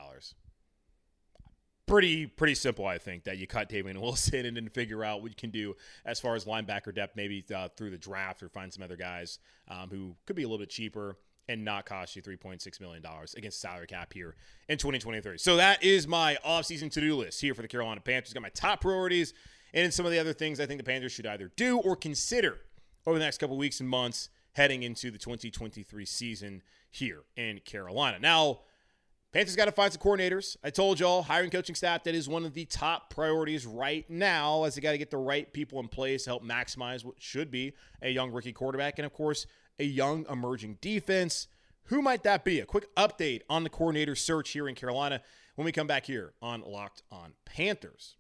Pretty, 1.88 2.28
pretty 2.28 2.54
simple, 2.54 2.86
I 2.86 2.98
think, 2.98 3.24
that 3.24 3.38
you 3.38 3.48
cut 3.48 3.70
Damien 3.70 4.00
Wilson 4.02 4.46
and 4.46 4.58
then 4.58 4.70
figure 4.70 5.04
out 5.04 5.22
what 5.22 5.32
you 5.32 5.36
can 5.36 5.50
do 5.50 5.76
as 6.06 6.20
far 6.20 6.36
as 6.36 6.46
linebacker 6.46 6.94
depth, 6.94 7.16
maybe 7.16 7.44
uh, 7.56 7.70
through 7.76 7.92
the 7.92 7.98
draft 7.98 8.44
or 8.44 8.50
find 8.50 8.74
some 8.74 8.84
other 8.84 8.98
guys 8.98 9.40
um, 9.68 9.90
who 9.90 10.16
could 10.26 10.36
be 10.36 10.44
a 10.44 10.48
little 10.48 10.60
bit 10.60 10.70
cheaper 10.70 11.18
and 11.50 11.64
not 11.64 11.86
cost 11.86 12.16
you 12.16 12.22
$3.6 12.22 12.82
million 12.82 13.04
against 13.36 13.62
salary 13.62 13.88
cap 13.88 14.14
here 14.14 14.36
in 14.68 14.78
2023. 14.78 15.38
So 15.38 15.56
that 15.58 15.84
is 15.84 16.08
my 16.08 16.38
offseason 16.46 16.92
to 16.92 17.02
do 17.02 17.16
list 17.16 17.42
here 17.42 17.54
for 17.54 17.62
the 17.62 17.68
Carolina 17.68 18.02
Panthers. 18.02 18.34
Got 18.34 18.44
my 18.44 18.50
top 18.50 18.82
priorities 18.82 19.34
and 19.74 19.94
some 19.94 20.06
of 20.06 20.12
the 20.12 20.20
other 20.20 20.34
things 20.34 20.60
I 20.60 20.66
think 20.66 20.80
the 20.80 20.84
Panthers 20.84 21.12
should 21.12 21.26
either 21.26 21.52
do 21.56 21.80
or 21.80 21.96
consider 21.96 22.58
over 23.06 23.18
the 23.18 23.24
next 23.26 23.38
couple 23.38 23.58
weeks 23.58 23.80
and 23.80 23.88
months 23.88 24.30
heading 24.54 24.84
into 24.84 25.12
the 25.12 25.18
2023 25.18 26.06
season 26.06 26.64
here 26.90 27.22
in 27.36 27.60
Carolina. 27.60 28.18
Now, 28.20 28.62
Panthers 29.34 29.56
got 29.56 29.66
to 29.66 29.72
find 29.72 29.92
some 29.92 30.02
coordinators. 30.02 30.58
I 30.64 30.70
told 30.70 31.00
y'all, 31.00 31.22
hiring 31.22 31.50
coaching 31.52 31.76
staff, 31.76 32.04
that 32.06 32.16
is 32.16 32.28
one 32.28 32.46
of 32.46 32.54
the 32.54 32.66
top 32.66 33.14
priorities 33.14 33.66
right 33.66 34.10
now 34.10 34.64
as 34.64 34.76
they 34.76 34.82
got 34.82 34.94
to 34.94 34.98
get 34.98 35.12
the 35.12 35.18
right 35.18 35.52
people 35.52 35.80
in 35.80 35.90
place 35.90 36.24
to 36.24 36.32
help 36.32 36.44
maximize 36.44 37.06
what 37.06 37.16
should 37.20 37.52
be 37.52 37.74
a 38.02 38.10
young 38.10 38.32
rookie 38.32 38.54
quarterback. 38.54 38.98
And 38.98 39.06
of 39.06 39.14
course, 39.14 39.46
a 39.80 39.84
young 39.84 40.26
emerging 40.30 40.78
defense. 40.82 41.48
Who 41.86 42.02
might 42.02 42.24
that 42.24 42.44
be? 42.44 42.60
A 42.60 42.66
quick 42.66 42.94
update 42.96 43.42
on 43.50 43.64
the 43.64 43.70
coordinator 43.70 44.16
search 44.16 44.52
here 44.52 44.68
in 44.68 44.76
Carolina 44.76 45.22
when 45.56 45.66
we 45.66 45.72
come 45.72 45.88
back 45.88 46.06
here 46.06 46.34
on 46.42 46.62
Locked 46.62 47.04
On 47.12 47.34
Panthers. 47.46 48.16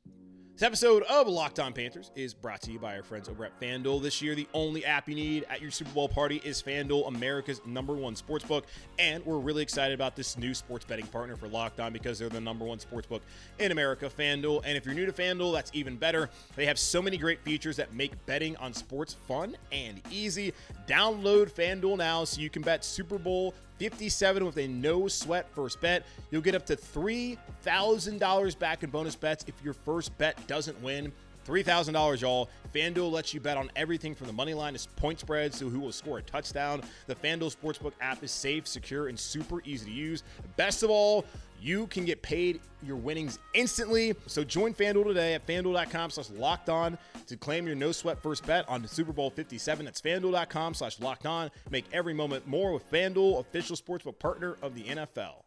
This 0.57 0.65
episode 0.65 1.03
of 1.03 1.27
Locked 1.27 1.59
On 1.59 1.71
Panthers 1.71 2.09
is 2.15 2.33
brought 2.33 2.63
to 2.63 2.71
you 2.71 2.79
by 2.79 2.95
our 2.95 3.03
friends 3.03 3.29
over 3.29 3.45
at 3.45 3.61
FanDuel. 3.61 4.01
This 4.01 4.23
year, 4.23 4.33
the 4.33 4.47
only 4.55 4.83
app 4.85 5.07
you 5.07 5.13
need 5.13 5.45
at 5.51 5.61
your 5.61 5.69
Super 5.69 5.91
Bowl 5.91 6.09
party 6.09 6.41
is 6.43 6.63
FanDuel, 6.63 7.07
America's 7.07 7.61
number 7.67 7.93
one 7.93 8.15
sportsbook. 8.15 8.63
And 8.97 9.23
we're 9.23 9.37
really 9.37 9.61
excited 9.61 9.93
about 9.93 10.15
this 10.15 10.35
new 10.35 10.55
sports 10.55 10.83
betting 10.83 11.05
partner 11.05 11.35
for 11.35 11.47
Locked 11.47 11.79
On 11.79 11.93
because 11.93 12.17
they're 12.17 12.29
the 12.29 12.41
number 12.41 12.65
one 12.65 12.79
sportsbook 12.79 13.21
in 13.59 13.71
America, 13.71 14.09
FanDuel. 14.09 14.63
And 14.65 14.75
if 14.75 14.83
you're 14.83 14.95
new 14.95 15.05
to 15.05 15.11
FanDuel, 15.11 15.53
that's 15.53 15.69
even 15.75 15.95
better. 15.95 16.27
They 16.55 16.65
have 16.65 16.79
so 16.79 17.03
many 17.03 17.17
great 17.17 17.39
features 17.41 17.75
that 17.75 17.93
make 17.93 18.13
betting 18.25 18.57
on 18.57 18.73
sports 18.73 19.13
fun 19.13 19.55
and 19.71 20.01
easy. 20.09 20.53
Download 20.87 21.51
FanDuel 21.51 21.99
now 21.99 22.23
so 22.23 22.41
you 22.41 22.49
can 22.49 22.63
bet 22.63 22.83
Super 22.83 23.19
Bowl 23.19 23.53
57 23.77 24.45
with 24.45 24.57
a 24.57 24.67
no 24.67 25.07
sweat 25.07 25.47
first 25.53 25.79
bet. 25.81 26.05
You'll 26.31 26.41
get 26.41 26.55
up 26.55 26.65
to 26.67 26.75
$3,000 26.75 28.59
back 28.59 28.83
in 28.83 28.89
bonus 28.89 29.15
bets 29.15 29.45
if 29.47 29.53
your 29.63 29.73
first 29.73 30.17
bet 30.17 30.46
doesn't 30.47 30.81
win. 30.81 31.11
$3,000, 31.47 32.21
y'all. 32.21 32.49
FanDuel 32.75 33.09
lets 33.09 33.33
you 33.33 33.39
bet 33.39 33.55
on 33.55 33.71
everything 33.75 34.13
from 34.13 34.27
the 34.27 34.33
money 34.33 34.53
line 34.53 34.73
to 34.73 34.89
point 34.97 35.19
spreads 35.19 35.57
to 35.59 35.69
who 35.69 35.79
will 35.79 35.93
score 35.93 36.17
a 36.17 36.21
touchdown. 36.21 36.81
The 37.07 37.15
FanDuel 37.15 37.55
Sportsbook 37.55 37.93
app 38.01 38.21
is 38.21 38.31
safe, 38.31 38.67
secure, 38.67 39.07
and 39.07 39.17
super 39.17 39.61
easy 39.63 39.85
to 39.85 39.91
use. 39.91 40.23
Best 40.57 40.83
of 40.83 40.89
all, 40.89 41.25
you 41.61 41.87
can 41.87 42.05
get 42.05 42.21
paid 42.21 42.59
your 42.83 42.97
winnings 42.97 43.39
instantly. 43.53 44.13
So 44.27 44.43
join 44.43 44.73
FanDuel 44.73 45.05
today 45.05 45.33
at 45.33 45.47
fanduel.com 45.47 46.11
slash 46.11 46.29
locked 46.29 46.69
on 46.69 46.97
to 47.27 47.37
claim 47.37 47.65
your 47.65 47.75
no 47.75 47.91
sweat 47.91 48.21
first 48.21 48.45
bet 48.45 48.67
on 48.69 48.85
Super 48.87 49.13
Bowl 49.13 49.29
57. 49.29 49.85
That's 49.85 50.01
fanduel.com 50.01 50.73
slash 50.73 50.99
locked 50.99 51.25
on. 51.25 51.49
Make 51.71 51.85
every 51.93 52.13
moment 52.13 52.45
more 52.45 52.73
with 52.73 52.89
FanDuel, 52.91 53.39
official 53.39 53.75
sportsbook 53.75 54.19
partner 54.19 54.57
of 54.61 54.75
the 54.75 54.83
NFL. 54.83 55.46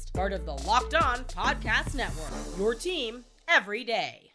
part 0.13 0.33
of 0.33 0.45
the 0.45 0.53
Locked 0.53 0.93
On 0.93 1.23
Podcast 1.25 1.95
Network. 1.95 2.31
Your 2.57 2.75
team 2.75 3.25
every 3.47 3.83
day. 3.83 4.31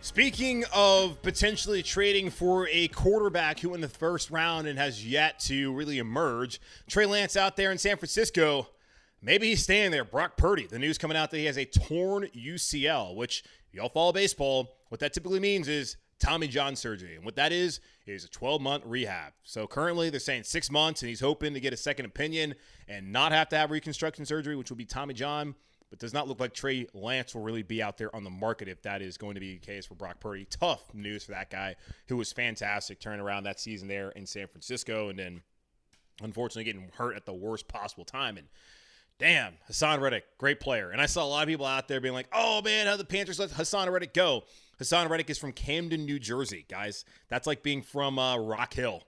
Speaking 0.00 0.64
of 0.74 1.20
potentially 1.22 1.82
trading 1.82 2.28
for 2.30 2.68
a 2.70 2.88
quarterback 2.88 3.60
who 3.60 3.74
in 3.74 3.80
the 3.80 3.88
first 3.88 4.30
round 4.30 4.66
and 4.66 4.78
has 4.78 5.04
yet 5.06 5.40
to 5.40 5.72
really 5.72 5.98
emerge, 5.98 6.60
Trey 6.86 7.06
Lance 7.06 7.36
out 7.36 7.56
there 7.56 7.72
in 7.72 7.78
San 7.78 7.96
Francisco 7.96 8.68
Maybe 9.24 9.48
he's 9.48 9.62
staying 9.62 9.90
there. 9.90 10.04
Brock 10.04 10.36
Purdy. 10.36 10.66
The 10.66 10.78
news 10.78 10.98
coming 10.98 11.16
out 11.16 11.30
that 11.30 11.38
he 11.38 11.46
has 11.46 11.56
a 11.56 11.64
torn 11.64 12.28
UCL, 12.36 13.16
which 13.16 13.42
y'all 13.72 13.88
follow 13.88 14.12
baseball. 14.12 14.76
What 14.90 15.00
that 15.00 15.14
typically 15.14 15.40
means 15.40 15.66
is 15.66 15.96
Tommy 16.18 16.48
John 16.48 16.76
surgery. 16.76 17.16
And 17.16 17.24
what 17.24 17.36
that 17.36 17.52
is, 17.52 17.80
is 18.06 18.24
a 18.24 18.28
12 18.28 18.60
month 18.60 18.84
rehab. 18.86 19.32
So 19.42 19.66
currently 19.66 20.10
they're 20.10 20.20
saying 20.20 20.44
six 20.44 20.70
months, 20.70 21.02
and 21.02 21.08
he's 21.08 21.20
hoping 21.20 21.54
to 21.54 21.60
get 21.60 21.72
a 21.72 21.76
second 21.76 22.06
opinion 22.06 22.54
and 22.88 23.12
not 23.12 23.32
have 23.32 23.48
to 23.50 23.56
have 23.56 23.70
reconstruction 23.70 24.24
surgery, 24.26 24.56
which 24.56 24.70
will 24.70 24.76
be 24.76 24.84
Tommy 24.84 25.14
John. 25.14 25.54
But 25.90 26.00
does 26.00 26.14
not 26.14 26.26
look 26.26 26.40
like 26.40 26.54
Trey 26.54 26.88
Lance 26.92 27.34
will 27.34 27.42
really 27.42 27.62
be 27.62 27.80
out 27.80 27.98
there 27.98 28.14
on 28.16 28.24
the 28.24 28.30
market 28.30 28.66
if 28.68 28.82
that 28.82 29.00
is 29.00 29.16
going 29.16 29.34
to 29.34 29.40
be 29.40 29.54
the 29.54 29.60
case 29.60 29.86
for 29.86 29.94
Brock 29.94 30.18
Purdy. 30.18 30.44
Tough 30.44 30.92
news 30.92 31.24
for 31.24 31.32
that 31.32 31.50
guy 31.50 31.76
who 32.08 32.16
was 32.16 32.32
fantastic 32.32 32.98
turning 32.98 33.20
around 33.20 33.44
that 33.44 33.60
season 33.60 33.86
there 33.86 34.10
in 34.10 34.26
San 34.26 34.48
Francisco 34.48 35.08
and 35.08 35.18
then 35.18 35.42
unfortunately 36.20 36.64
getting 36.64 36.90
hurt 36.96 37.14
at 37.14 37.26
the 37.26 37.32
worst 37.32 37.68
possible 37.68 38.04
time. 38.04 38.36
And 38.36 38.48
damn, 39.18 39.54
Haason 39.70 40.00
Reddick, 40.00 40.24
great 40.38 40.60
player. 40.60 40.90
And 40.90 41.00
I 41.00 41.06
saw 41.06 41.24
a 41.24 41.26
lot 41.28 41.42
of 41.42 41.48
people 41.48 41.66
out 41.66 41.88
there 41.88 42.00
being 42.00 42.14
like, 42.14 42.28
oh 42.32 42.62
man, 42.62 42.86
how 42.86 42.96
the 42.96 43.04
Panthers 43.04 43.38
let 43.38 43.50
Haason 43.50 43.90
Reddick 43.90 44.14
go. 44.14 44.44
Haason 44.80 45.08
Reddick 45.08 45.30
is 45.30 45.38
from 45.38 45.52
Camden, 45.52 46.04
New 46.04 46.18
Jersey, 46.18 46.64
guys. 46.68 47.04
That's 47.28 47.46
like 47.46 47.62
being 47.62 47.82
from 47.82 48.18
uh, 48.18 48.36
Rock 48.38 48.74
Hill. 48.74 49.02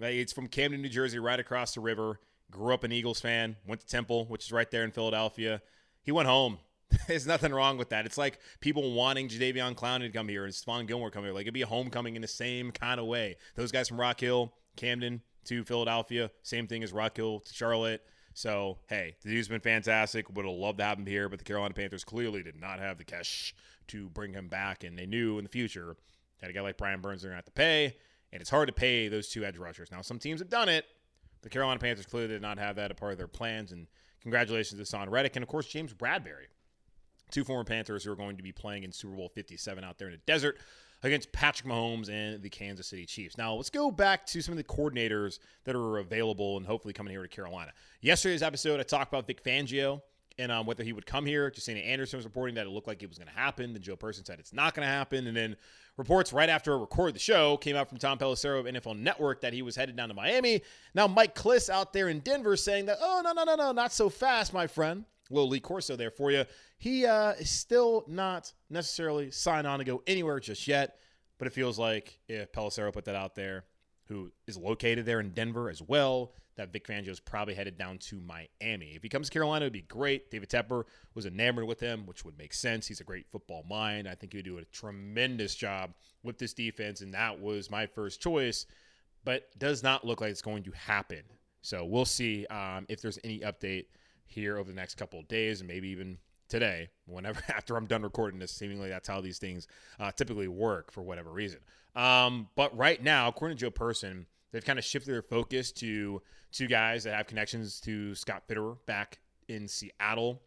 It's 0.00 0.32
from 0.32 0.46
Camden, 0.46 0.80
New 0.82 0.88
Jersey, 0.88 1.18
right 1.18 1.40
across 1.40 1.74
the 1.74 1.80
river. 1.80 2.20
Grew 2.50 2.72
up 2.72 2.84
an 2.84 2.92
Eagles 2.92 3.20
fan, 3.20 3.56
went 3.66 3.80
to 3.80 3.86
Temple, 3.86 4.26
which 4.26 4.44
is 4.44 4.52
right 4.52 4.70
there 4.70 4.84
in 4.84 4.90
Philadelphia. 4.90 5.60
He 6.02 6.12
went 6.12 6.28
home. 6.28 6.58
There's 7.08 7.26
nothing 7.26 7.52
wrong 7.52 7.76
with 7.76 7.90
that. 7.90 8.06
It's 8.06 8.16
like 8.16 8.38
people 8.60 8.92
wanting 8.92 9.28
Jadeveon 9.28 9.74
Clowney 9.74 10.06
to 10.06 10.10
come 10.10 10.28
here 10.28 10.44
and 10.44 10.54
Stephon 10.54 10.86
Gilmore 10.86 11.10
come 11.10 11.24
here. 11.24 11.34
Like 11.34 11.42
it'd 11.42 11.52
be 11.52 11.62
a 11.62 11.66
homecoming 11.66 12.16
in 12.16 12.22
the 12.22 12.28
same 12.28 12.70
kind 12.70 12.98
of 12.98 13.06
way. 13.06 13.36
Those 13.56 13.72
guys 13.72 13.88
from 13.88 14.00
Rock 14.00 14.20
Hill, 14.20 14.54
Camden 14.76 15.20
to 15.44 15.64
Philadelphia, 15.64 16.30
same 16.42 16.66
thing 16.66 16.82
as 16.82 16.92
Rock 16.92 17.16
Hill 17.16 17.40
to 17.40 17.52
Charlotte. 17.52 18.02
So, 18.38 18.78
hey, 18.86 19.16
the 19.24 19.30
dude's 19.30 19.48
been 19.48 19.60
fantastic. 19.60 20.32
Would 20.32 20.44
have 20.44 20.54
loved 20.54 20.78
to 20.78 20.84
have 20.84 20.96
him 20.96 21.06
here, 21.06 21.28
but 21.28 21.40
the 21.40 21.44
Carolina 21.44 21.74
Panthers 21.74 22.04
clearly 22.04 22.40
did 22.40 22.54
not 22.54 22.78
have 22.78 22.96
the 22.96 23.02
cash 23.02 23.52
to 23.88 24.08
bring 24.10 24.32
him 24.32 24.46
back. 24.46 24.84
And 24.84 24.96
they 24.96 25.06
knew 25.06 25.38
in 25.38 25.44
the 25.44 25.50
future 25.50 25.96
that 26.40 26.48
a 26.48 26.52
guy 26.52 26.60
like 26.60 26.76
Brian 26.76 27.00
Burns 27.00 27.22
they're 27.22 27.32
going 27.32 27.34
to 27.34 27.38
have 27.38 27.46
to 27.46 27.50
pay. 27.50 27.96
And 28.32 28.40
it's 28.40 28.48
hard 28.48 28.68
to 28.68 28.72
pay 28.72 29.08
those 29.08 29.26
two 29.26 29.44
edge 29.44 29.58
rushers. 29.58 29.90
Now, 29.90 30.02
some 30.02 30.20
teams 30.20 30.38
have 30.38 30.48
done 30.48 30.68
it. 30.68 30.84
The 31.42 31.48
Carolina 31.48 31.80
Panthers 31.80 32.06
clearly 32.06 32.28
did 32.28 32.40
not 32.40 32.58
have 32.58 32.76
that 32.76 32.92
a 32.92 32.94
part 32.94 33.10
of 33.10 33.18
their 33.18 33.26
plans. 33.26 33.72
And 33.72 33.88
congratulations 34.22 34.88
to 34.88 34.96
Haason 34.96 35.10
Reddick 35.10 35.34
and, 35.34 35.42
of 35.42 35.48
course, 35.48 35.66
James 35.66 35.92
Bradberry, 35.92 36.46
two 37.32 37.42
former 37.42 37.64
Panthers 37.64 38.04
who 38.04 38.12
are 38.12 38.16
going 38.16 38.36
to 38.36 38.44
be 38.44 38.52
playing 38.52 38.84
in 38.84 38.92
Super 38.92 39.16
Bowl 39.16 39.30
57 39.34 39.82
out 39.82 39.98
there 39.98 40.06
in 40.06 40.12
the 40.12 40.20
desert 40.26 40.58
against 41.02 41.30
Patrick 41.32 41.68
Mahomes 41.68 42.08
and 42.08 42.42
the 42.42 42.50
Kansas 42.50 42.86
City 42.86 43.06
Chiefs. 43.06 43.38
Now, 43.38 43.54
let's 43.54 43.70
go 43.70 43.90
back 43.90 44.26
to 44.26 44.40
some 44.40 44.52
of 44.52 44.58
the 44.58 44.64
coordinators 44.64 45.38
that 45.64 45.76
are 45.76 45.98
available 45.98 46.56
and 46.56 46.66
hopefully 46.66 46.94
coming 46.94 47.12
here 47.12 47.22
to 47.22 47.28
Carolina. 47.28 47.72
Yesterday's 48.00 48.42
episode, 48.42 48.80
I 48.80 48.82
talked 48.82 49.12
about 49.12 49.26
Vic 49.26 49.42
Fangio 49.42 50.02
and 50.38 50.52
um, 50.52 50.66
whether 50.66 50.84
he 50.84 50.92
would 50.92 51.06
come 51.06 51.26
here. 51.26 51.50
Josina 51.50 51.80
Anderson 51.80 52.18
was 52.18 52.24
reporting 52.24 52.54
that 52.54 52.66
it 52.66 52.70
looked 52.70 52.86
like 52.86 53.02
it 53.02 53.08
was 53.08 53.18
going 53.18 53.28
to 53.28 53.34
happen. 53.34 53.72
Then 53.72 53.82
Joe 53.82 53.96
Person 53.96 54.24
said 54.24 54.38
it's 54.38 54.52
not 54.52 54.74
going 54.74 54.86
to 54.86 54.92
happen. 54.92 55.26
And 55.26 55.36
then 55.36 55.56
reports 55.96 56.32
right 56.32 56.48
after 56.48 56.76
I 56.76 56.80
recorded 56.80 57.16
the 57.16 57.20
show 57.20 57.56
came 57.56 57.76
out 57.76 57.88
from 57.88 57.98
Tom 57.98 58.18
Pelissero 58.18 58.60
of 58.60 58.66
NFL 58.66 58.98
Network 58.98 59.40
that 59.40 59.52
he 59.52 59.62
was 59.62 59.74
headed 59.74 59.96
down 59.96 60.08
to 60.08 60.14
Miami. 60.14 60.62
Now 60.94 61.08
Mike 61.08 61.34
Klis 61.34 61.68
out 61.68 61.92
there 61.92 62.08
in 62.08 62.20
Denver 62.20 62.56
saying 62.56 62.86
that, 62.86 62.98
oh, 63.00 63.20
no, 63.24 63.32
no, 63.32 63.44
no, 63.44 63.56
no, 63.56 63.72
not 63.72 63.92
so 63.92 64.08
fast, 64.08 64.54
my 64.54 64.66
friend. 64.66 65.04
Little 65.30 65.48
Lee 65.48 65.60
Corso 65.60 65.96
there 65.96 66.10
for 66.10 66.30
you. 66.30 66.44
He 66.78 67.06
uh, 67.06 67.32
is 67.32 67.50
still 67.50 68.04
not 68.08 68.52
necessarily 68.70 69.30
signed 69.30 69.66
on 69.66 69.78
to 69.78 69.84
go 69.84 70.02
anywhere 70.06 70.40
just 70.40 70.66
yet, 70.66 70.98
but 71.38 71.46
it 71.46 71.52
feels 71.52 71.78
like 71.78 72.18
if 72.28 72.52
Pelissero 72.52 72.92
put 72.92 73.04
that 73.06 73.14
out 73.14 73.34
there, 73.34 73.64
who 74.06 74.30
is 74.46 74.56
located 74.56 75.04
there 75.04 75.20
in 75.20 75.30
Denver 75.30 75.68
as 75.68 75.82
well, 75.82 76.32
that 76.56 76.72
Vic 76.72 76.86
Fangio 76.88 77.08
is 77.08 77.20
probably 77.20 77.54
headed 77.54 77.78
down 77.78 77.98
to 77.98 78.20
Miami. 78.20 78.92
If 78.94 79.02
he 79.02 79.08
comes 79.08 79.28
to 79.28 79.32
Carolina, 79.32 79.64
it 79.64 79.66
would 79.66 79.72
be 79.74 79.82
great. 79.82 80.30
David 80.30 80.48
Tepper 80.48 80.84
was 81.14 81.24
enamored 81.24 81.66
with 81.66 81.78
him, 81.78 82.04
which 82.06 82.24
would 82.24 82.36
make 82.36 82.52
sense. 82.52 82.86
He's 82.86 83.00
a 83.00 83.04
great 83.04 83.26
football 83.30 83.64
mind. 83.68 84.08
I 84.08 84.14
think 84.14 84.32
he 84.32 84.38
would 84.38 84.44
do 84.44 84.58
a 84.58 84.64
tremendous 84.64 85.54
job 85.54 85.92
with 86.24 86.38
this 86.38 86.54
defense, 86.54 87.00
and 87.00 87.14
that 87.14 87.38
was 87.38 87.70
my 87.70 87.86
first 87.86 88.20
choice, 88.20 88.66
but 89.24 89.56
does 89.58 89.82
not 89.82 90.04
look 90.04 90.20
like 90.20 90.30
it's 90.30 90.42
going 90.42 90.64
to 90.64 90.72
happen. 90.72 91.22
So 91.62 91.84
we'll 91.84 92.04
see 92.04 92.46
um, 92.46 92.86
if 92.88 93.00
there's 93.00 93.18
any 93.22 93.40
update 93.40 93.86
here 94.28 94.56
over 94.56 94.70
the 94.70 94.76
next 94.76 94.94
couple 94.94 95.18
of 95.18 95.28
days, 95.28 95.60
and 95.60 95.68
maybe 95.68 95.88
even 95.88 96.18
today, 96.48 96.88
whenever 97.06 97.40
after 97.48 97.76
I'm 97.76 97.86
done 97.86 98.02
recording 98.02 98.38
this. 98.38 98.52
Seemingly, 98.52 98.88
that's 98.88 99.08
how 99.08 99.20
these 99.20 99.38
things 99.38 99.66
uh, 99.98 100.10
typically 100.12 100.48
work 100.48 100.92
for 100.92 101.02
whatever 101.02 101.30
reason. 101.30 101.60
Um, 101.94 102.48
but 102.54 102.76
right 102.76 103.02
now, 103.02 103.28
according 103.28 103.56
to 103.56 103.66
Joe 103.66 103.70
Person, 103.70 104.26
they've 104.52 104.64
kind 104.64 104.78
of 104.78 104.84
shifted 104.84 105.10
their 105.10 105.22
focus 105.22 105.72
to 105.72 106.22
two 106.52 106.66
guys 106.66 107.04
that 107.04 107.14
have 107.14 107.26
connections 107.26 107.80
to 107.80 108.14
Scott 108.14 108.44
Fitterer 108.48 108.76
back 108.86 109.18
in 109.48 109.68
Seattle. 109.68 110.40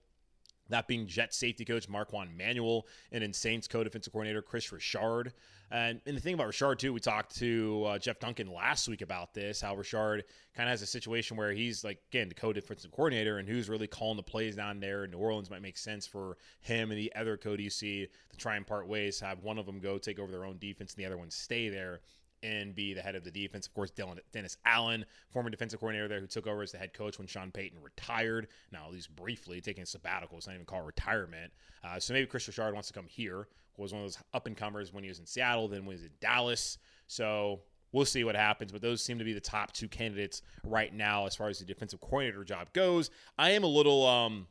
That 0.70 0.88
being 0.88 1.06
Jet 1.06 1.34
safety 1.34 1.65
coach 1.65 1.89
Marquand 1.89 2.38
Manuel 2.38 2.88
and 3.12 3.24
in 3.24 3.34
Saints 3.34 3.67
co-defensive 3.67 4.13
coordinator 4.13 4.41
Kris 4.41 4.72
Richard. 4.72 5.34
And, 5.72 6.02
and 6.06 6.18
the 6.18 6.22
thing 6.22 6.34
about 6.34 6.48
Richard 6.48 6.80
too, 6.80 6.92
we 6.92 7.00
talked 7.00 7.36
to 7.38 7.86
uh, 7.88 7.98
Jeff 7.98 8.20
Duncan 8.20 8.52
last 8.52 8.90
week 8.90 9.02
about 9.02 9.34
this. 9.34 9.62
How 9.62 9.74
Richard 9.74 10.26
kind 10.54 10.68
of 10.68 10.72
has 10.72 10.82
a 10.82 10.86
situation 10.86 11.38
where 11.38 11.54
he's 11.54 11.84
like 11.86 12.00
again 12.10 12.28
the 12.28 12.36
co-defensive 12.36 12.92
coordinator, 12.92 13.38
and 13.38 13.48
who's 13.48 13.70
really 13.70 13.88
calling 13.88 14.18
the 14.18 14.24
plays 14.24 14.58
down 14.58 14.82
there 14.82 15.08
New 15.08 15.18
Orleans 15.18 15.50
might 15.50 15.62
make 15.62 15.78
sense 15.78 16.06
for 16.06 16.38
him 16.60 16.92
and 16.92 17.00
the 17.00 17.14
other 17.16 17.38
co-DC 17.38 18.08
to 18.30 18.38
try 18.38 18.58
and 18.58 18.68
part 18.68 18.88
ways, 18.88 19.20
have 19.22 19.44
one 19.44 19.58
of 19.58 19.66
them 19.66 19.80
go 19.80 19.98
take 19.98 20.20
over 20.20 20.32
their 20.32 20.44
own 20.44 20.58
defense 20.58 20.94
and 20.94 21.02
the 21.02 21.08
other 21.08 21.18
one 21.18 21.32
stay 21.32 21.70
there 21.70 22.02
and 22.44 22.76
be 22.76 22.94
the 22.94 23.02
head 23.02 23.16
of 23.16 23.24
the 23.24 23.32
defense. 23.32 23.68
Of 23.68 23.74
course, 23.74 23.92
Dylan, 23.92 24.20
Dennis 24.34 24.58
Allen, 24.66 25.06
former 25.30 25.50
defensive 25.50 25.80
coordinator 25.80 26.08
there, 26.08 26.20
who 26.20 26.28
took 26.28 26.48
over 26.48 26.64
as 26.64 26.72
the 26.72 26.78
head 26.78 26.94
coach 26.94 27.18
when 27.18 27.28
Sean 27.28 27.52
Payton 27.52 27.82
retired. 27.82 28.48
Now, 28.72 28.86
at 28.88 28.92
least 28.92 29.16
briefly, 29.16 29.62
taking 29.62 29.84
a 29.84 29.86
sabbatical. 29.86 30.38
It's 30.38 30.48
not 30.48 30.56
even 30.56 30.66
called 30.66 30.86
retirement. 30.86 31.54
Uh, 31.84 32.00
so 32.00 32.14
maybe 32.14 32.26
Kris 32.26 32.48
Richard 32.48 32.74
wants 32.74 32.88
to 32.88 32.94
come 32.94 33.08
here. 33.08 33.48
Was 33.82 33.94
one 33.94 34.02
of 34.02 34.08
those 34.08 34.17
up 34.34 34.48
and 34.48 34.56
comers 34.56 34.94
when 34.94 35.04
he 35.04 35.10
was 35.10 35.20
in 35.20 35.26
Seattle, 35.26 35.67
then 35.67 35.86
when 35.86 35.96
he 35.96 36.04
was 36.04 36.06
in 36.06 36.12
Dallas. 36.20 36.78
So 37.08 37.62
we'll 37.91 38.06
see 38.06 38.24
what 38.24 38.36
happens. 38.36 38.72
But 38.72 38.82
those 38.82 39.04
seem 39.04 39.20
to 39.20 39.26
be 39.26 39.34
the 39.34 39.41
top 39.41 39.72
two 39.74 39.88
candidates 39.88 40.41
right 40.63 40.94
now 40.94 41.26
as 41.26 41.36
far 41.36 41.50
as 41.50 41.60
the 41.60 41.65
defensive 41.65 42.00
coordinator 42.00 42.44
job 42.44 42.72
goes. 42.74 43.10
I 43.38 43.52
am 43.52 43.63
a 43.63 43.67
little 43.67 44.06
um, 44.08 44.48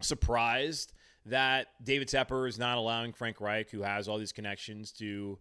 surprised 0.00 0.92
that 1.26 1.68
David 1.82 2.08
Tepper 2.08 2.48
is 2.48 2.58
not 2.58 2.76
allowing 2.76 3.12
Frank 3.12 3.40
Reich, 3.40 3.70
who 3.70 3.82
has 3.82 4.08
all 4.08 4.18
these 4.18 4.32
connections, 4.32 4.92
to 4.92 5.38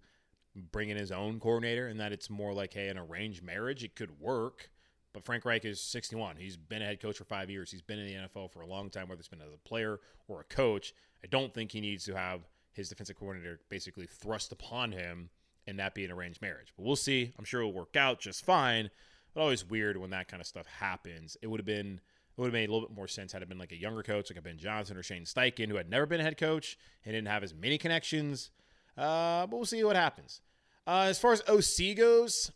bring 0.71 0.89
in 0.89 0.97
his 0.97 1.11
own 1.11 1.39
coordinator 1.39 1.87
and 1.87 1.99
that 1.99 2.11
it's 2.11 2.29
more 2.29 2.53
like, 2.53 2.73
hey, 2.73 2.87
an 2.87 2.97
arranged 2.97 3.43
marriage. 3.43 3.83
It 3.83 3.95
could 3.95 4.19
work. 4.19 4.69
But 5.13 5.23
Frank 5.23 5.45
Reich 5.45 5.65
is 5.65 5.79
61. 5.79 6.37
He's 6.37 6.57
been 6.57 6.81
a 6.81 6.85
head 6.85 6.99
coach 6.99 7.17
for 7.17 7.23
five 7.23 7.49
years. 7.49 7.69
He's 7.69 7.81
been 7.81 7.99
in 7.99 8.07
the 8.07 8.27
NFL 8.27 8.51
for 8.51 8.61
a 8.61 8.67
long 8.67 8.89
time, 8.89 9.07
whether 9.07 9.19
it's 9.19 9.27
been 9.27 9.41
as 9.41 9.53
a 9.53 9.67
player 9.67 9.99
or 10.27 10.41
a 10.41 10.43
coach. 10.43 10.93
I 11.23 11.27
don't 11.27 11.53
think 11.53 11.71
he 11.71 11.81
needs 11.81 12.05
to 12.05 12.15
have 12.15 12.41
his 12.73 12.89
defensive 12.89 13.15
coordinator 13.15 13.59
basically 13.69 14.05
thrust 14.05 14.51
upon 14.51 14.91
him 14.91 15.29
and 15.65 15.79
that 15.79 15.95
be 15.95 16.03
an 16.03 16.11
arranged 16.11 16.41
marriage. 16.41 16.73
But 16.75 16.85
we'll 16.85 16.95
see. 16.95 17.31
I'm 17.37 17.45
sure 17.45 17.61
it'll 17.61 17.73
work 17.73 17.95
out 17.95 18.19
just 18.19 18.43
fine. 18.43 18.89
But 19.33 19.41
always 19.41 19.65
weird 19.65 19.97
when 19.97 20.09
that 20.11 20.27
kind 20.27 20.41
of 20.41 20.47
stuff 20.47 20.67
happens. 20.67 21.37
It 21.41 21.47
would 21.47 21.59
have 21.59 21.65
been 21.65 22.01
it 22.35 22.41
would 22.41 22.47
have 22.47 22.53
made 22.53 22.69
a 22.69 22.73
little 22.73 22.87
bit 22.87 22.97
more 22.97 23.07
sense 23.07 23.31
had 23.31 23.43
it 23.43 23.49
been 23.49 23.59
like 23.59 23.71
a 23.71 23.79
younger 23.79 24.01
coach, 24.01 24.31
like 24.31 24.39
a 24.39 24.41
Ben 24.41 24.57
Johnson 24.57 24.97
or 24.97 25.03
Shane 25.03 25.23
Steichen, 25.23 25.67
who 25.67 25.75
had 25.75 25.89
never 25.89 26.07
been 26.07 26.19
a 26.19 26.23
head 26.23 26.37
coach 26.37 26.77
and 27.05 27.13
didn't 27.13 27.27
have 27.27 27.43
as 27.43 27.53
many 27.53 27.77
connections 27.77 28.49
uh, 28.97 29.47
but 29.47 29.55
we'll 29.55 29.65
see 29.65 29.83
what 29.83 29.95
happens. 29.95 30.41
Uh, 30.85 31.05
as 31.07 31.19
far 31.19 31.33
as 31.33 31.41
OC 31.47 31.95
goes, 31.97 32.51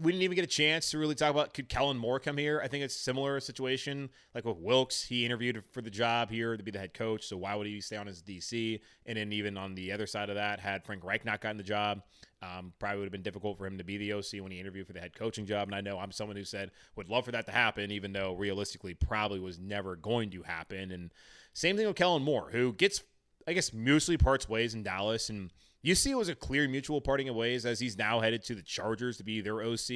we 0.00 0.12
didn't 0.12 0.22
even 0.22 0.34
get 0.34 0.44
a 0.44 0.48
chance 0.48 0.90
to 0.90 0.98
really 0.98 1.14
talk 1.14 1.30
about 1.30 1.52
could 1.52 1.68
Kellen 1.68 1.98
Moore 1.98 2.18
come 2.18 2.38
here. 2.38 2.60
I 2.64 2.68
think 2.68 2.84
it's 2.84 2.96
a 2.96 3.00
similar 3.00 3.38
situation 3.38 4.08
like 4.34 4.44
with 4.44 4.56
Wilks. 4.56 5.04
He 5.04 5.26
interviewed 5.26 5.62
for 5.72 5.82
the 5.82 5.90
job 5.90 6.30
here 6.30 6.56
to 6.56 6.62
be 6.62 6.70
the 6.70 6.78
head 6.78 6.94
coach, 6.94 7.26
so 7.26 7.36
why 7.36 7.54
would 7.54 7.66
he 7.66 7.80
stay 7.80 7.96
on 7.96 8.08
as 8.08 8.22
DC? 8.22 8.80
And 9.04 9.18
then 9.18 9.32
even 9.32 9.58
on 9.58 9.74
the 9.74 9.92
other 9.92 10.06
side 10.06 10.30
of 10.30 10.36
that, 10.36 10.58
had 10.58 10.84
Frank 10.84 11.04
Reich 11.04 11.24
not 11.24 11.42
gotten 11.42 11.58
the 11.58 11.62
job, 11.62 12.02
um, 12.40 12.72
probably 12.78 12.98
would 12.98 13.04
have 13.04 13.12
been 13.12 13.22
difficult 13.22 13.58
for 13.58 13.66
him 13.66 13.76
to 13.76 13.84
be 13.84 13.98
the 13.98 14.14
OC 14.14 14.40
when 14.40 14.50
he 14.50 14.58
interviewed 14.58 14.86
for 14.86 14.94
the 14.94 15.00
head 15.00 15.14
coaching 15.14 15.44
job. 15.44 15.68
And 15.68 15.74
I 15.74 15.82
know 15.82 15.98
I'm 15.98 16.12
someone 16.12 16.36
who 16.36 16.44
said 16.44 16.70
would 16.96 17.10
love 17.10 17.26
for 17.26 17.32
that 17.32 17.46
to 17.46 17.52
happen, 17.52 17.90
even 17.90 18.12
though 18.12 18.34
realistically 18.34 18.94
probably 18.94 19.38
was 19.38 19.58
never 19.58 19.96
going 19.96 20.30
to 20.30 20.42
happen. 20.42 20.92
And 20.92 21.10
same 21.52 21.76
thing 21.76 21.86
with 21.86 21.96
Kellen 21.96 22.22
Moore, 22.22 22.48
who 22.50 22.72
gets 22.72 23.02
I 23.46 23.52
guess 23.52 23.72
mostly 23.72 24.16
parts 24.16 24.48
ways 24.48 24.74
in 24.74 24.82
Dallas 24.82 25.28
and 25.28 25.50
you 25.82 25.94
see 25.94 26.10
it 26.10 26.16
was 26.16 26.28
a 26.28 26.34
clear 26.34 26.68
mutual 26.68 27.00
parting 27.00 27.28
of 27.28 27.34
ways 27.34 27.64
as 27.64 27.80
he's 27.80 27.96
now 27.96 28.20
headed 28.20 28.44
to 28.44 28.54
the 28.54 28.62
Chargers 28.62 29.16
to 29.18 29.24
be 29.24 29.40
their 29.40 29.62
OC. 29.62 29.88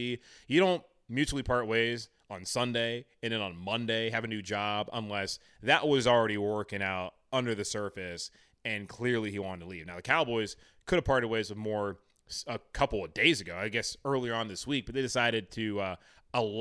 You 0.46 0.60
don't 0.60 0.82
mutually 1.08 1.42
part 1.42 1.66
ways 1.66 2.08
on 2.30 2.44
Sunday 2.44 3.04
and 3.22 3.32
then 3.32 3.40
on 3.40 3.56
Monday 3.56 4.10
have 4.10 4.24
a 4.24 4.28
new 4.28 4.40
job 4.42 4.88
unless 4.92 5.38
that 5.62 5.86
was 5.86 6.06
already 6.06 6.38
working 6.38 6.82
out 6.82 7.14
under 7.32 7.54
the 7.54 7.64
surface 7.64 8.30
and 8.64 8.88
clearly 8.88 9.30
he 9.30 9.38
wanted 9.38 9.60
to 9.60 9.66
leave. 9.66 9.86
Now 9.86 9.96
the 9.96 10.02
Cowboys 10.02 10.56
could 10.86 10.96
have 10.96 11.04
parted 11.04 11.28
ways 11.28 11.50
with 11.50 11.58
Moore 11.58 11.98
a 12.46 12.58
couple 12.72 13.04
of 13.04 13.12
days 13.12 13.40
ago, 13.40 13.56
I 13.56 13.68
guess 13.68 13.96
earlier 14.04 14.34
on 14.34 14.48
this 14.48 14.66
week, 14.66 14.86
but 14.86 14.94
they 14.94 15.02
decided 15.02 15.50
to 15.52 15.80
uh, 15.80 15.96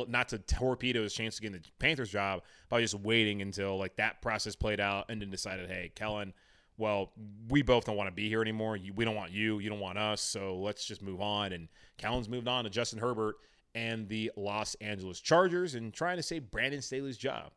not 0.07 0.29
to 0.29 0.37
torpedo 0.39 1.03
his 1.03 1.13
chance 1.13 1.37
to 1.37 1.41
get 1.41 1.53
the 1.53 1.61
Panthers 1.79 2.11
job 2.11 2.41
by 2.69 2.81
just 2.81 2.95
waiting 2.95 3.41
until 3.41 3.77
like 3.77 3.95
that 3.95 4.21
process 4.21 4.55
played 4.55 4.79
out 4.79 5.05
and 5.09 5.21
then 5.21 5.29
decided, 5.29 5.69
hey, 5.69 5.91
Kellen, 5.95 6.33
well, 6.77 7.11
we 7.49 7.61
both 7.61 7.85
don't 7.85 7.95
want 7.95 8.07
to 8.07 8.15
be 8.15 8.27
here 8.27 8.41
anymore. 8.41 8.77
We 8.95 9.05
don't 9.05 9.15
want 9.15 9.31
you. 9.31 9.59
You 9.59 9.69
don't 9.69 9.79
want 9.79 9.97
us. 9.97 10.21
So 10.21 10.57
let's 10.57 10.85
just 10.85 11.01
move 11.01 11.21
on. 11.21 11.53
And 11.53 11.67
Kellen's 11.97 12.29
moved 12.29 12.47
on 12.47 12.63
to 12.63 12.69
Justin 12.69 12.99
Herbert 12.99 13.35
and 13.75 14.07
the 14.07 14.31
Los 14.35 14.75
Angeles 14.75 15.19
Chargers 15.19 15.75
and 15.75 15.93
trying 15.93 16.17
to 16.17 16.23
save 16.23 16.49
Brandon 16.51 16.81
Staley's 16.81 17.17
job. 17.17 17.51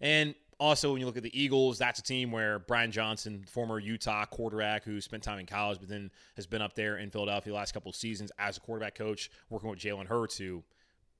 And 0.00 0.34
also, 0.58 0.92
when 0.92 1.00
you 1.00 1.06
look 1.06 1.16
at 1.16 1.22
the 1.22 1.38
Eagles, 1.38 1.78
that's 1.78 1.98
a 1.98 2.02
team 2.02 2.32
where 2.32 2.58
Brian 2.60 2.90
Johnson, 2.90 3.44
former 3.46 3.78
Utah 3.78 4.24
quarterback 4.24 4.84
who 4.84 5.00
spent 5.00 5.22
time 5.22 5.38
in 5.38 5.46
college, 5.46 5.78
but 5.78 5.88
then 5.88 6.10
has 6.34 6.46
been 6.46 6.62
up 6.62 6.74
there 6.74 6.96
in 6.96 7.10
Philadelphia 7.10 7.52
the 7.52 7.56
last 7.56 7.72
couple 7.72 7.90
of 7.90 7.96
seasons 7.96 8.32
as 8.38 8.56
a 8.56 8.60
quarterback 8.60 8.94
coach, 8.94 9.30
working 9.50 9.68
with 9.68 9.78
Jalen 9.78 10.06
Hurts, 10.06 10.38
who 10.38 10.62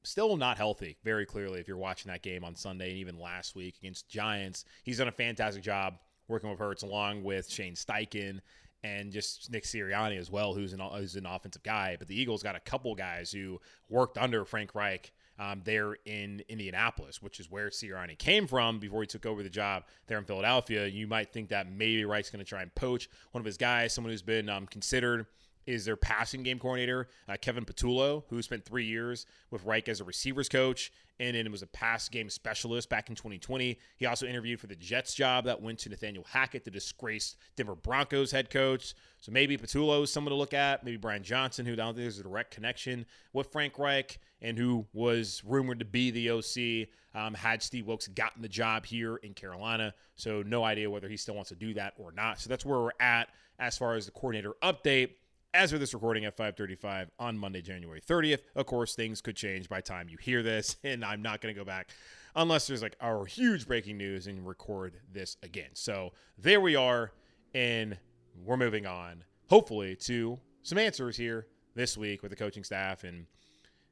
still 0.02 0.36
not 0.36 0.56
healthy, 0.56 0.96
very 1.04 1.26
clearly, 1.26 1.60
if 1.60 1.68
you're 1.68 1.76
watching 1.76 2.10
that 2.10 2.22
game 2.22 2.44
on 2.44 2.54
Sunday 2.54 2.90
and 2.90 2.98
even 2.98 3.18
last 3.18 3.54
week 3.54 3.76
against 3.78 4.08
Giants. 4.08 4.64
He's 4.84 4.98
done 4.98 5.08
a 5.08 5.12
fantastic 5.12 5.62
job 5.62 5.98
working 6.28 6.50
with 6.50 6.58
Hurts 6.58 6.82
along 6.82 7.22
with 7.22 7.50
Shane 7.50 7.74
Steichen 7.74 8.40
and 8.82 9.10
just 9.10 9.50
Nick 9.50 9.64
Sirianni 9.64 10.18
as 10.18 10.30
well, 10.30 10.54
who's 10.54 10.72
an, 10.72 10.80
who's 10.80 11.16
an 11.16 11.26
offensive 11.26 11.62
guy. 11.62 11.96
But 11.98 12.08
the 12.08 12.20
Eagles 12.20 12.42
got 12.42 12.56
a 12.56 12.60
couple 12.60 12.94
guys 12.94 13.32
who 13.32 13.60
worked 13.88 14.18
under 14.18 14.44
Frank 14.44 14.74
Reich 14.74 15.12
um, 15.38 15.62
there 15.64 15.96
in 16.04 16.42
Indianapolis, 16.48 17.20
which 17.20 17.40
is 17.40 17.50
where 17.50 17.68
Sirianni 17.68 18.18
came 18.18 18.46
from 18.46 18.78
before 18.78 19.02
he 19.02 19.06
took 19.06 19.26
over 19.26 19.42
the 19.42 19.50
job 19.50 19.84
there 20.06 20.18
in 20.18 20.24
Philadelphia. 20.24 20.86
You 20.86 21.06
might 21.06 21.32
think 21.32 21.48
that 21.50 21.70
maybe 21.70 22.04
Reich's 22.04 22.30
going 22.30 22.44
to 22.44 22.48
try 22.48 22.62
and 22.62 22.74
poach 22.74 23.08
one 23.32 23.40
of 23.40 23.46
his 23.46 23.56
guys, 23.56 23.92
someone 23.92 24.12
who's 24.12 24.22
been 24.22 24.48
um, 24.48 24.66
considered 24.66 25.26
is 25.66 25.84
their 25.84 25.96
passing 25.96 26.42
game 26.42 26.58
coordinator, 26.58 27.08
uh, 27.28 27.36
Kevin 27.40 27.64
Patullo, 27.64 28.24
who 28.28 28.40
spent 28.40 28.64
three 28.64 28.84
years 28.84 29.26
with 29.50 29.64
Reich 29.64 29.88
as 29.88 30.00
a 30.00 30.04
receivers 30.04 30.48
coach 30.48 30.92
and 31.18 31.36
then 31.36 31.50
was 31.50 31.62
a 31.62 31.66
pass 31.66 32.08
game 32.08 32.28
specialist 32.28 32.88
back 32.88 33.08
in 33.08 33.16
2020. 33.16 33.78
He 33.96 34.06
also 34.06 34.26
interviewed 34.26 34.60
for 34.60 34.66
the 34.66 34.76
Jets 34.76 35.14
job 35.14 35.44
that 35.44 35.62
went 35.62 35.78
to 35.80 35.88
Nathaniel 35.88 36.24
Hackett, 36.28 36.64
the 36.64 36.70
disgraced 36.70 37.36
Denver 37.56 37.74
Broncos 37.74 38.30
head 38.30 38.50
coach. 38.50 38.94
So 39.20 39.32
maybe 39.32 39.56
Patullo 39.56 40.02
is 40.02 40.12
someone 40.12 40.30
to 40.30 40.36
look 40.36 40.54
at. 40.54 40.84
Maybe 40.84 40.98
Brian 40.98 41.22
Johnson, 41.22 41.64
who 41.64 41.72
I 41.72 41.76
don't 41.76 41.94
think 41.94 42.04
there's 42.04 42.18
a 42.18 42.22
direct 42.22 42.54
connection 42.54 43.06
with 43.32 43.50
Frank 43.50 43.78
Reich 43.78 44.18
and 44.42 44.58
who 44.58 44.86
was 44.92 45.42
rumored 45.44 45.78
to 45.78 45.84
be 45.84 46.10
the 46.10 46.30
OC 46.30 46.88
um, 47.14 47.32
had 47.32 47.62
Steve 47.62 47.86
Wilks 47.86 48.08
gotten 48.08 48.42
the 48.42 48.48
job 48.48 48.84
here 48.84 49.16
in 49.16 49.32
Carolina. 49.32 49.94
So 50.16 50.42
no 50.42 50.64
idea 50.64 50.90
whether 50.90 51.08
he 51.08 51.16
still 51.16 51.34
wants 51.34 51.48
to 51.48 51.56
do 51.56 51.72
that 51.74 51.94
or 51.98 52.12
not. 52.12 52.40
So 52.40 52.50
that's 52.50 52.64
where 52.64 52.78
we're 52.78 52.90
at 53.00 53.30
as 53.58 53.78
far 53.78 53.94
as 53.94 54.04
the 54.04 54.12
coordinator 54.12 54.52
update 54.62 55.12
as 55.54 55.72
of 55.72 55.80
this 55.80 55.94
recording 55.94 56.24
at 56.24 56.36
5:35 56.36 57.10
on 57.18 57.38
Monday, 57.38 57.62
January 57.62 58.00
30th. 58.00 58.42
Of 58.54 58.66
course, 58.66 58.94
things 58.94 59.20
could 59.20 59.36
change 59.36 59.68
by 59.68 59.80
time 59.80 60.08
you 60.08 60.18
hear 60.18 60.42
this, 60.42 60.76
and 60.84 61.04
I'm 61.04 61.22
not 61.22 61.40
going 61.40 61.54
to 61.54 61.58
go 61.58 61.64
back 61.64 61.90
unless 62.34 62.66
there's 62.66 62.82
like 62.82 62.96
our 63.00 63.24
huge 63.24 63.66
breaking 63.66 63.96
news 63.96 64.26
and 64.26 64.46
record 64.46 65.00
this 65.10 65.36
again. 65.42 65.70
So 65.74 66.12
there 66.38 66.60
we 66.60 66.76
are, 66.76 67.12
and 67.54 67.96
we're 68.44 68.58
moving 68.58 68.86
on, 68.86 69.24
hopefully, 69.48 69.96
to 69.96 70.38
some 70.62 70.78
answers 70.78 71.16
here 71.16 71.46
this 71.74 71.96
week 71.96 72.22
with 72.22 72.30
the 72.30 72.36
coaching 72.36 72.64
staff 72.64 73.04
and 73.04 73.26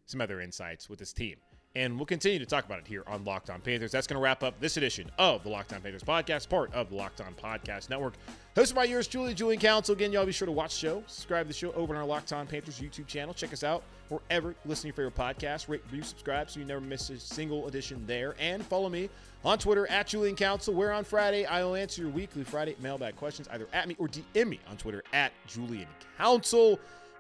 some 0.07 0.21
other 0.21 0.41
insights 0.41 0.89
with 0.91 0.99
this 0.99 1.13
team. 1.13 1.37
And 1.77 1.97
we'll 1.97 2.07
continue 2.07 2.39
to 2.39 2.47
talk 2.47 2.64
about 2.64 2.79
it 2.79 2.87
here 2.87 3.03
on 3.09 3.25
Locked 3.25 3.51
On 3.51 3.61
Panthers. 3.61 3.91
That's 3.91 4.07
going 4.07 4.16
to 4.16 4.22
wrap 4.22 4.45
up 4.45 4.61
this 4.61 4.77
edition 4.77 5.11
of 5.18 5.43
the 5.43 5.49
Locked 5.49 5.72
On 5.72 5.81
Panthers 5.81 6.05
podcast, 6.05 6.49
part 6.49 6.72
of 6.72 6.91
the 6.91 6.95
Locked 6.95 7.20
On 7.20 7.35
Podcast 7.35 7.91
Network. 7.91 8.14
Hosted 8.55 8.77
by 8.77 8.85
yours, 8.85 9.09
Julie, 9.09 9.35
Julian 9.35 9.61
Council. 9.61 9.93
Again, 9.93 10.12
y'all 10.12 10.25
be 10.25 10.31
sure 10.31 10.47
to 10.47 10.53
watch 10.53 10.75
the 10.75 10.87
show, 10.87 11.03
subscribe 11.09 11.47
to 11.47 11.49
the 11.49 11.59
show 11.59 11.72
over 11.72 11.93
on 11.93 12.01
our 12.01 12.07
Locked 12.07 12.33
On 12.33 12.47
Panthers 12.47 12.79
YouTube 12.79 13.09
channel. 13.09 13.35
Check 13.35 13.53
us 13.53 13.64
out 13.64 13.83
wherever 14.09 14.51
you 14.51 14.55
listen 14.66 14.83
to 14.83 15.03
your 15.03 15.11
favorite 15.11 15.37
podcast. 15.37 15.68
Rate, 15.68 15.83
review, 15.87 16.05
subscribe 16.05 16.49
so 16.49 16.61
you 16.61 16.66
never 16.66 16.81
miss 16.81 17.11
a 17.11 17.18
single 17.18 17.66
edition 17.66 18.05
there. 18.07 18.37
And 18.39 18.64
follow 18.64 18.89
me 18.89 19.11
on 19.45 19.59
Twitter 19.59 19.91
at 19.91 20.07
Julian 20.07 20.37
Council, 20.37 20.75
where 20.75 20.93
on 20.93 21.03
Friday 21.03 21.45
I 21.45 21.64
will 21.64 21.75
answer 21.75 22.03
your 22.03 22.11
weekly 22.12 22.45
Friday 22.45 22.77
mailbag 22.81 23.16
questions 23.16 23.49
either 23.51 23.66
at 23.72 23.89
me 23.89 23.97
or 23.99 24.07
DM 24.07 24.49
me 24.49 24.61
on 24.70 24.77
Twitter 24.77 25.03
at 25.12 25.33
Julian 25.49 25.89
Council. 26.18 26.79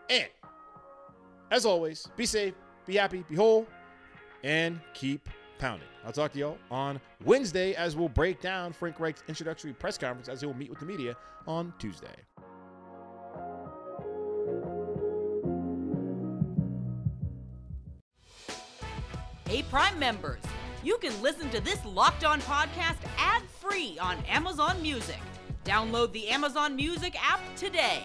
And 0.08 0.28
as 1.50 1.66
always, 1.66 2.06
be 2.16 2.24
safe, 2.24 2.54
be 2.86 2.94
happy, 2.94 3.24
be 3.28 3.34
whole 3.34 3.66
and 4.44 4.78
keep 4.92 5.28
pounding. 5.58 5.88
I'll 6.04 6.12
talk 6.12 6.32
to 6.34 6.38
y'all 6.38 6.58
on 6.70 7.00
Wednesday 7.24 7.74
as 7.74 7.96
we'll 7.96 8.10
break 8.10 8.40
down 8.40 8.72
Frank 8.72 9.00
Reich's 9.00 9.24
introductory 9.26 9.72
press 9.72 9.98
conference 9.98 10.28
as 10.28 10.40
he 10.40 10.46
will 10.46 10.54
meet 10.54 10.70
with 10.70 10.78
the 10.78 10.86
media 10.86 11.16
on 11.48 11.72
Tuesday. 11.78 12.14
Hey, 19.46 19.62
Prime 19.62 19.98
members, 19.98 20.40
you 20.82 20.98
can 20.98 21.20
listen 21.22 21.48
to 21.50 21.60
this 21.60 21.82
locked 21.84 22.24
on 22.24 22.40
podcast 22.42 22.96
ad 23.18 23.42
free 23.60 23.96
on 23.98 24.18
Amazon 24.28 24.80
Music. 24.82 25.20
Download 25.64 26.12
the 26.12 26.28
Amazon 26.28 26.76
Music 26.76 27.14
app 27.22 27.40
today. 27.56 28.04